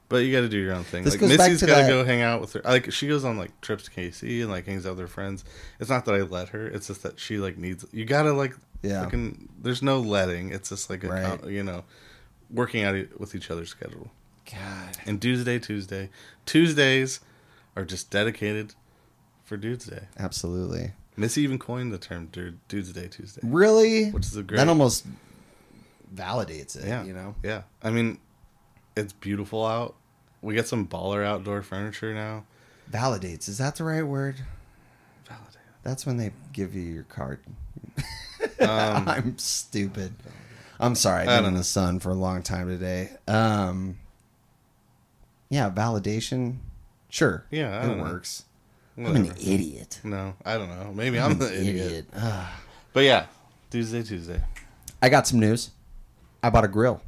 But 0.09 0.19
you 0.19 0.33
gotta 0.33 0.49
do 0.49 0.59
your 0.59 0.73
own 0.73 0.85
thing. 0.85 1.03
This 1.03 1.15
like 1.15 1.21
goes 1.21 1.37
Missy's 1.37 1.61
to 1.61 1.67
gotta 1.67 1.83
that- 1.83 1.89
go 1.89 2.05
hang 2.05 2.23
out 2.23 2.41
with 2.41 2.53
her. 2.53 2.61
Like 2.65 2.93
she 2.93 3.09
goes 3.09 3.25
on 3.25 3.37
like 3.39 3.61
trips 3.61 3.85
to 3.85 3.91
KC 3.91 4.43
and 4.43 4.51
like 4.51 4.67
hangs 4.67 4.87
out 4.87 4.91
with 4.91 5.01
her 5.01 5.07
friends. 5.09 5.45
It's 5.81 5.91
not 5.91 6.05
that 6.05 6.15
I 6.15 6.23
let 6.23 6.51
her. 6.51 6.67
It's 6.69 6.87
just 6.87 7.03
that 7.03 7.19
she 7.19 7.39
like 7.39 7.59
needs. 7.59 7.85
You 7.93 8.05
gotta 8.05 8.33
like. 8.33 8.55
Yeah. 8.83 9.03
Fucking, 9.03 9.49
there's 9.61 9.83
no 9.83 9.99
letting. 9.99 10.51
It's 10.53 10.69
just 10.69 10.89
like 10.91 11.03
a 11.03 11.09
Right. 11.09 11.45
you 11.49 11.65
know, 11.65 11.83
working 12.51 12.85
out 12.85 12.95
with 13.19 13.35
each 13.35 13.51
other's 13.51 13.71
schedule. 13.71 14.13
God. 14.49 14.97
And 15.07 15.21
Tuesday, 15.21 15.59
Tuesday, 15.59 16.09
Tuesdays 16.45 17.19
are 17.75 17.85
just 17.85 18.11
dedicated 18.11 18.75
for 19.45 19.57
Dudes 19.57 19.87
Day. 19.87 20.03
Absolutely. 20.21 20.93
Missy 21.17 21.43
even 21.43 21.59
coined 21.59 21.93
the 21.93 21.99
term 21.99 22.27
Dude 22.33 22.59
Dudes 22.69 22.93
Day 22.93 23.09
Tuesday. 23.09 23.41
Really? 23.45 24.11
Which 24.11 24.27
is 24.27 24.37
a 24.37 24.43
great- 24.43 24.59
That 24.59 24.69
almost 24.69 25.07
validates 26.15 26.77
it, 26.77 26.87
Yeah, 26.87 27.05
you 27.05 27.13
know? 27.13 27.35
Yeah, 27.43 27.63
I 27.83 27.91
mean, 27.91 28.19
it's 28.97 29.13
beautiful 29.13 29.65
out. 29.67 29.95
We 30.43 30.55
get 30.55 30.69
some 30.69 30.87
baller 30.87 31.25
outdoor 31.25 31.63
furniture 31.63 32.13
now. 32.15 32.45
Validates. 32.91 33.49
Is 33.49 33.59
that 33.59 33.77
the 33.77 33.85
right 33.85 34.03
word? 34.07 34.37
Validate. 35.27 35.57
That's 35.83 36.07
when 36.07 36.19
they 36.19 36.33
give 36.53 36.75
you 36.75 36.83
your 36.83 37.05
card. 37.05 37.41
Um, 38.61 38.69
I'm 39.09 39.39
stupid. 39.39 40.15
I'm 40.79 40.95
sorry. 40.95 41.23
I've 41.27 41.43
been 41.43 41.53
in 41.53 41.55
the 41.59 41.65
sun 41.65 41.99
for 42.01 42.11
a 42.11 42.15
long 42.15 42.43
time 42.43 42.69
today. 42.69 43.11
Um, 43.29 43.99
yeah, 45.51 45.69
validation. 45.71 46.59
Sure. 47.09 47.45
Yeah, 47.51 47.83
it 47.83 47.87
don't 47.87 47.99
know. 47.99 48.05
Works. 49.05 49.11
I'm 49.19 49.25
an 49.27 49.33
idiot. 49.39 50.01
No, 50.05 50.35
I 50.45 50.55
don't 50.59 50.69
know. 50.69 50.93
Maybe 50.95 51.19
I'm 51.21 51.39
the 51.39 51.47
An 51.49 51.55
idiot. 51.67 52.07
Ugh. 52.15 52.49
But 52.93 53.05
yeah, 53.05 53.27
Tuesday, 53.71 54.03
Tuesday. 54.03 54.41
I 55.03 55.11
got 55.11 55.27
some 55.27 55.39
news. 55.39 55.71
I 56.43 56.49
bought 56.49 56.65
a 56.65 56.69
grill. 56.69 57.03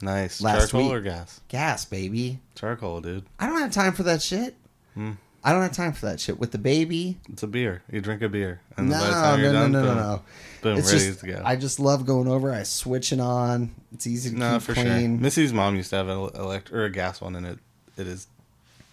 Nice. 0.00 0.40
Last 0.40 0.70
Charcoal 0.70 0.84
week. 0.88 0.92
or 0.92 1.00
gas? 1.00 1.40
Gas, 1.48 1.84
baby. 1.84 2.38
Charcoal, 2.54 3.00
dude. 3.00 3.24
I 3.40 3.46
don't 3.48 3.58
have 3.58 3.72
time 3.72 3.92
for 3.92 4.04
that 4.04 4.22
shit. 4.22 4.54
Hmm. 4.94 5.12
I 5.42 5.52
don't 5.52 5.62
have 5.62 5.72
time 5.72 5.92
for 5.92 6.06
that 6.06 6.20
shit 6.20 6.38
with 6.38 6.52
the 6.52 6.58
baby. 6.58 7.18
It's 7.28 7.42
a 7.42 7.48
beer. 7.48 7.82
You 7.90 8.00
drink 8.00 8.22
a 8.22 8.28
beer, 8.28 8.60
and 8.76 8.88
No, 8.88 8.94
by 9.00 9.00
the 9.00 9.06
no, 9.10 9.12
time 9.20 9.40
you're 9.40 9.52
no, 9.52 9.62
done, 9.62 9.72
no, 9.72 9.80
no, 9.82 9.86
boom, 9.88 9.96
no. 9.96 10.22
boom, 10.62 10.78
It's 10.78 10.92
ready 10.92 11.04
just 11.06 11.20
to 11.20 11.26
go. 11.26 11.42
I 11.44 11.56
just 11.56 11.80
love 11.80 12.06
going 12.06 12.28
over. 12.28 12.52
I 12.52 12.62
switch 12.62 13.12
it 13.12 13.18
on. 13.18 13.74
It's 13.92 14.06
easy 14.06 14.30
to 14.30 14.36
No, 14.38 14.52
keep 14.52 14.62
for 14.62 14.74
clean. 14.74 14.86
sure. 15.16 15.22
Missy's 15.22 15.52
mom 15.52 15.74
used 15.74 15.90
to 15.90 15.96
have 15.96 16.06
an 16.08 16.18
electric 16.36 16.72
or 16.72 16.84
a 16.84 16.90
gas 16.90 17.20
one, 17.20 17.34
and 17.34 17.44
it 17.46 17.58
it 17.96 18.06
is 18.06 18.28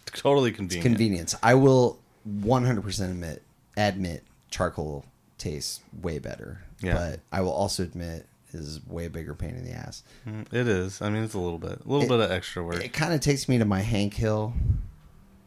totally 0.08 0.52
convenient. 0.52 0.84
Convenience. 0.84 1.36
I 1.44 1.54
will 1.54 2.00
100% 2.42 3.00
admit 3.10 3.44
admit 3.78 4.24
charcoal 4.52 5.06
tastes 5.38 5.80
way 6.02 6.20
better. 6.20 6.62
Yeah. 6.82 6.94
But 6.94 7.20
I 7.32 7.42
will 7.42 7.52
also 7.52 7.84
admit 7.84 8.26
is 8.52 8.80
way 8.88 9.08
bigger 9.08 9.36
pain 9.36 9.52
in 9.56 9.64
the 9.64 9.72
ass. 9.72 10.04
Mm, 10.28 10.52
It 10.52 10.68
is. 10.68 11.02
I 11.02 11.10
mean, 11.10 11.24
it's 11.24 11.36
a 11.36 11.40
little 11.40 11.60
bit, 11.60 11.82
a 11.86 11.88
little 11.88 12.04
It- 12.04 12.10
bit 12.10 12.20
of 12.20 12.32
extra 12.32 12.64
work. 12.64 12.84
It 12.84 12.94
kind 12.94 13.14
of 13.14 13.22
takes 13.22 13.48
me 13.48 13.58
to 13.60 13.66
my 13.66 13.82
Hank 13.82 14.16
Hill 14.16 14.54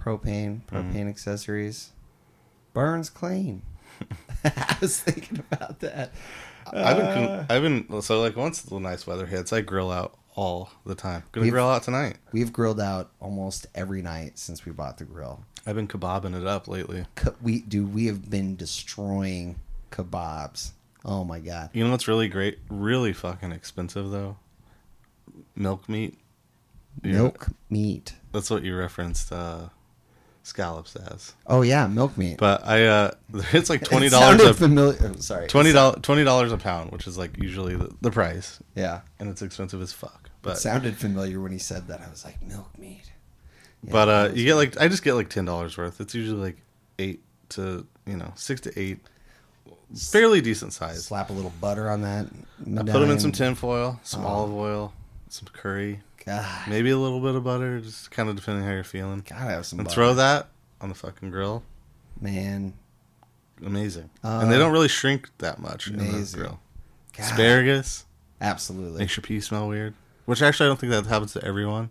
propane, 0.01 0.63
Mm-hmm. 0.67 0.77
propane 0.77 1.09
accessories. 1.09 1.91
Burns 2.73 3.11
clean. 3.11 3.63
I 4.45 4.77
was 4.81 4.99
thinking 5.01 5.43
about 5.51 5.81
that. 5.81 6.13
I've 6.73 6.97
been, 6.97 7.07
Uh, 7.07 7.47
I've 7.51 7.63
been 7.63 8.03
so 8.03 8.21
like 8.21 8.37
once 8.37 8.63
the 8.63 8.79
nice 8.81 9.07
weather 9.07 9.27
hits, 9.27 9.53
I 9.53 9.61
grill 9.61 9.91
out 9.91 10.17
all 10.35 10.71
the 10.87 10.95
time. 10.95 11.25
Gonna 11.33 11.51
grill 11.51 11.69
out 11.69 11.83
tonight. 11.83 12.17
We've 12.33 12.53
grilled 12.53 12.81
out 12.81 13.11
almost 13.21 13.67
every 13.75 14.01
night 14.01 14.39
since 14.39 14.65
we 14.65 14.73
bought 14.73 14.97
the 14.99 15.05
grill. 15.05 15.45
I've 15.67 15.77
been 15.77 15.89
kebabbing 15.89 16.39
it 16.41 16.47
up 16.47 16.67
lately. 16.69 17.05
We 17.41 17.61
do. 17.61 17.87
We 17.87 18.07
have 18.07 18.29
been 18.31 18.57
destroying 18.57 19.57
kebabs. 19.91 20.73
Oh 21.05 21.25
my 21.25 21.41
god. 21.41 21.71
You 21.73 21.85
know 21.85 21.91
what's 21.91 22.09
really 22.09 22.29
great? 22.29 22.59
Really 22.69 23.13
fucking 23.13 23.53
expensive 23.53 24.11
though. 24.11 24.37
Milk 25.57 25.89
meat. 25.89 26.19
You 27.03 27.13
know, 27.13 27.23
Milk 27.25 27.47
meat. 27.71 28.15
that's 28.33 28.51
what 28.51 28.63
you 28.65 28.77
referenced 28.77 29.33
uh, 29.33 29.69
scallops 30.43 30.95
as. 30.97 31.33
Oh 31.47 31.63
yeah, 31.63 31.87
milk 31.87 32.19
meat. 32.19 32.37
But 32.39 32.67
I, 32.67 32.85
uh 32.87 33.11
it's 33.53 33.71
like 33.71 33.83
twenty 33.85 34.09
dollars. 34.09 34.41
a 34.43 34.55
familiar. 34.55 34.99
oh, 35.03 35.17
sorry. 35.21 35.47
twenty 35.49 35.73
dollars 35.73 36.01
twenty 36.03 36.25
dollars 36.25 36.53
a 36.53 36.59
pound, 36.59 36.91
which 36.91 37.07
is 37.07 37.17
like 37.17 37.37
usually 37.39 37.77
the, 37.77 37.95
the 38.01 38.11
price, 38.11 38.59
Yeah. 38.75 39.03
and 39.21 39.29
it's 39.31 39.43
expensive 39.43 39.81
as 39.81 39.93
fuck. 39.93 40.23
It 40.27 40.31
But 40.43 40.59
sounded 40.59 40.97
familiar 40.97 41.41
when 41.41 41.53
he 41.53 41.59
said 41.59 41.87
that. 41.89 42.01
I 42.01 42.11
was 42.11 42.25
like, 42.25 42.43
milk 42.43 42.77
meat. 42.79 43.12
Yeah, 43.85 43.93
but 43.93 44.09
uh, 44.09 44.31
you 44.35 44.45
get 44.45 44.55
like 44.55 44.81
I 44.81 44.89
just 44.89 45.03
get 45.03 45.15
like 45.15 45.29
ten 45.29 45.45
dollars 45.45 45.77
worth. 45.77 46.01
It's 46.01 46.15
usually 46.15 46.41
like 46.41 46.57
eight 46.99 47.23
to 47.51 47.87
you 48.07 48.17
know 48.17 48.33
six 48.37 48.61
to 48.63 48.79
eight, 48.79 48.99
fairly 49.95 50.41
decent 50.41 50.73
size. 50.73 51.05
slap 51.05 51.31
a 51.31 51.33
little 51.33 51.53
butter 51.61 51.91
on 51.91 52.03
that. 52.03 52.27
I 52.65 52.83
put 52.83 53.01
them 53.01 53.11
in 53.11 53.21
some 53.21 53.33
tinfoil, 53.33 54.01
some 54.03 54.25
Oh. 54.25 54.29
olive 54.29 54.53
oil, 54.55 54.93
some 55.29 55.49
curry, 55.53 56.01
God, 56.25 56.69
maybe 56.69 56.91
a 56.91 56.99
little 56.99 57.21
bit 57.21 57.35
of 57.35 57.45
butter, 57.45 57.81
just 57.81 58.11
kind 58.11 58.29
of 58.29 58.37
depending 58.37 58.65
how 58.65 58.73
you're 58.73 58.85
feeling. 58.85 59.25
gotta 59.29 59.45
have 59.45 59.67
some. 59.67 59.79
And 59.81 59.87
butter. 59.89 59.95
throw 59.95 60.15
that 60.15 60.49
on 60.81 60.89
the 60.89 60.95
fucking 60.95 61.31
grill. 61.31 61.63
man. 62.21 62.75
Amazing. 63.65 64.11
Uh, 64.25 64.41
and 64.43 64.51
they 64.51 64.59
don't 64.59 64.73
really 64.73 64.89
shrink 64.89 65.29
that 65.39 65.61
much 65.61 65.87
in 65.87 65.99
the 65.99 66.05
amazing. 66.09 66.41
grill. 66.41 66.61
God, 67.17 67.25
Asparagus 67.27 68.05
Absolutely. 68.41 68.99
makes 68.99 69.17
your 69.17 69.23
pee 69.23 69.41
smell 69.41 69.69
weird, 69.69 69.95
which 70.25 70.43
actually 70.43 70.67
I 70.67 70.71
don't 70.71 70.81
think 70.81 70.91
that 70.91 71.07
happens 71.07 71.33
to 71.35 71.45
everyone, 71.45 71.91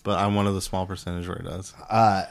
but 0.00 0.18
I'm 0.18 0.34
one 0.34 0.46
of 0.46 0.54
the 0.54 0.60
small 0.60 0.86
percentage 0.86 1.26
where 1.28 1.36
it 1.38 1.44
does. 1.44 1.72
Uh, 1.88 2.24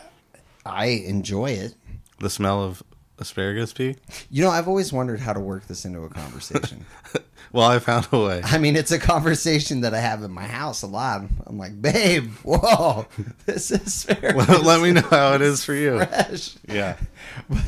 I 0.66 0.86
enjoy 0.88 1.52
it. 1.52 1.76
The 2.20 2.30
smell 2.30 2.64
of 2.64 2.84
asparagus 3.18 3.74
pee. 3.74 3.96
You 4.30 4.44
know, 4.44 4.50
I've 4.50 4.68
always 4.68 4.92
wondered 4.94 5.20
how 5.20 5.34
to 5.34 5.40
work 5.40 5.68
this 5.68 5.86
into 5.86 6.02
a 6.04 6.10
conversation. 6.10 6.86
Well, 7.52 7.68
I 7.68 7.80
found 7.80 8.08
a 8.12 8.20
way. 8.20 8.42
I 8.44 8.60
mean, 8.60 8.76
it's 8.76 8.92
a 8.92 9.00
conversation 9.00 9.82
that 9.82 9.96
I 9.96 10.00
have 10.00 10.22
in 10.22 10.30
my 10.30 10.46
house 10.46 10.84
a 10.84 10.88
lot. 10.88 11.22
I'm 11.48 11.58
like, 11.58 11.82
babe, 11.82 12.32
whoa, 12.44 13.08
this 13.48 13.72
is 13.72 14.04
fair. 14.04 14.34
Well, 14.36 14.62
let 14.62 14.82
me 14.82 14.92
know 14.92 15.02
how 15.02 15.34
it 15.34 15.42
is 15.42 15.66
for 15.66 15.74
you. 15.74 15.98
Fresh. 15.98 16.58
Yeah. 16.68 16.98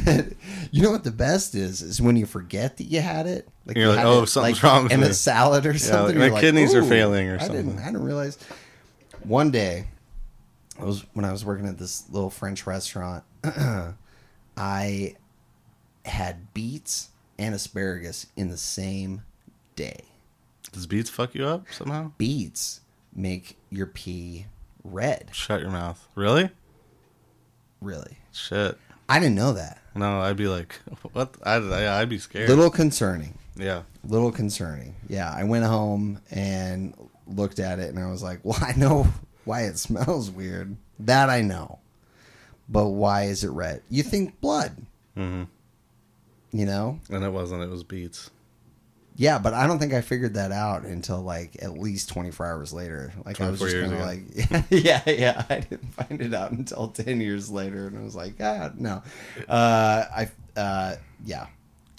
But 0.05 0.33
you 0.71 0.83
know 0.83 0.91
what 0.91 1.03
the 1.03 1.11
best 1.11 1.55
is? 1.55 1.81
Is 1.81 2.01
when 2.01 2.15
you 2.15 2.25
forget 2.25 2.77
that 2.77 2.83
you 2.83 3.01
had 3.01 3.25
it. 3.25 3.47
Like 3.65 3.77
You're 3.77 3.87
you 3.91 3.95
like, 3.95 4.05
"Oh, 4.05 4.23
it, 4.23 4.27
something's 4.27 4.61
wrong 4.61 4.83
with 4.83 4.91
in 4.91 4.99
me." 5.01 5.07
a 5.07 5.13
salad 5.13 5.65
or 5.65 5.77
something. 5.77 6.17
like 6.19 6.25
You're 6.25 6.33
my 6.33 6.41
kidneys 6.41 6.75
are 6.75 6.83
failing 6.83 7.29
or 7.29 7.35
I 7.35 7.47
didn't. 7.47 7.55
something." 7.67 7.79
I 7.79 7.85
didn't 7.85 8.03
realize. 8.03 8.37
One 9.23 9.51
day, 9.51 9.87
I 10.79 10.83
was 10.85 11.05
when 11.13 11.25
I 11.25 11.31
was 11.31 11.45
working 11.45 11.67
at 11.67 11.77
this 11.77 12.09
little 12.09 12.29
French 12.29 12.65
restaurant. 12.65 13.23
I 14.57 15.15
had 16.05 16.53
beets 16.53 17.09
and 17.37 17.53
asparagus 17.55 18.27
in 18.35 18.49
the 18.49 18.57
same 18.57 19.23
day. 19.75 20.01
Does 20.71 20.87
beets 20.87 21.09
fuck 21.09 21.35
you 21.35 21.45
up 21.45 21.65
somehow? 21.71 22.11
Beets 22.17 22.81
make 23.15 23.57
your 23.69 23.87
pee 23.87 24.45
red. 24.83 25.29
Shut 25.33 25.61
your 25.61 25.71
mouth. 25.71 26.07
Really? 26.15 26.49
Really, 27.81 28.17
Shit. 28.31 28.77
I 29.09 29.19
didn't 29.19 29.35
know 29.35 29.53
that. 29.53 29.79
No, 29.95 30.21
I'd 30.21 30.37
be 30.37 30.47
like, 30.47 30.75
what? 31.13 31.35
I'd, 31.43 31.63
I'd 31.63 32.09
be 32.09 32.19
scared. 32.19 32.47
Little 32.47 32.69
concerning. 32.69 33.37
yeah. 33.57 33.81
little 34.05 34.31
concerning. 34.31 34.95
Yeah, 35.09 35.33
I 35.35 35.43
went 35.43 35.65
home 35.65 36.21
and 36.31 36.93
looked 37.35 37.59
at 37.59 37.79
it 37.79 37.89
and 37.89 37.99
I 37.99 38.09
was 38.09 38.23
like, 38.23 38.39
well, 38.43 38.59
I 38.61 38.73
know 38.77 39.07
why 39.45 39.63
it 39.63 39.77
smells 39.77 40.29
weird. 40.29 40.75
That 40.99 41.29
I 41.29 41.41
know. 41.41 41.79
But 42.69 42.89
why 42.89 43.23
is 43.23 43.43
it 43.43 43.49
red? 43.49 43.81
You 43.89 44.03
think 44.03 44.39
blood, 44.39 44.77
hmm 45.15 45.43
you 46.51 46.65
know? 46.65 46.99
And 47.09 47.23
it 47.23 47.31
wasn't. 47.31 47.63
It 47.63 47.69
was 47.69 47.83
beets. 47.83 48.29
Yeah, 49.15 49.39
but 49.39 49.53
I 49.53 49.67
don't 49.67 49.77
think 49.77 49.93
I 49.93 50.01
figured 50.01 50.35
that 50.35 50.51
out 50.51 50.83
until 50.83 51.21
like 51.21 51.61
at 51.61 51.77
least 51.77 52.09
24 52.09 52.45
hours 52.45 52.73
later. 52.73 53.13
Like 53.25 53.39
I 53.41 53.49
was 53.49 53.59
just 53.59 53.75
kind 53.75 53.93
of 53.93 53.99
like, 53.99 54.65
yeah, 54.69 55.01
yeah, 55.05 55.45
I 55.49 55.59
didn't 55.59 55.93
find 55.93 56.21
it 56.21 56.33
out 56.33 56.51
until 56.51 56.87
10 56.87 57.19
years 57.21 57.49
later 57.49 57.87
and 57.87 57.97
I 57.97 58.01
was 58.03 58.15
like, 58.15 58.35
ah, 58.39 58.71
no. 58.75 59.03
Uh, 59.47 60.05
I, 60.15 60.29
uh, 60.59 60.95
yeah. 61.25 61.47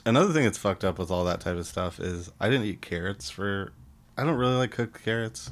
Another 0.04 0.32
thing 0.32 0.44
that's 0.44 0.58
fucked 0.58 0.84
up 0.84 0.98
with 0.98 1.10
all 1.10 1.24
that 1.24 1.40
type 1.40 1.56
of 1.56 1.66
stuff 1.66 2.00
is 2.00 2.30
I 2.40 2.48
didn't 2.48 2.66
eat 2.66 2.80
carrots 2.82 3.30
for. 3.30 3.72
I 4.16 4.24
don't 4.24 4.36
really 4.36 4.54
like 4.54 4.70
cooked 4.72 5.02
carrots. 5.04 5.50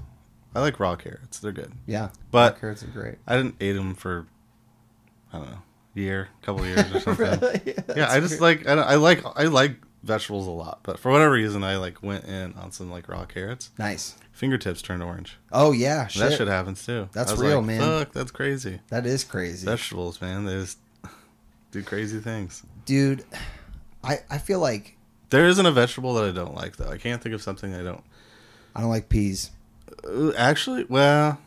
I 0.55 0.61
like 0.61 0.81
raw 0.81 0.97
carrots. 0.97 1.39
They're 1.39 1.53
good. 1.53 1.73
Yeah. 1.87 2.11
But- 2.31 2.61
carrots 2.61 2.83
are 2.83 2.89
great. 2.89 3.17
I 3.27 3.37
didn't 3.37 3.57
eat 3.61 3.73
them 3.73 3.95
for. 3.95 4.27
I 5.33 5.39
don't 5.39 5.51
know, 5.51 5.63
year, 5.95 6.29
couple 6.43 6.67
years 6.67 6.93
or 6.93 7.01
something. 7.01 7.25
Really? 7.41 7.63
yeah, 7.67 7.73
that's 7.87 8.13
I 8.13 8.21
just 8.21 8.41
weird. 8.41 8.59
like 8.61 8.69
I, 8.69 8.75
don't- 8.75 8.87
I 8.89 8.97
like 8.97 9.23
I 9.37 9.45
like 9.45 9.77
vegetables 10.03 10.47
a 10.47 10.51
lot, 10.51 10.81
but 10.83 10.99
for 10.99 11.13
whatever 11.13 11.33
reason, 11.33 11.63
I 11.63 11.77
like 11.77 12.03
went 12.03 12.25
in 12.25 12.55
on 12.55 12.73
some 12.73 12.91
like 12.91 13.09
raw 13.09 13.25
carrots. 13.27 13.71
Nice. 13.79 14.17
Fingertips 14.33 14.81
turned 14.83 15.03
orange. 15.03 15.37
Oh, 15.53 15.71
yeah. 15.73 16.07
Shit. 16.07 16.23
That 16.31 16.39
shit 16.39 16.49
happens 16.49 16.85
too. 16.85 17.09
That's 17.13 17.37
real, 17.37 17.59
like, 17.59 17.67
man. 17.67 17.81
Fuck, 17.81 18.13
that's 18.13 18.31
crazy. 18.31 18.81
That 18.89 19.05
is 19.07 19.23
crazy. 19.23 19.67
Vegetables, 19.67 20.21
man, 20.21 20.47
they 20.47 20.55
just 20.55 20.79
do 21.71 21.83
crazy 21.83 22.19
things. 22.19 22.65
dude 22.85 23.25
i 24.03 24.19
i 24.29 24.39
feel 24.39 24.59
like 24.59 24.97
There 25.29 25.47
isn't 25.47 25.65
a 25.65 25.71
vegetable 25.71 26.15
that 26.15 26.25
I 26.25 26.33
don't 26.33 26.55
like 26.57 26.77
though. 26.77 26.89
I 26.91 26.97
can't 26.97 27.23
think 27.23 27.35
of 27.35 27.43
something 27.43 27.73
I 27.75 27.83
don't. 27.83 28.03
I 28.75 28.81
don't 28.81 28.91
like 28.91 29.09
peas 29.09 29.51
Uh, 30.05 30.33
Actually, 30.37 30.85
well, 30.89 31.39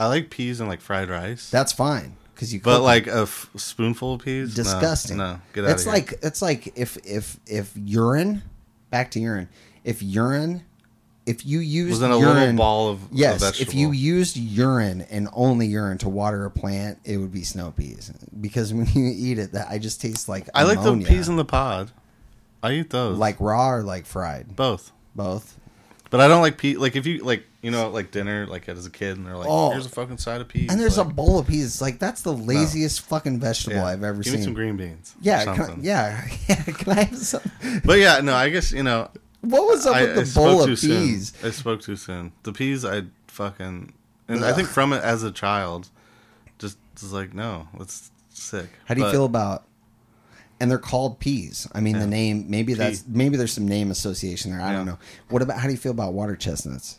I 0.00 0.06
like 0.06 0.30
peas 0.30 0.60
and 0.60 0.68
like 0.68 0.80
fried 0.80 1.08
rice. 1.08 1.48
that's 1.50 1.72
fine 1.72 2.16
because 2.34 2.52
you. 2.52 2.60
But 2.60 2.80
like 2.82 3.06
a 3.06 3.22
f- 3.22 3.48
spoonful 3.56 4.14
of 4.14 4.22
peas, 4.24 4.54
disgusting. 4.54 5.18
No, 5.18 5.40
get 5.52 5.64
out 5.64 5.70
It's 5.72 5.82
of 5.86 5.92
here. 5.92 5.94
like 5.94 6.14
it's 6.22 6.42
like 6.42 6.72
if 6.78 6.96
if 7.06 7.38
if 7.46 7.70
urine, 7.76 8.42
back 8.90 9.10
to 9.12 9.20
urine. 9.20 9.48
If 9.84 10.02
urine, 10.02 10.64
if 11.26 11.44
you 11.46 11.60
use 11.60 11.90
was 11.90 12.02
in 12.02 12.10
a 12.10 12.18
urine, 12.18 12.34
little 12.34 12.56
ball 12.56 12.88
of 12.88 13.00
yes, 13.12 13.42
a 13.42 13.62
if 13.62 13.74
you 13.74 13.92
used 13.92 14.36
urine 14.38 15.02
and 15.10 15.28
only 15.32 15.66
urine 15.66 15.98
to 15.98 16.08
water 16.08 16.44
a 16.46 16.50
plant, 16.50 16.98
it 17.04 17.18
would 17.18 17.30
be 17.32 17.44
snow 17.44 17.70
peas. 17.76 18.10
Because 18.40 18.72
when 18.74 18.86
you 18.86 19.12
eat 19.14 19.38
it, 19.38 19.52
that 19.52 19.68
I 19.70 19.78
just 19.78 20.00
taste 20.00 20.28
like 20.28 20.48
I 20.54 20.64
like 20.64 20.82
the 20.82 20.96
peas 21.06 21.28
in 21.28 21.36
the 21.36 21.44
pod. 21.44 21.92
I 22.62 22.72
eat 22.72 22.90
those 22.90 23.18
like 23.18 23.36
raw 23.38 23.70
or 23.70 23.82
like 23.82 24.06
fried, 24.06 24.56
both. 24.56 24.90
both. 25.14 25.59
But 26.10 26.20
I 26.20 26.26
don't 26.28 26.42
like 26.42 26.58
pea. 26.58 26.76
Like 26.76 26.96
if 26.96 27.06
you 27.06 27.22
like, 27.22 27.44
you 27.62 27.70
know, 27.70 27.88
like 27.88 28.10
dinner, 28.10 28.44
like 28.46 28.68
as 28.68 28.84
a 28.84 28.90
kid, 28.90 29.16
and 29.16 29.24
they're 29.24 29.36
like, 29.36 29.46
Oh. 29.48 29.70
"Here's 29.70 29.86
a 29.86 29.90
fucking 29.90 30.18
side 30.18 30.40
of 30.40 30.48
peas." 30.48 30.68
And 30.70 30.80
there's 30.80 30.98
like, 30.98 31.06
a 31.06 31.10
bowl 31.10 31.38
of 31.38 31.46
peas. 31.46 31.80
Like 31.80 32.00
that's 32.00 32.22
the 32.22 32.32
laziest 32.32 33.02
fucking 33.02 33.38
vegetable 33.38 33.76
yeah. 33.76 33.86
I've 33.86 34.02
ever 34.02 34.22
seen. 34.22 34.32
Give 34.32 34.32
seen. 34.32 34.40
me 34.40 34.44
some 34.44 34.54
green 34.54 34.76
beans. 34.76 35.14
or 35.16 35.22
yeah, 35.22 35.44
can 35.56 35.78
yeah, 35.82 36.26
yeah. 36.48 36.62
Can 36.64 36.98
I 36.98 37.02
have 37.04 37.16
some? 37.16 37.42
But 37.84 38.00
yeah, 38.00 38.20
no, 38.20 38.34
I 38.34 38.48
guess 38.48 38.72
you 38.72 38.82
know, 38.82 39.08
What 39.42 39.62
was 39.68 39.86
up 39.86 39.94
I, 39.96 40.02
with 40.02 40.10
I 40.10 40.20
the 40.20 40.26
spoke 40.26 40.44
bowl 40.58 40.66
too 40.66 40.72
of 40.72 40.80
peas? 40.80 41.32
soon. 41.32 41.48
I 41.48 41.52
spoke 41.52 41.80
too 41.80 41.96
soon. 41.96 42.32
The 42.42 42.52
peas, 42.52 42.84
I 42.84 43.02
fucking, 43.28 43.92
and 44.26 44.44
I 44.44 44.52
think 44.52 44.66
from 44.68 44.92
it 44.92 45.02
as 45.04 45.22
a 45.22 45.30
child, 45.30 45.90
just 46.58 46.76
was 47.00 47.12
like, 47.12 47.34
no, 47.34 47.68
it's 47.78 48.10
sick. 48.30 48.66
How 48.86 48.94
do 48.94 49.00
you 49.00 49.06
But 49.06 49.12
feel 49.12 49.24
about? 49.26 49.64
And 50.60 50.70
they're 50.70 50.78
called 50.78 51.18
peas. 51.20 51.66
I 51.72 51.80
mean, 51.80 51.98
the 51.98 52.06
name 52.06 52.50
maybe 52.50 52.74
Pea. 52.74 52.78
that's 52.78 53.04
maybe 53.08 53.36
there's 53.38 53.52
some 53.52 53.66
name 53.66 53.90
association 53.90 54.50
there. 54.50 54.60
I 54.60 54.72
don't 54.72 54.84
know. 54.86 54.98
What 55.30 55.40
about 55.42 55.58
how 55.58 55.66
do 55.66 55.72
you 55.72 55.78
feel 55.78 55.92
about 55.92 56.12
water 56.12 56.36
chestnuts? 56.36 56.98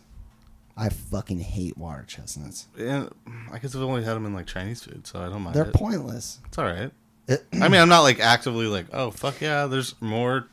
I 0.75 0.89
fucking 0.89 1.39
hate 1.39 1.77
water 1.77 2.03
chestnuts. 2.07 2.67
Yeah, 2.75 3.09
I 3.51 3.59
guess 3.59 3.75
I've 3.75 3.81
only 3.83 4.03
had 4.03 4.15
them 4.15 4.25
in 4.25 4.33
like 4.33 4.47
Chinese 4.47 4.83
food, 4.83 5.05
so 5.05 5.19
I 5.19 5.29
don't 5.29 5.43
mind 5.43 5.55
They're 5.55 5.65
it. 5.65 5.73
pointless. 5.73 6.39
It's 6.47 6.57
all 6.57 6.65
right. 6.65 6.91
I 7.29 7.69
mean, 7.69 7.79
I'm 7.79 7.87
not 7.89 8.01
like 8.01 8.19
actively 8.19 8.65
like, 8.65 8.87
oh 8.91 9.11
fuck 9.11 9.39
yeah, 9.41 9.67
there's 9.67 9.93
more. 10.01 10.47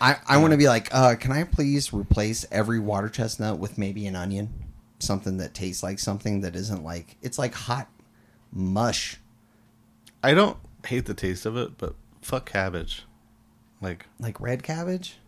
I, 0.00 0.16
I 0.26 0.38
want 0.38 0.52
to 0.52 0.56
be 0.56 0.66
like, 0.66 0.88
uh, 0.92 1.14
can 1.16 1.32
I 1.32 1.44
please 1.44 1.92
replace 1.92 2.44
every 2.50 2.80
water 2.80 3.08
chestnut 3.08 3.58
with 3.58 3.78
maybe 3.78 4.06
an 4.06 4.16
onion, 4.16 4.52
something 4.98 5.36
that 5.36 5.54
tastes 5.54 5.82
like 5.82 5.98
something 5.98 6.40
that 6.40 6.56
isn't 6.56 6.82
like 6.82 7.16
it's 7.20 7.38
like 7.38 7.54
hot 7.54 7.88
mush, 8.52 9.18
I 10.22 10.32
don't 10.34 10.56
hate 10.86 11.06
the 11.06 11.14
taste 11.14 11.44
of 11.46 11.56
it, 11.56 11.76
but 11.78 11.94
fuck 12.24 12.46
cabbage. 12.50 13.04
Like, 13.80 14.06
like 14.18 14.40
red 14.40 14.62
cabbage. 14.62 15.18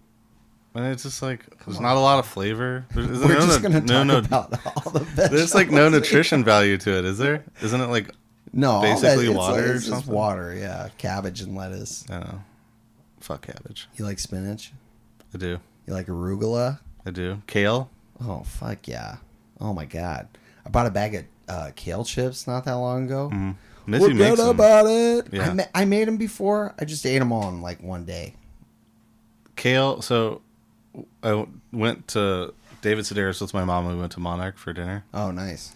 and 0.75 0.87
it's 0.87 1.03
just 1.03 1.21
like 1.23 1.45
there's 1.65 1.81
not 1.81 1.97
a 1.97 2.01
lot 2.01 2.19
of 2.19 2.27
flavor. 2.27 2.87
There's, 2.95 3.07
We're 3.09 3.29
there 3.29 3.37
just 3.37 3.63
no, 3.63 3.69
gonna 3.69 4.05
no, 4.05 4.21
talk 4.21 4.51
no, 4.51 4.59
about 4.59 4.77
all 4.87 4.93
the 4.93 5.01
vegetables. 5.01 5.31
There's 5.31 5.55
like 5.55 5.71
no 5.71 5.89
nutrition 5.89 6.43
value 6.45 6.77
to 6.79 6.99
it, 6.99 7.05
is 7.05 7.19
there? 7.19 7.45
Isn't 7.63 7.81
it 7.81 7.89
like 7.89 8.11
No, 8.53 8.81
basically 8.81 9.27
that- 9.27 9.35
water 9.35 9.61
like- 9.63 9.71
or 9.71 9.75
it's 9.75 9.87
just 9.87 10.07
water, 10.07 10.55
yeah, 10.55 10.89
cabbage 10.99 11.41
and 11.43 11.55
lettuce. 11.57 12.05
I. 12.11 12.25
Fuck 13.21 13.43
cabbage. 13.47 13.89
You 13.97 14.05
like 14.05 14.19
spinach? 14.19 14.73
I 15.35 15.39
do. 15.39 15.59
You 15.87 15.93
like 15.95 16.07
arugula? 16.07 16.79
I 17.05 17.11
do. 17.11 17.43
Kale. 17.47 17.91
Oh 18.25 18.43
fuck 18.45 18.87
yeah! 18.89 19.17
Oh 19.61 19.75
my 19.75 19.85
god! 19.85 20.29
I 20.65 20.69
bought 20.71 20.87
a 20.87 20.91
bag 20.91 21.15
of 21.15 21.25
uh, 21.49 21.71
kale 21.77 22.05
chips 22.05 22.47
not 22.47 22.65
that 22.65 22.73
long 22.75 23.05
ago. 23.07 23.31
Mm. 23.33 23.55
Missy 23.87 24.05
Forget 24.05 24.18
makes 24.18 24.37
them. 24.41 24.49
about 24.49 24.87
it. 24.87 25.28
Yeah. 25.32 25.51
I, 25.51 25.55
ma- 25.55 25.62
I 25.74 25.84
made 25.84 26.09
them 26.09 26.16
before. 26.16 26.74
I 26.78 26.84
just 26.84 27.05
ate 27.07 27.18
them 27.20 27.32
all 27.32 27.49
in 27.49 27.62
like 27.62 27.82
one 27.82 28.05
day. 28.05 28.34
Kale. 29.55 30.03
So 30.03 30.43
I 31.22 31.28
w- 31.30 31.49
went 31.72 32.09
to 32.09 32.53
David 32.82 33.05
Sedaris 33.05 33.41
with 33.41 33.55
my 33.55 33.64
mom. 33.64 33.87
We 33.87 33.95
went 33.97 34.12
to 34.12 34.20
Monarch 34.20 34.59
for 34.59 34.72
dinner. 34.72 35.05
Oh, 35.14 35.30
nice! 35.30 35.74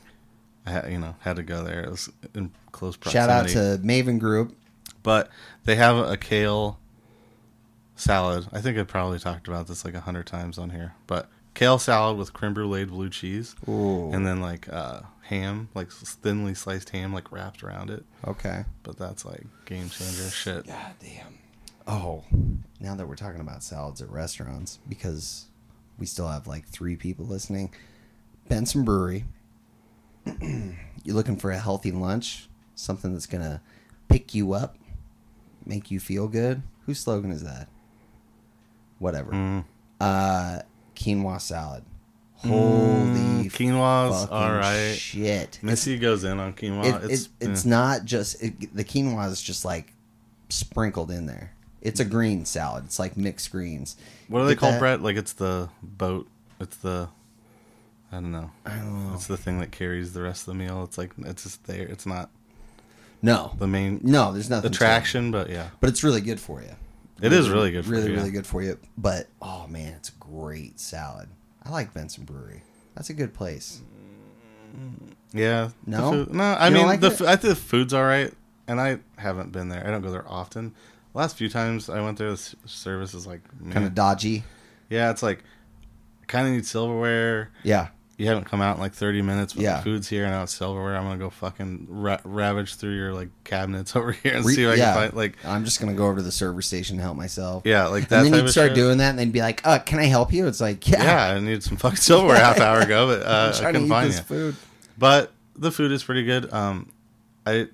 I 0.67 0.71
had, 0.71 0.93
you 0.93 0.99
know 0.99 1.15
had 1.21 1.37
to 1.37 1.43
go 1.43 1.63
there. 1.65 1.83
It 1.85 1.91
was 1.91 2.11
in 2.35 2.53
close 2.73 2.97
proximity. 2.97 3.29
Shout 3.29 3.31
out 3.31 3.79
to 3.79 3.83
Maven 3.87 4.19
Group. 4.19 4.57
But 5.03 5.31
they 5.65 5.77
have 5.77 5.97
a 5.97 6.17
kale 6.17 6.79
salad. 7.97 8.47
I 8.53 8.61
think 8.61 8.77
I've 8.79 8.89
probably 8.89 9.19
talked 9.19 9.49
about 9.49 9.67
this 9.67 9.85
like 9.85 9.95
a 9.95 10.01
hundred 10.01 10.27
times 10.27 10.59
on 10.59 10.71
here. 10.71 10.95
But 11.07 11.29
kale 11.55 11.79
salad 11.79 12.19
with 12.19 12.33
creme 12.33 12.55
brulee 12.55 12.85
blue 12.85 13.09
cheese, 13.09 13.55
Ooh. 13.69 14.11
and 14.13 14.27
then 14.27 14.41
like 14.41 14.69
uh, 14.71 15.01
ham, 15.31 15.69
like 15.75 15.91
thinly 15.91 16.55
sliced 16.55 16.91
ham, 16.91 17.15
like 17.15 17.31
wrapped 17.33 17.63
around 17.63 17.89
it. 17.89 18.05
Okay. 18.27 18.65
But 18.83 18.99
that's 18.99 19.25
like 19.25 19.47
game 19.65 19.89
changer 19.89 20.29
shit. 20.29 20.67
God 20.67 20.95
damn. 21.01 21.39
Oh, 21.87 22.25
now 22.81 22.95
that 22.97 23.09
we're 23.09 23.17
talking 23.17 23.41
about 23.41 23.63
salads 23.63 24.03
at 24.03 24.11
restaurants, 24.11 24.81
because 24.89 25.47
we 25.99 26.07
still 26.07 26.29
have 26.29 26.47
like 26.47 26.67
three 26.67 26.97
people 26.97 27.25
listening. 27.25 27.73
Benson 28.49 28.85
Brewery. 28.85 29.25
You're 31.05 31.17
looking 31.17 31.37
for 31.37 31.51
a 31.51 31.59
healthy 31.59 31.93
lunch? 31.93 32.49
Something 32.75 33.13
that's 33.13 33.27
gonna 33.27 33.63
pick 34.09 34.35
you 34.35 34.53
up, 34.53 34.77
make 35.65 35.91
you 35.91 36.01
feel 36.01 36.27
good? 36.27 36.63
Whose 36.87 36.99
slogan 36.99 37.31
is 37.31 37.45
that? 37.45 37.69
Whatever. 38.99 39.33
Mm. 39.33 39.65
Uh, 40.01 40.61
quinoa 40.97 41.41
salad. 41.41 41.85
Holy 42.43 43.21
Mm, 43.41 43.51
quinoa's 43.53 44.29
all 44.31 44.53
right. 44.53 44.95
shit! 44.95 45.59
Missy 45.63 45.99
goes 45.99 46.25
in 46.25 46.39
on 46.39 46.53
quinoa. 46.55 47.05
it, 47.05 47.11
it's 47.11 47.25
it, 47.41 47.51
it's 47.51 47.67
eh. 47.67 47.69
not 47.69 48.05
just 48.05 48.43
it, 48.43 48.75
the 48.75 48.85
quinoa 48.85 49.31
is 49.31 49.43
just 49.43 49.65
like 49.65 49.93
sprinkled 50.49 51.11
in 51.11 51.27
there. 51.27 51.53
It's 51.83 52.01
a 52.01 52.05
green 52.05 52.45
salad. 52.45 52.85
It's 52.85 52.99
like 52.99 53.17
mixed 53.17 53.51
greens. 53.51 53.97
what 54.29 54.41
do 54.41 54.47
they 54.47 54.55
call 54.57 54.73
that- 54.73 54.79
bread? 54.81 55.03
Like 55.03 55.17
it's 55.17 55.33
the 55.33 55.69
boat. 55.83 56.29
It's 56.61 56.77
the 56.77 57.09
I 58.13 58.17
don't 58.17 58.33
know. 58.33 58.51
I 58.67 58.71
don't 58.77 59.09
know. 59.09 59.15
It's 59.15 59.27
the 59.27 59.37
thing 59.37 59.61
that 59.61 59.71
carries 59.71 60.13
the 60.13 60.23
rest 60.23 60.43
of 60.43 60.47
the 60.47 60.55
meal. 60.55 60.83
It's 60.85 60.99
like 60.99 61.13
it's 61.19 61.43
just 61.45 61.65
there. 61.65 61.87
It's 61.87 62.07
not 62.07 62.31
No, 63.23 63.53
the 63.59 63.67
main 63.67 64.01
no, 64.03 64.33
there's 64.33 64.51
nothing 64.51 64.71
attraction, 64.71 65.31
but 65.31 65.49
yeah, 65.51 65.69
but 65.81 65.89
it's 65.91 66.03
really 66.05 66.21
good 66.21 66.41
for 66.41 66.61
you. 66.63 66.75
it 67.23 67.33
is 67.33 67.49
really 67.51 67.71
good. 67.71 67.85
For 67.85 67.93
really, 67.93 68.07
you, 68.07 68.11
yeah. 68.13 68.19
really 68.19 68.31
good 68.33 68.47
for 68.47 68.63
you. 68.63 68.79
But 68.99 69.29
oh 69.41 69.67
man, 69.69 69.95
it's 69.95 70.09
a 70.11 70.13
great 70.19 70.79
salad. 70.81 71.29
I 71.63 71.71
like 71.71 71.93
Benson 71.95 72.25
Brewery. 72.25 72.63
That's 72.95 73.11
a 73.11 73.15
good 73.15 73.35
place. 73.35 73.81
Yeah. 75.33 75.71
No? 75.87 76.11
food- 76.13 76.35
no. 76.35 76.45
I 76.59 76.71
mean, 76.71 76.87
like 76.87 77.01
the 77.01 77.09
it? 77.11 77.21
I 77.23 77.37
think 77.37 77.55
the 77.55 77.57
food's 77.57 77.93
all 77.95 78.05
right, 78.05 78.33
and 78.67 78.81
I 78.81 78.99
haven't 79.17 79.53
been 79.53 79.69
there. 79.69 79.87
I 79.87 79.91
don't 79.91 80.03
go 80.03 80.11
there 80.11 80.29
often. 80.29 80.75
Last 81.15 81.37
few 81.37 81.49
times 81.49 81.89
I 81.91 82.01
went 82.01 82.19
there, 82.19 82.31
the 82.31 82.55
service 82.67 83.15
is 83.15 83.27
like. 83.27 83.41
Kind 83.73 83.85
of 83.85 83.95
dodgy. 83.95 84.45
yeah, 84.89 85.11
it's 85.11 85.23
like, 85.23 85.43
kind 86.29 86.47
of 86.47 86.53
need 86.55 86.67
silverware. 86.67 87.51
Yeah. 87.65 87.89
You 88.21 88.27
haven't 88.27 88.45
come 88.45 88.61
out 88.61 88.77
in 88.77 88.83
like 88.83 88.93
30 88.93 89.23
minutes, 89.23 89.55
but 89.55 89.63
Yeah. 89.63 89.79
the 89.79 89.83
food's 89.83 90.09
here 90.09 90.25
and 90.25 90.33
now 90.33 90.43
it's 90.43 90.55
silverware. 90.55 90.95
I'm 90.97 91.05
gonna 91.05 91.17
go 91.19 91.31
fucking 91.31 91.87
ra- 91.89 92.21
ravage 92.25 92.75
through 92.75 92.95
your 92.95 93.15
like 93.15 93.31
cabinets 93.45 93.97
over 93.97 94.13
here 94.13 94.35
and 94.37 94.45
Re- 94.45 94.55
see 94.55 94.65
if 94.65 94.71
I 94.73 94.77
can 94.77 94.95
find 94.95 95.15
like, 95.15 95.39
I'm 95.45 95.65
just 95.65 95.81
gonna 95.81 95.95
go 95.95 96.05
over 96.07 96.17
to 96.17 96.23
the 96.23 96.31
server 96.31 96.61
station 96.61 96.97
and 96.97 97.03
help 97.03 97.17
myself. 97.17 97.63
yeah, 97.65 97.87
like 97.87 98.09
that. 98.09 98.25
and 98.27 98.35
then 98.35 98.45
you'd 98.45 98.51
start 98.51 98.75
doing 98.75 98.99
that, 98.99 99.11
and 99.11 99.19
they'd 99.19 99.33
be 99.33 99.41
like, 99.41 99.67
"Uh, 99.67 99.79
can 99.79 99.99
I 99.99 100.05
help 100.05 100.33
you?" 100.35 100.47
It's 100.47 100.61
like, 100.61 100.87
"Yeah, 100.87 101.03
Yeah, 101.03 101.37
I 101.37 101.41
needed 101.41 101.63
some 101.63 101.79
fucking 101.79 101.97
silverware 101.97 102.37
half 102.37 102.61
hour 102.61 102.81
ago, 102.81 103.07
but 103.07 103.23
uh, 103.27 103.53
I 103.59 103.73
couldn't 103.73 103.89
find 103.89 104.13
you. 104.13 104.19
food." 104.21 104.57
But 104.99 105.33
the 105.57 105.73
food 105.73 105.91
is 105.91 106.05
pretty 106.05 106.25
good. 106.25 106.53
Um, 106.53 106.93
I 107.47 107.69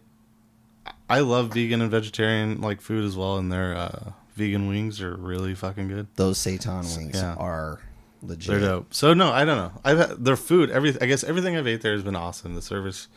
I 1.11 1.21
love 1.21 1.55
vegan 1.55 1.81
and 1.83 1.91
vegetarian 1.91 2.61
like 2.61 2.81
food 2.81 3.05
as 3.05 3.17
well, 3.17 3.37
and 3.39 3.51
their 3.51 3.77
uh, 3.77 4.13
vegan 4.37 4.69
wings 4.69 5.01
are 5.01 5.17
really 5.17 5.55
fucking 5.55 5.89
good. 5.89 6.07
Those 6.17 6.39
seitan 6.39 6.97
wings 6.97 7.17
Yeah. 7.17 7.35
are 7.35 7.81
legit. 8.27 8.49
They're 8.49 8.61
dope. 8.61 8.93
So 8.95 9.15
no, 9.15 9.31
I 9.33 9.45
don't 9.45 9.57
know. 9.57 9.73
I've 9.85 9.99
had 9.99 10.25
their 10.25 10.37
food. 10.37 10.71
Every 10.71 11.01
I 11.01 11.07
guess 11.07 11.25
everything 11.25 11.57
I've 11.57 11.67
ate 11.67 11.81
there 11.83 11.93
has 11.95 12.03
been 12.03 12.17
awesome. 12.17 12.55
The 12.55 12.63
service 12.63 13.09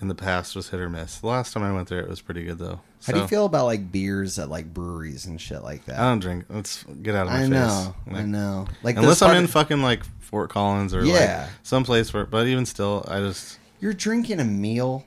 in 0.00 0.08
the 0.08 0.14
past 0.14 0.56
was 0.56 0.70
hit 0.70 0.80
or 0.80 0.88
miss. 0.88 1.18
The 1.18 1.26
last 1.28 1.52
time 1.52 1.62
I 1.62 1.72
went 1.72 1.88
there, 1.88 2.00
it 2.00 2.08
was 2.08 2.20
pretty 2.20 2.44
good 2.44 2.58
though. 2.58 2.80
How 3.06 3.12
do 3.14 3.18
you 3.20 3.26
feel 3.26 3.44
about 3.46 3.66
like 3.66 3.90
beers 3.90 4.38
at 4.38 4.48
like 4.48 4.72
breweries 4.72 5.26
and 5.26 5.40
shit 5.40 5.62
like 5.62 5.84
that? 5.86 5.98
I 5.98 6.04
don't 6.04 6.20
drink. 6.20 6.44
Let's 6.48 6.84
get 7.02 7.14
out 7.14 7.26
of 7.26 7.32
my 7.32 7.38
I 7.38 7.42
face. 7.42 7.50
know, 7.50 7.94
I 8.08 8.12
Like, 8.12 8.26
know. 8.26 8.66
Like 8.82 8.96
Unless 8.96 9.22
I'm 9.22 9.36
in 9.36 9.46
fucking 9.48 9.82
like 9.82 10.02
Fort 10.20 10.50
Collins 10.50 10.94
or 10.94 11.04
Yeah. 11.04 11.42
like 11.42 11.50
someplace 11.62 12.12
where, 12.14 12.26
but 12.26 12.46
even 12.46 12.64
still, 12.66 13.04
I 13.08 13.18
just 13.20 13.58
you're 13.80 13.92
drinking 13.92 14.38
a 14.38 14.44
meal, 14.44 15.04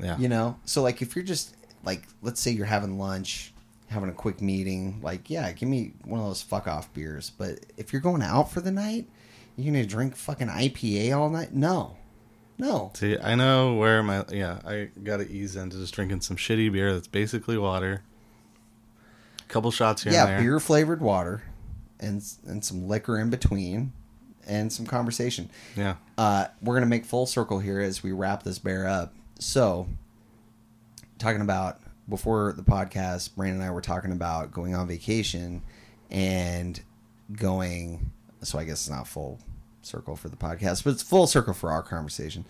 yeah. 0.00 0.16
you 0.18 0.28
know. 0.28 0.56
So 0.64 0.82
like 0.82 1.02
if 1.02 1.14
you're 1.14 1.24
just 1.24 1.54
like, 1.84 2.02
let's 2.22 2.40
say 2.40 2.50
you're 2.50 2.64
having 2.66 2.98
lunch, 2.98 3.52
having 3.88 4.08
a 4.08 4.12
quick 4.12 4.40
meeting, 4.40 5.00
like 5.02 5.30
yeah, 5.30 5.50
give 5.52 5.68
me 5.68 5.92
one 6.04 6.20
of 6.20 6.26
those 6.26 6.42
fuck 6.42 6.66
off 6.66 6.92
beers. 6.92 7.30
But 7.30 7.60
if 7.76 7.92
you're 7.92 8.02
going 8.02 8.22
out 8.22 8.50
for 8.50 8.60
the 8.60 8.72
night, 8.72 9.06
you're 9.56 9.72
gonna 9.72 9.86
drink 9.86 10.16
fucking 10.16 10.48
IPA 10.48 11.16
all 11.16 11.30
night? 11.30 11.54
No, 11.54 11.96
no. 12.58 12.90
See, 12.94 13.18
I 13.18 13.34
know 13.34 13.74
where 13.74 14.02
my 14.02 14.24
yeah. 14.30 14.58
I 14.64 14.88
got 15.02 15.18
to 15.18 15.30
ease 15.30 15.56
into 15.56 15.76
just 15.76 15.94
drinking 15.94 16.22
some 16.22 16.36
shitty 16.36 16.72
beer 16.72 16.92
that's 16.92 17.08
basically 17.08 17.58
water. 17.58 18.02
A 19.40 19.48
couple 19.48 19.70
shots 19.70 20.02
here 20.02 20.12
yeah, 20.12 20.22
and 20.22 20.30
there. 20.30 20.40
beer 20.40 20.60
flavored 20.60 21.00
water, 21.00 21.42
and 22.00 22.22
and 22.46 22.64
some 22.64 22.88
liquor 22.88 23.18
in 23.18 23.30
between, 23.30 23.92
and 24.46 24.72
some 24.72 24.86
conversation. 24.86 25.50
Yeah, 25.76 25.96
uh, 26.18 26.46
we're 26.60 26.74
gonna 26.74 26.86
make 26.86 27.04
full 27.04 27.26
circle 27.26 27.60
here 27.60 27.80
as 27.80 28.02
we 28.02 28.12
wrap 28.12 28.42
this 28.42 28.58
bear 28.58 28.88
up. 28.88 29.14
So, 29.38 29.86
talking 31.18 31.42
about 31.42 31.78
before 32.08 32.52
the 32.56 32.62
podcast, 32.62 33.34
Brandon 33.34 33.60
and 33.60 33.68
I 33.68 33.72
were 33.72 33.80
talking 33.80 34.12
about 34.12 34.52
going 34.52 34.74
on 34.74 34.86
vacation 34.86 35.62
and 36.10 36.80
going. 37.32 38.10
So 38.42 38.58
I 38.58 38.64
guess 38.64 38.86
it's 38.86 38.90
not 38.90 39.08
full 39.08 39.40
circle 39.82 40.16
for 40.16 40.28
the 40.28 40.36
podcast, 40.36 40.84
but 40.84 40.90
it's 40.90 41.02
full 41.02 41.26
circle 41.26 41.54
for 41.54 41.70
our 41.70 41.82
conversation. 41.82 42.44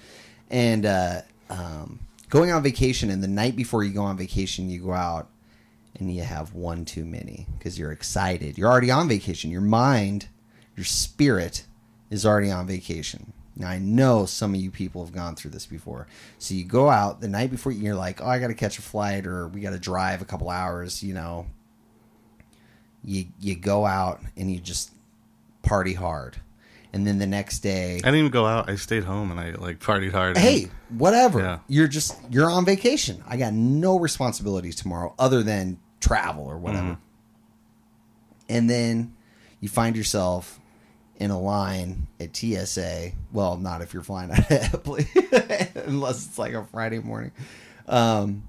And 0.51 0.85
uh, 0.87 1.23
um, 1.51 2.01
going 2.29 2.53
on 2.53 2.63
vacation 2.63 3.11
and 3.11 3.23
the 3.23 3.29
night 3.29 3.57
before 3.57 3.85
you 3.85 3.93
go 3.93 4.03
on 4.03 4.17
vacation, 4.17 4.69
you 4.71 4.81
go 4.81 4.93
out 4.93 5.29
and 5.99 6.15
you 6.15 6.23
have 6.23 6.55
one 6.55 6.85
too 6.85 7.05
many 7.05 7.47
because 7.59 7.79
you're 7.79 7.93
excited. 7.93 8.59
You're 8.59 8.71
already 8.71 8.91
on 8.91 9.09
vacation. 9.09 9.51
Your 9.51 9.61
mind, 9.61 10.29
your 10.77 10.85
spirit 10.85 11.65
is 12.11 12.27
already 12.27 12.51
on 12.51 12.67
vacation. 12.67 13.33
Now 13.57 13.69
I 13.69 13.79
know 13.79 14.27
some 14.27 14.55
of 14.55 14.61
you 14.61 14.71
people 14.71 15.05
have 15.05 15.15
gone 15.15 15.35
through 15.35 15.53
this 15.53 15.65
before. 15.67 16.07
So 16.39 16.55
you 16.55 16.65
go 16.65 16.91
out 16.91 17.21
the 17.21 17.29
night 17.29 17.51
before 17.51 17.73
you're 17.73 17.95
like, 17.95 18.23
"Oh, 18.23 18.27
I 18.27 18.39
got 18.39 18.49
to 18.49 18.55
catch 18.55 18.79
a 18.79 18.83
flight 18.83 19.27
or 19.27 19.49
we 19.49 19.63
got 19.63 19.71
to 19.71 19.79
drive 19.79 20.21
a 20.21 20.27
couple 20.27 20.51
hours, 20.51 21.03
you 21.03 21.15
know." 21.15 21.47
You 23.03 23.27
you 23.41 23.57
go 23.57 23.87
out 23.87 24.21
and 24.37 24.51
you 24.51 24.61
just 24.61 24.91
party 25.63 25.95
hard. 25.95 26.37
And 26.93 27.07
then 27.07 27.19
the 27.19 27.27
next 27.27 27.61
day 27.61 27.95
I 27.97 27.99
didn't 27.99 28.17
even 28.17 28.31
go 28.31 28.47
out. 28.47 28.69
I 28.71 28.77
stayed 28.77 29.05
home 29.05 29.31
and 29.31 29.41
I 29.41 29.51
like 29.53 29.81
partied 29.81 30.13
hard. 30.13 30.37
hey, 30.37 30.69
whatever. 30.91 31.41
Yeah. 31.41 31.59
You're 31.69 31.89
just 31.89 32.17
you're 32.31 32.51
on 32.51 32.65
vacation. 32.65 33.23
I 33.27 33.37
got 33.37 33.53
no 33.55 33.99
responsibilities 33.99 34.77
tomorrow 34.77 35.15
other 35.19 35.43
than 35.43 35.79
travel 36.01 36.45
or 36.45 36.59
whatever. 36.59 36.87
Mm-hmm. 36.87 37.03
And 38.49 38.71
then 38.71 39.15
you 39.61 39.69
find 39.69 39.97
yourself 39.97 40.61
in 41.19 41.31
a 41.31 41.41
line 41.41 42.07
at 42.21 42.37
TSA. 42.37 43.13
Well, 43.33 43.57
not 43.57 43.83
if 43.83 43.95
you're 43.95 44.03
flying 44.03 44.31
out 44.31 44.39
of 44.41 44.45
Eppley, 44.49 45.07
unless 45.87 46.27
it's 46.27 46.39
like 46.39 46.53
a 46.55 46.65
Friday 46.65 46.99
morning, 46.99 47.33
um, 47.89 48.43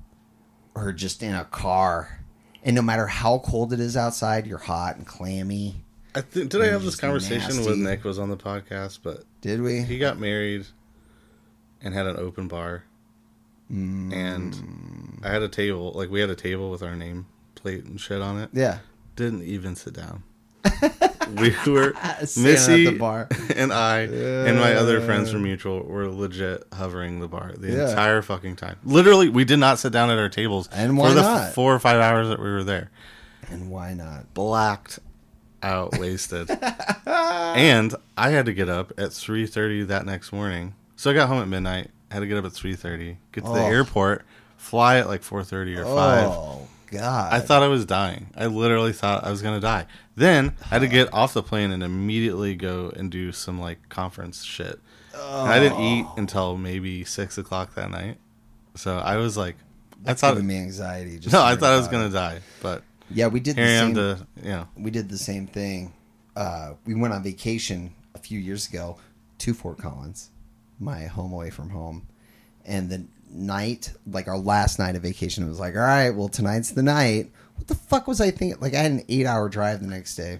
or 0.76 0.91
just 0.93 1.24
in 1.24 1.34
a 1.34 1.45
car. 1.45 2.20
And 2.63 2.76
no 2.76 2.82
matter 2.82 3.07
how 3.07 3.39
cold 3.39 3.72
it 3.72 3.80
is 3.80 3.95
outside, 3.95 4.45
you're 4.45 4.57
hot 4.57 4.97
and 4.97 5.05
clammy. 5.07 5.76
I 6.15 6.22
th- 6.22 6.49
did 6.49 6.61
I 6.61 6.68
have 6.68 6.84
this 6.84 6.95
conversation 6.95 7.55
nasty. 7.55 7.70
with 7.70 7.78
Nick 7.80 8.03
was 8.03 8.20
on 8.20 8.30
the 8.30 8.38
podcast, 8.38 8.99
but 9.03 9.24
Did 9.41 9.61
we? 9.61 9.82
he 9.84 9.97
got 9.99 10.20
married 10.20 10.65
and 11.82 11.93
had 11.93 12.07
an 12.07 12.18
open 12.18 12.47
bar, 12.47 12.84
Mm. 13.72 14.13
and 14.13 15.20
I 15.24 15.30
had 15.30 15.41
a 15.43 15.47
table. 15.49 15.91
Like 15.93 16.09
we 16.09 16.20
had 16.22 16.30
a 16.30 16.36
table 16.36 16.72
with 16.72 16.82
our 16.82 16.95
name 16.95 17.28
plate 17.55 17.84
and 17.86 17.99
shit 17.99 18.22
on 18.22 18.39
it. 18.39 18.49
yeah. 18.53 18.80
Didn't 19.15 19.43
even 19.43 19.76
sit 19.76 19.93
down. 19.93 20.24
we 21.66 21.72
were 21.72 21.94
Missy 22.22 22.88
at 22.88 22.94
the 22.94 22.98
bar. 22.98 23.28
and 23.56 23.72
I 23.74 24.00
and 24.02 24.58
my 24.60 24.74
other 24.76 25.02
friends 25.02 25.32
from 25.32 25.44
Mutual 25.44 25.82
were 25.84 26.08
legit 26.10 26.64
hovering 26.74 27.20
the 27.20 27.28
bar 27.28 27.54
the 27.58 27.72
Yeah. 27.72 27.90
entire 27.90 28.22
fucking 28.22 28.56
time. 28.56 28.78
Literally, 28.84 29.30
we 29.30 29.44
did 29.46 29.60
not 29.60 29.80
sit 29.80 29.92
down 29.92 30.10
at 30.10 30.18
our 30.18 30.30
tables 30.30 30.68
And 30.72 30.98
why 30.98 31.10
for 31.10 31.16
the 31.16 31.22
not? 31.22 31.54
four 31.54 31.74
or 31.74 31.80
five 31.80 32.00
hours 32.00 32.28
that 32.30 32.40
we 32.40 32.50
were 32.50 32.64
there. 32.64 32.90
And 33.50 33.70
why 33.70 33.94
not? 33.94 34.34
Blacked 34.34 35.00
out, 35.64 35.98
wasted, 35.98 36.50
and 37.06 37.96
I 38.18 38.30
had 38.30 38.46
to 38.46 38.54
get 38.54 38.70
up 38.70 38.94
at 38.98 39.12
three 39.14 39.48
thirty 39.48 39.84
that 39.84 40.06
next 40.06 40.32
morning. 40.32 40.76
So 40.96 41.12
I 41.12 41.14
got 41.14 41.28
home 41.28 41.42
at 41.42 41.48
midnight. 41.48 41.90
Had 42.12 42.20
to 42.20 42.28
get 42.28 42.38
up 42.38 42.46
at 42.46 42.54
three 42.54 42.76
thirty, 42.76 43.18
get 43.32 43.44
to 43.44 43.50
the 43.52 43.62
Oh. 43.64 43.68
airport, 43.68 44.24
fly 44.58 44.98
at 44.98 45.08
like 45.08 45.24
four 45.24 45.44
thirty 45.44 45.76
or 45.76 45.84
five. 45.84 46.28
Oh, 46.28 46.68
Oh 46.94 46.98
God! 46.98 47.34
I 47.34 47.40
thought 47.40 47.64
I 47.64 47.68
was 47.68 47.86
dying. 47.86 48.30
I 48.36 48.46
literally 48.48 48.94
thought 48.94 49.24
I 49.24 49.32
was 49.32 49.42
gonna 49.42 49.60
die. 49.60 49.86
Then 50.16 50.56
I 50.64 50.68
had 50.68 50.82
to 50.82 50.88
get 50.88 51.14
off 51.14 51.34
the 51.34 51.44
plane 51.44 51.72
and 51.72 51.84
immediately 51.84 52.56
go 52.56 52.92
and 52.96 53.12
do 53.12 53.32
some 53.32 53.60
like 53.60 53.90
conference 53.90 54.44
shit. 54.44 54.80
And 55.14 55.50
I 55.50 55.60
didn't 55.60 55.80
eat 55.82 56.06
until 56.18 56.58
maybe 56.58 57.04
six 57.04 57.38
o'clock 57.38 57.74
that 57.76 57.90
night. 57.92 58.18
So 58.76 58.98
I 58.98 59.18
was 59.18 59.36
like, 59.38 59.56
That's 60.04 60.24
I 60.24 60.28
thought 60.28 60.34
giving 60.36 60.48
me 60.48 60.58
anxiety. 60.58 61.20
Just 61.20 61.34
no, 61.34 61.42
I 61.44 61.56
thought 61.56 61.74
I 61.74 61.78
was 61.78 61.88
gonna 61.88 62.08
it. 62.08 62.12
die, 62.12 62.40
but 62.62 62.84
Yeah, 63.10 63.28
we 63.28 63.40
did 63.40 63.56
here 63.58 63.66
the 63.66 63.78
same. 63.80 63.94
to 63.96 64.28
you 64.44 64.50
know. 64.50 64.68
we 64.78 64.92
did 64.92 65.10
the 65.10 65.18
same 65.18 65.48
thing. 65.48 65.94
Uh, 66.36 66.74
we 66.86 66.94
went 66.94 67.14
on 67.14 67.24
vacation 67.24 67.94
a 68.14 68.20
few 68.20 68.40
years 68.40 68.68
ago 68.70 68.98
to 69.40 69.54
Fort 69.56 69.80
Collins, 69.80 70.30
my 70.80 71.06
home 71.06 71.34
away 71.34 71.50
from 71.50 71.70
home, 71.72 72.08
and 72.66 72.90
the 72.90 73.06
night, 73.30 73.94
like 74.06 74.28
our 74.28 74.38
last 74.38 74.80
night 74.80 74.96
of 74.96 75.02
vacation, 75.02 75.44
it 75.44 75.50
was 75.50 75.60
like, 75.60 75.76
all 75.76 75.82
right, 75.82 76.10
well 76.12 76.30
tonight's 76.30 76.72
the 76.72 76.84
night. 76.84 77.32
What 77.56 77.68
the 77.68 77.76
fuck 77.76 78.08
was 78.08 78.22
I 78.22 78.32
thinking? 78.32 78.60
Like 78.60 78.74
I 78.74 78.80
had 78.80 78.92
an 78.92 79.04
eight-hour 79.10 79.50
drive 79.50 79.82
the 79.82 79.88
next 79.88 80.16
day. 80.16 80.40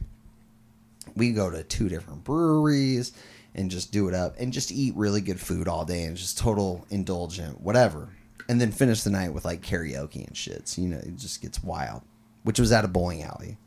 We 1.16 1.32
go 1.32 1.50
to 1.50 1.64
two 1.64 1.90
different 1.90 2.24
breweries 2.24 3.14
and 3.56 3.72
just 3.72 3.92
do 3.92 4.08
it 4.08 4.14
up 4.14 4.36
and 4.40 4.54
just 4.54 4.72
eat 4.72 4.96
really 4.96 5.22
good 5.22 5.40
food 5.40 5.68
all 5.68 5.86
day 5.86 6.04
and 6.04 6.16
just 6.16 6.38
total 6.38 6.86
indulgent, 6.90 7.60
whatever. 7.62 8.10
And 8.50 8.62
then 8.62 8.72
finish 8.72 9.04
the 9.04 9.10
night 9.10 9.34
with 9.34 9.46
like 9.46 9.62
karaoke 9.62 10.26
and 10.26 10.38
shit. 10.38 10.68
So, 10.68 10.82
you 10.82 10.90
know, 10.90 10.98
it 10.98 11.16
just 11.18 11.42
gets 11.42 11.64
wild. 11.64 12.04
Which 12.44 12.60
was 12.60 12.72
at 12.72 12.86
a 12.86 12.88
bowling 12.88 13.24
alley 13.24 13.58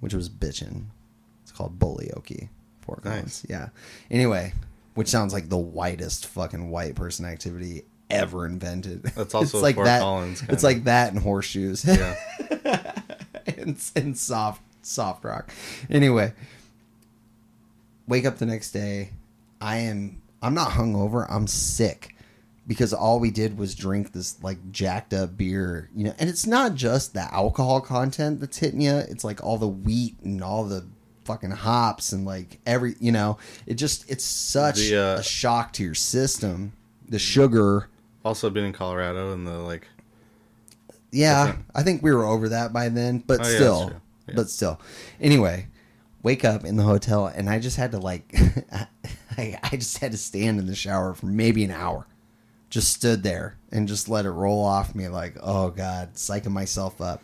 which 0.00 0.14
was 0.14 0.28
bitching. 0.28 0.84
It's 1.42 1.52
called. 1.52 1.78
Fort 1.80 3.04
Nice. 3.04 3.12
Collins. 3.12 3.46
Yeah. 3.48 3.68
Anyway, 4.10 4.52
which 4.98 5.06
sounds 5.06 5.32
like 5.32 5.48
the 5.48 5.56
whitest 5.56 6.26
fucking 6.26 6.70
white 6.70 6.96
person 6.96 7.24
activity 7.24 7.84
ever 8.10 8.44
invented. 8.44 9.00
That's 9.04 9.32
also 9.34 9.58
it's 9.58 9.62
like 9.62 9.76
Fort 9.76 9.84
that. 9.84 10.00
Collins, 10.00 10.42
It's 10.48 10.64
like 10.64 10.82
that 10.84 11.12
and 11.12 11.22
horseshoes 11.22 11.84
Yeah. 11.84 12.16
and, 13.46 13.80
and 13.94 14.18
soft 14.18 14.60
soft 14.82 15.24
rock. 15.24 15.52
Anyway, 15.88 16.32
wake 18.08 18.26
up 18.26 18.38
the 18.38 18.46
next 18.46 18.72
day. 18.72 19.10
I 19.60 19.76
am. 19.76 20.20
I'm 20.42 20.54
not 20.54 20.72
hungover. 20.72 21.24
I'm 21.30 21.46
sick 21.46 22.16
because 22.66 22.92
all 22.92 23.20
we 23.20 23.30
did 23.30 23.56
was 23.56 23.76
drink 23.76 24.12
this 24.12 24.42
like 24.42 24.72
jacked 24.72 25.14
up 25.14 25.36
beer. 25.36 25.90
You 25.94 26.06
know, 26.06 26.14
and 26.18 26.28
it's 26.28 26.44
not 26.44 26.74
just 26.74 27.14
the 27.14 27.32
alcohol 27.32 27.80
content 27.80 28.40
that's 28.40 28.58
hitting 28.58 28.80
you. 28.80 28.96
It's 28.96 29.22
like 29.22 29.44
all 29.44 29.58
the 29.58 29.68
wheat 29.68 30.16
and 30.24 30.42
all 30.42 30.64
the 30.64 30.88
fucking 31.28 31.50
hops 31.52 32.10
and 32.12 32.24
like 32.24 32.58
every. 32.66 32.96
You 32.98 33.12
know, 33.12 33.38
it 33.66 33.74
just 33.74 34.10
it's 34.10 34.24
such 34.24 34.76
The, 34.76 34.96
uh, 34.96 35.18
a 35.20 35.22
shock 35.22 35.72
to 35.74 35.84
your 35.84 35.94
system. 35.94 36.72
The 37.08 37.18
sugar. 37.20 37.88
also 38.24 38.50
been 38.50 38.64
in 38.64 38.72
Colorado 38.72 39.32
and 39.32 39.46
the 39.46 39.58
like. 39.58 39.86
Yeah, 41.10 41.56
I 41.74 41.82
think 41.82 42.02
we 42.02 42.12
were 42.12 42.24
over 42.26 42.50
that 42.50 42.72
by 42.72 42.88
then, 42.90 43.22
but 43.26 43.40
Oh, 43.40 43.44
still. 43.44 43.92
Yeah. 44.26 44.34
but 44.36 44.50
still. 44.50 44.78
Anyway, 45.20 45.68
wake 46.22 46.44
up 46.44 46.64
in 46.66 46.76
the 46.76 46.82
hotel, 46.82 47.26
and 47.26 47.48
I 47.48 47.58
just 47.60 47.76
had 47.78 47.92
to 47.92 47.98
like, 47.98 48.34
I, 49.38 49.58
I 49.62 49.70
just 49.76 49.98
had 49.98 50.12
to 50.12 50.18
stand 50.18 50.58
in 50.58 50.66
the 50.66 50.74
shower 50.74 51.14
for 51.14 51.24
maybe 51.26 51.64
an 51.64 51.70
hour. 51.70 52.06
Just 52.68 52.92
stood 52.92 53.22
there 53.22 53.56
and 53.72 53.88
just 53.88 54.10
let 54.10 54.26
it 54.26 54.30
roll 54.30 54.62
off 54.62 54.94
me, 54.94 55.08
like, 55.08 55.36
oh 55.42 55.70
god, 55.70 56.12
psyching 56.14 56.52
myself 56.52 57.00
up. 57.00 57.22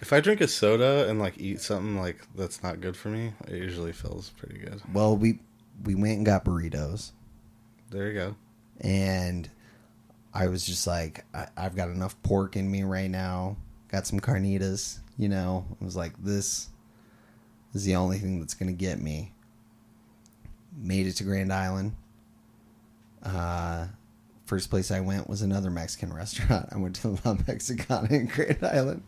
If 0.00 0.12
I 0.12 0.20
drink 0.20 0.40
a 0.40 0.48
soda 0.48 1.08
and 1.08 1.18
like 1.18 1.38
eat 1.38 1.60
something 1.60 1.98
like 1.98 2.18
that's 2.34 2.62
not 2.62 2.80
good 2.80 2.96
for 2.96 3.08
me, 3.08 3.32
it 3.46 3.54
usually 3.56 3.92
feels 3.92 4.30
pretty 4.30 4.58
good. 4.58 4.80
Well, 4.92 5.16
we 5.16 5.40
we 5.84 5.94
went 5.94 6.16
and 6.18 6.26
got 6.26 6.44
burritos, 6.44 7.12
There 7.90 8.08
you 8.08 8.14
go. 8.14 8.36
and 8.80 9.48
I 10.32 10.46
was 10.46 10.64
just 10.64 10.86
like, 10.86 11.24
I, 11.34 11.48
I've 11.56 11.74
got 11.74 11.88
enough 11.90 12.20
pork 12.22 12.56
in 12.56 12.70
me 12.70 12.82
right 12.82 13.10
now. 13.10 13.56
Got 13.88 14.06
some 14.06 14.20
carnitas, 14.20 15.00
you 15.18 15.28
know. 15.28 15.66
I 15.80 15.84
was 15.84 15.96
like, 15.96 16.12
this 16.22 16.68
is 17.74 17.84
the 17.84 17.96
only 17.96 18.18
thing 18.18 18.38
that's 18.40 18.54
gonna 18.54 18.72
get 18.72 19.00
me. 19.00 19.32
Made 20.76 21.06
it 21.08 21.12
to 21.16 21.24
Grand 21.24 21.52
Island. 21.52 21.94
Uh, 23.22 23.88
first 24.46 24.70
place 24.70 24.90
I 24.90 25.00
went 25.00 25.28
was 25.28 25.42
another 25.42 25.70
Mexican 25.70 26.12
restaurant. 26.14 26.68
I 26.72 26.78
went 26.78 26.96
to 26.96 27.18
La 27.24 27.36
Mexicana 27.46 28.08
in 28.10 28.26
Grand 28.26 28.62
Island. 28.64 29.02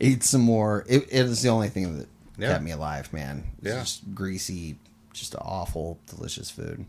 Ate 0.00 0.22
some 0.22 0.40
more. 0.42 0.84
It, 0.88 1.06
it 1.10 1.22
was 1.24 1.42
the 1.42 1.48
only 1.48 1.68
thing 1.68 1.98
that 1.98 2.08
Yeah. 2.38 2.48
kept 2.52 2.64
me 2.64 2.70
alive, 2.70 3.12
man. 3.12 3.44
It 3.58 3.64
was 3.64 3.72
Yeah. 3.72 3.80
Just 3.80 4.14
greasy, 4.14 4.78
just 5.12 5.34
awful, 5.36 5.98
delicious 6.06 6.50
food. 6.50 6.86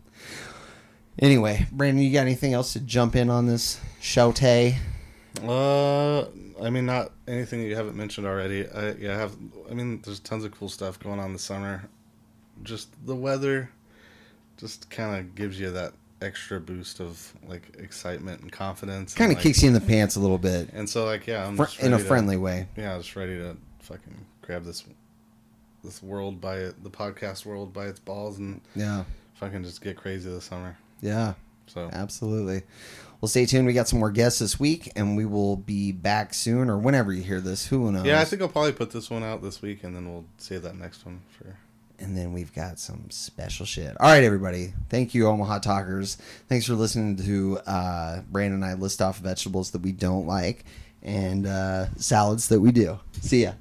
Anyway, 1.18 1.66
Brandon, 1.72 2.02
you 2.02 2.12
got 2.12 2.20
anything 2.22 2.54
else 2.54 2.72
to 2.72 2.80
jump 2.80 3.14
in 3.16 3.28
on 3.30 3.46
this 3.46 3.78
shote? 4.00 4.42
Uh, 4.42 6.20
I 6.62 6.70
mean, 6.70 6.86
not 6.86 7.12
anything 7.28 7.60
that 7.60 7.68
you 7.68 7.76
haven't 7.76 7.96
mentioned 7.96 8.26
already. 8.26 8.68
I 8.68 8.92
yeah, 8.92 9.14
I 9.14 9.18
have. 9.18 9.36
I 9.70 9.74
mean, 9.74 10.00
there's 10.02 10.20
tons 10.20 10.44
of 10.44 10.52
cool 10.52 10.68
stuff 10.68 10.98
going 10.98 11.20
on 11.20 11.32
this 11.32 11.42
summer. 11.42 11.88
Just 12.62 12.88
the 13.06 13.14
weather, 13.16 13.70
just 14.56 14.90
kind 14.90 15.16
of 15.18 15.34
gives 15.34 15.58
you 15.58 15.70
that 15.70 15.92
extra 16.22 16.60
boost 16.60 17.00
of 17.00 17.32
like 17.48 17.62
excitement 17.78 18.42
and 18.42 18.52
confidence. 18.52 19.14
Kind 19.14 19.32
of 19.32 19.36
like- 19.36 19.42
kicks 19.42 19.62
you 19.62 19.68
in 19.68 19.74
the 19.74 19.80
pants 19.80 20.16
a 20.16 20.20
little 20.20 20.38
bit, 20.38 20.70
And 20.72 20.88
so, 20.88 21.04
like, 21.06 21.26
yeah, 21.26 21.46
I'm 21.46 21.56
fr- 21.56 21.64
just 21.64 21.80
in 21.80 21.92
a 21.92 21.98
to- 21.98 22.04
friendly 22.04 22.36
way. 22.36 22.68
Yeah, 22.76 22.94
I 22.94 22.96
was 22.96 23.14
ready 23.16 23.36
to 23.38 23.56
fucking 23.80 24.26
grab 24.42 24.64
this 24.64 24.84
this 25.82 26.02
world 26.02 26.40
by 26.42 26.56
it, 26.56 26.84
the 26.84 26.90
podcast 26.90 27.46
world 27.46 27.72
by 27.72 27.86
its 27.86 27.98
balls, 27.98 28.38
and 28.38 28.60
Yeah, 28.74 29.04
fucking 29.36 29.62
just 29.64 29.80
get 29.82 29.96
crazy 29.96 30.28
this 30.30 30.44
summer. 30.44 30.76
yeah, 31.00 31.32
So 31.66 31.88
absolutely. 31.92 32.64
Well, 33.20 33.28
stay 33.28 33.46
tuned. 33.46 33.66
We 33.66 33.72
got 33.72 33.88
some 33.88 33.98
more 33.98 34.10
guests 34.10 34.40
this 34.40 34.60
week, 34.60 34.90
and 34.96 35.16
we 35.16 35.24
will 35.24 35.56
be 35.56 35.92
back 35.92 36.34
soon, 36.34 36.68
or 36.68 36.76
whenever 36.78 37.12
you 37.14 37.22
hear 37.22 37.40
this. 37.40 37.66
Who 37.68 37.90
knows? 37.92 38.04
yeah, 38.04 38.20
I 38.20 38.24
think 38.26 38.40
I'll 38.42 38.48
probably 38.48 38.72
put 38.72 38.90
this 38.90 39.08
one 39.10 39.22
out 39.22 39.42
this 39.42 39.62
week, 39.62 39.82
and 39.84 39.94
then 39.96 40.10
we'll 40.10 40.24
save 40.38 40.62
that 40.62 40.76
next 40.76 41.04
one 41.06 41.20
for. 41.38 41.56
And 42.00 42.16
then 42.16 42.32
we've 42.32 42.52
got 42.54 42.78
some 42.78 43.10
special 43.10 43.66
shit. 43.66 43.96
All 44.00 44.08
right, 44.08 44.24
everybody. 44.24 44.72
Thank 44.88 45.14
you, 45.14 45.28
Omaha 45.28 45.60
Talkers. 45.60 46.16
Thanks 46.48 46.66
for 46.66 46.74
listening 46.74 47.16
to 47.24 47.58
uh, 47.66 48.22
Brandon 48.30 48.62
and 48.62 48.64
I 48.64 48.74
list 48.74 49.00
off 49.02 49.18
vegetables 49.18 49.70
that 49.72 49.82
we 49.82 49.92
don't 49.92 50.26
like 50.26 50.64
and 51.02 51.46
uh, 51.46 51.94
salads 51.96 52.48
that 52.48 52.60
we 52.60 52.72
do. 52.72 52.98
See 53.20 53.44
ya. 53.44 53.52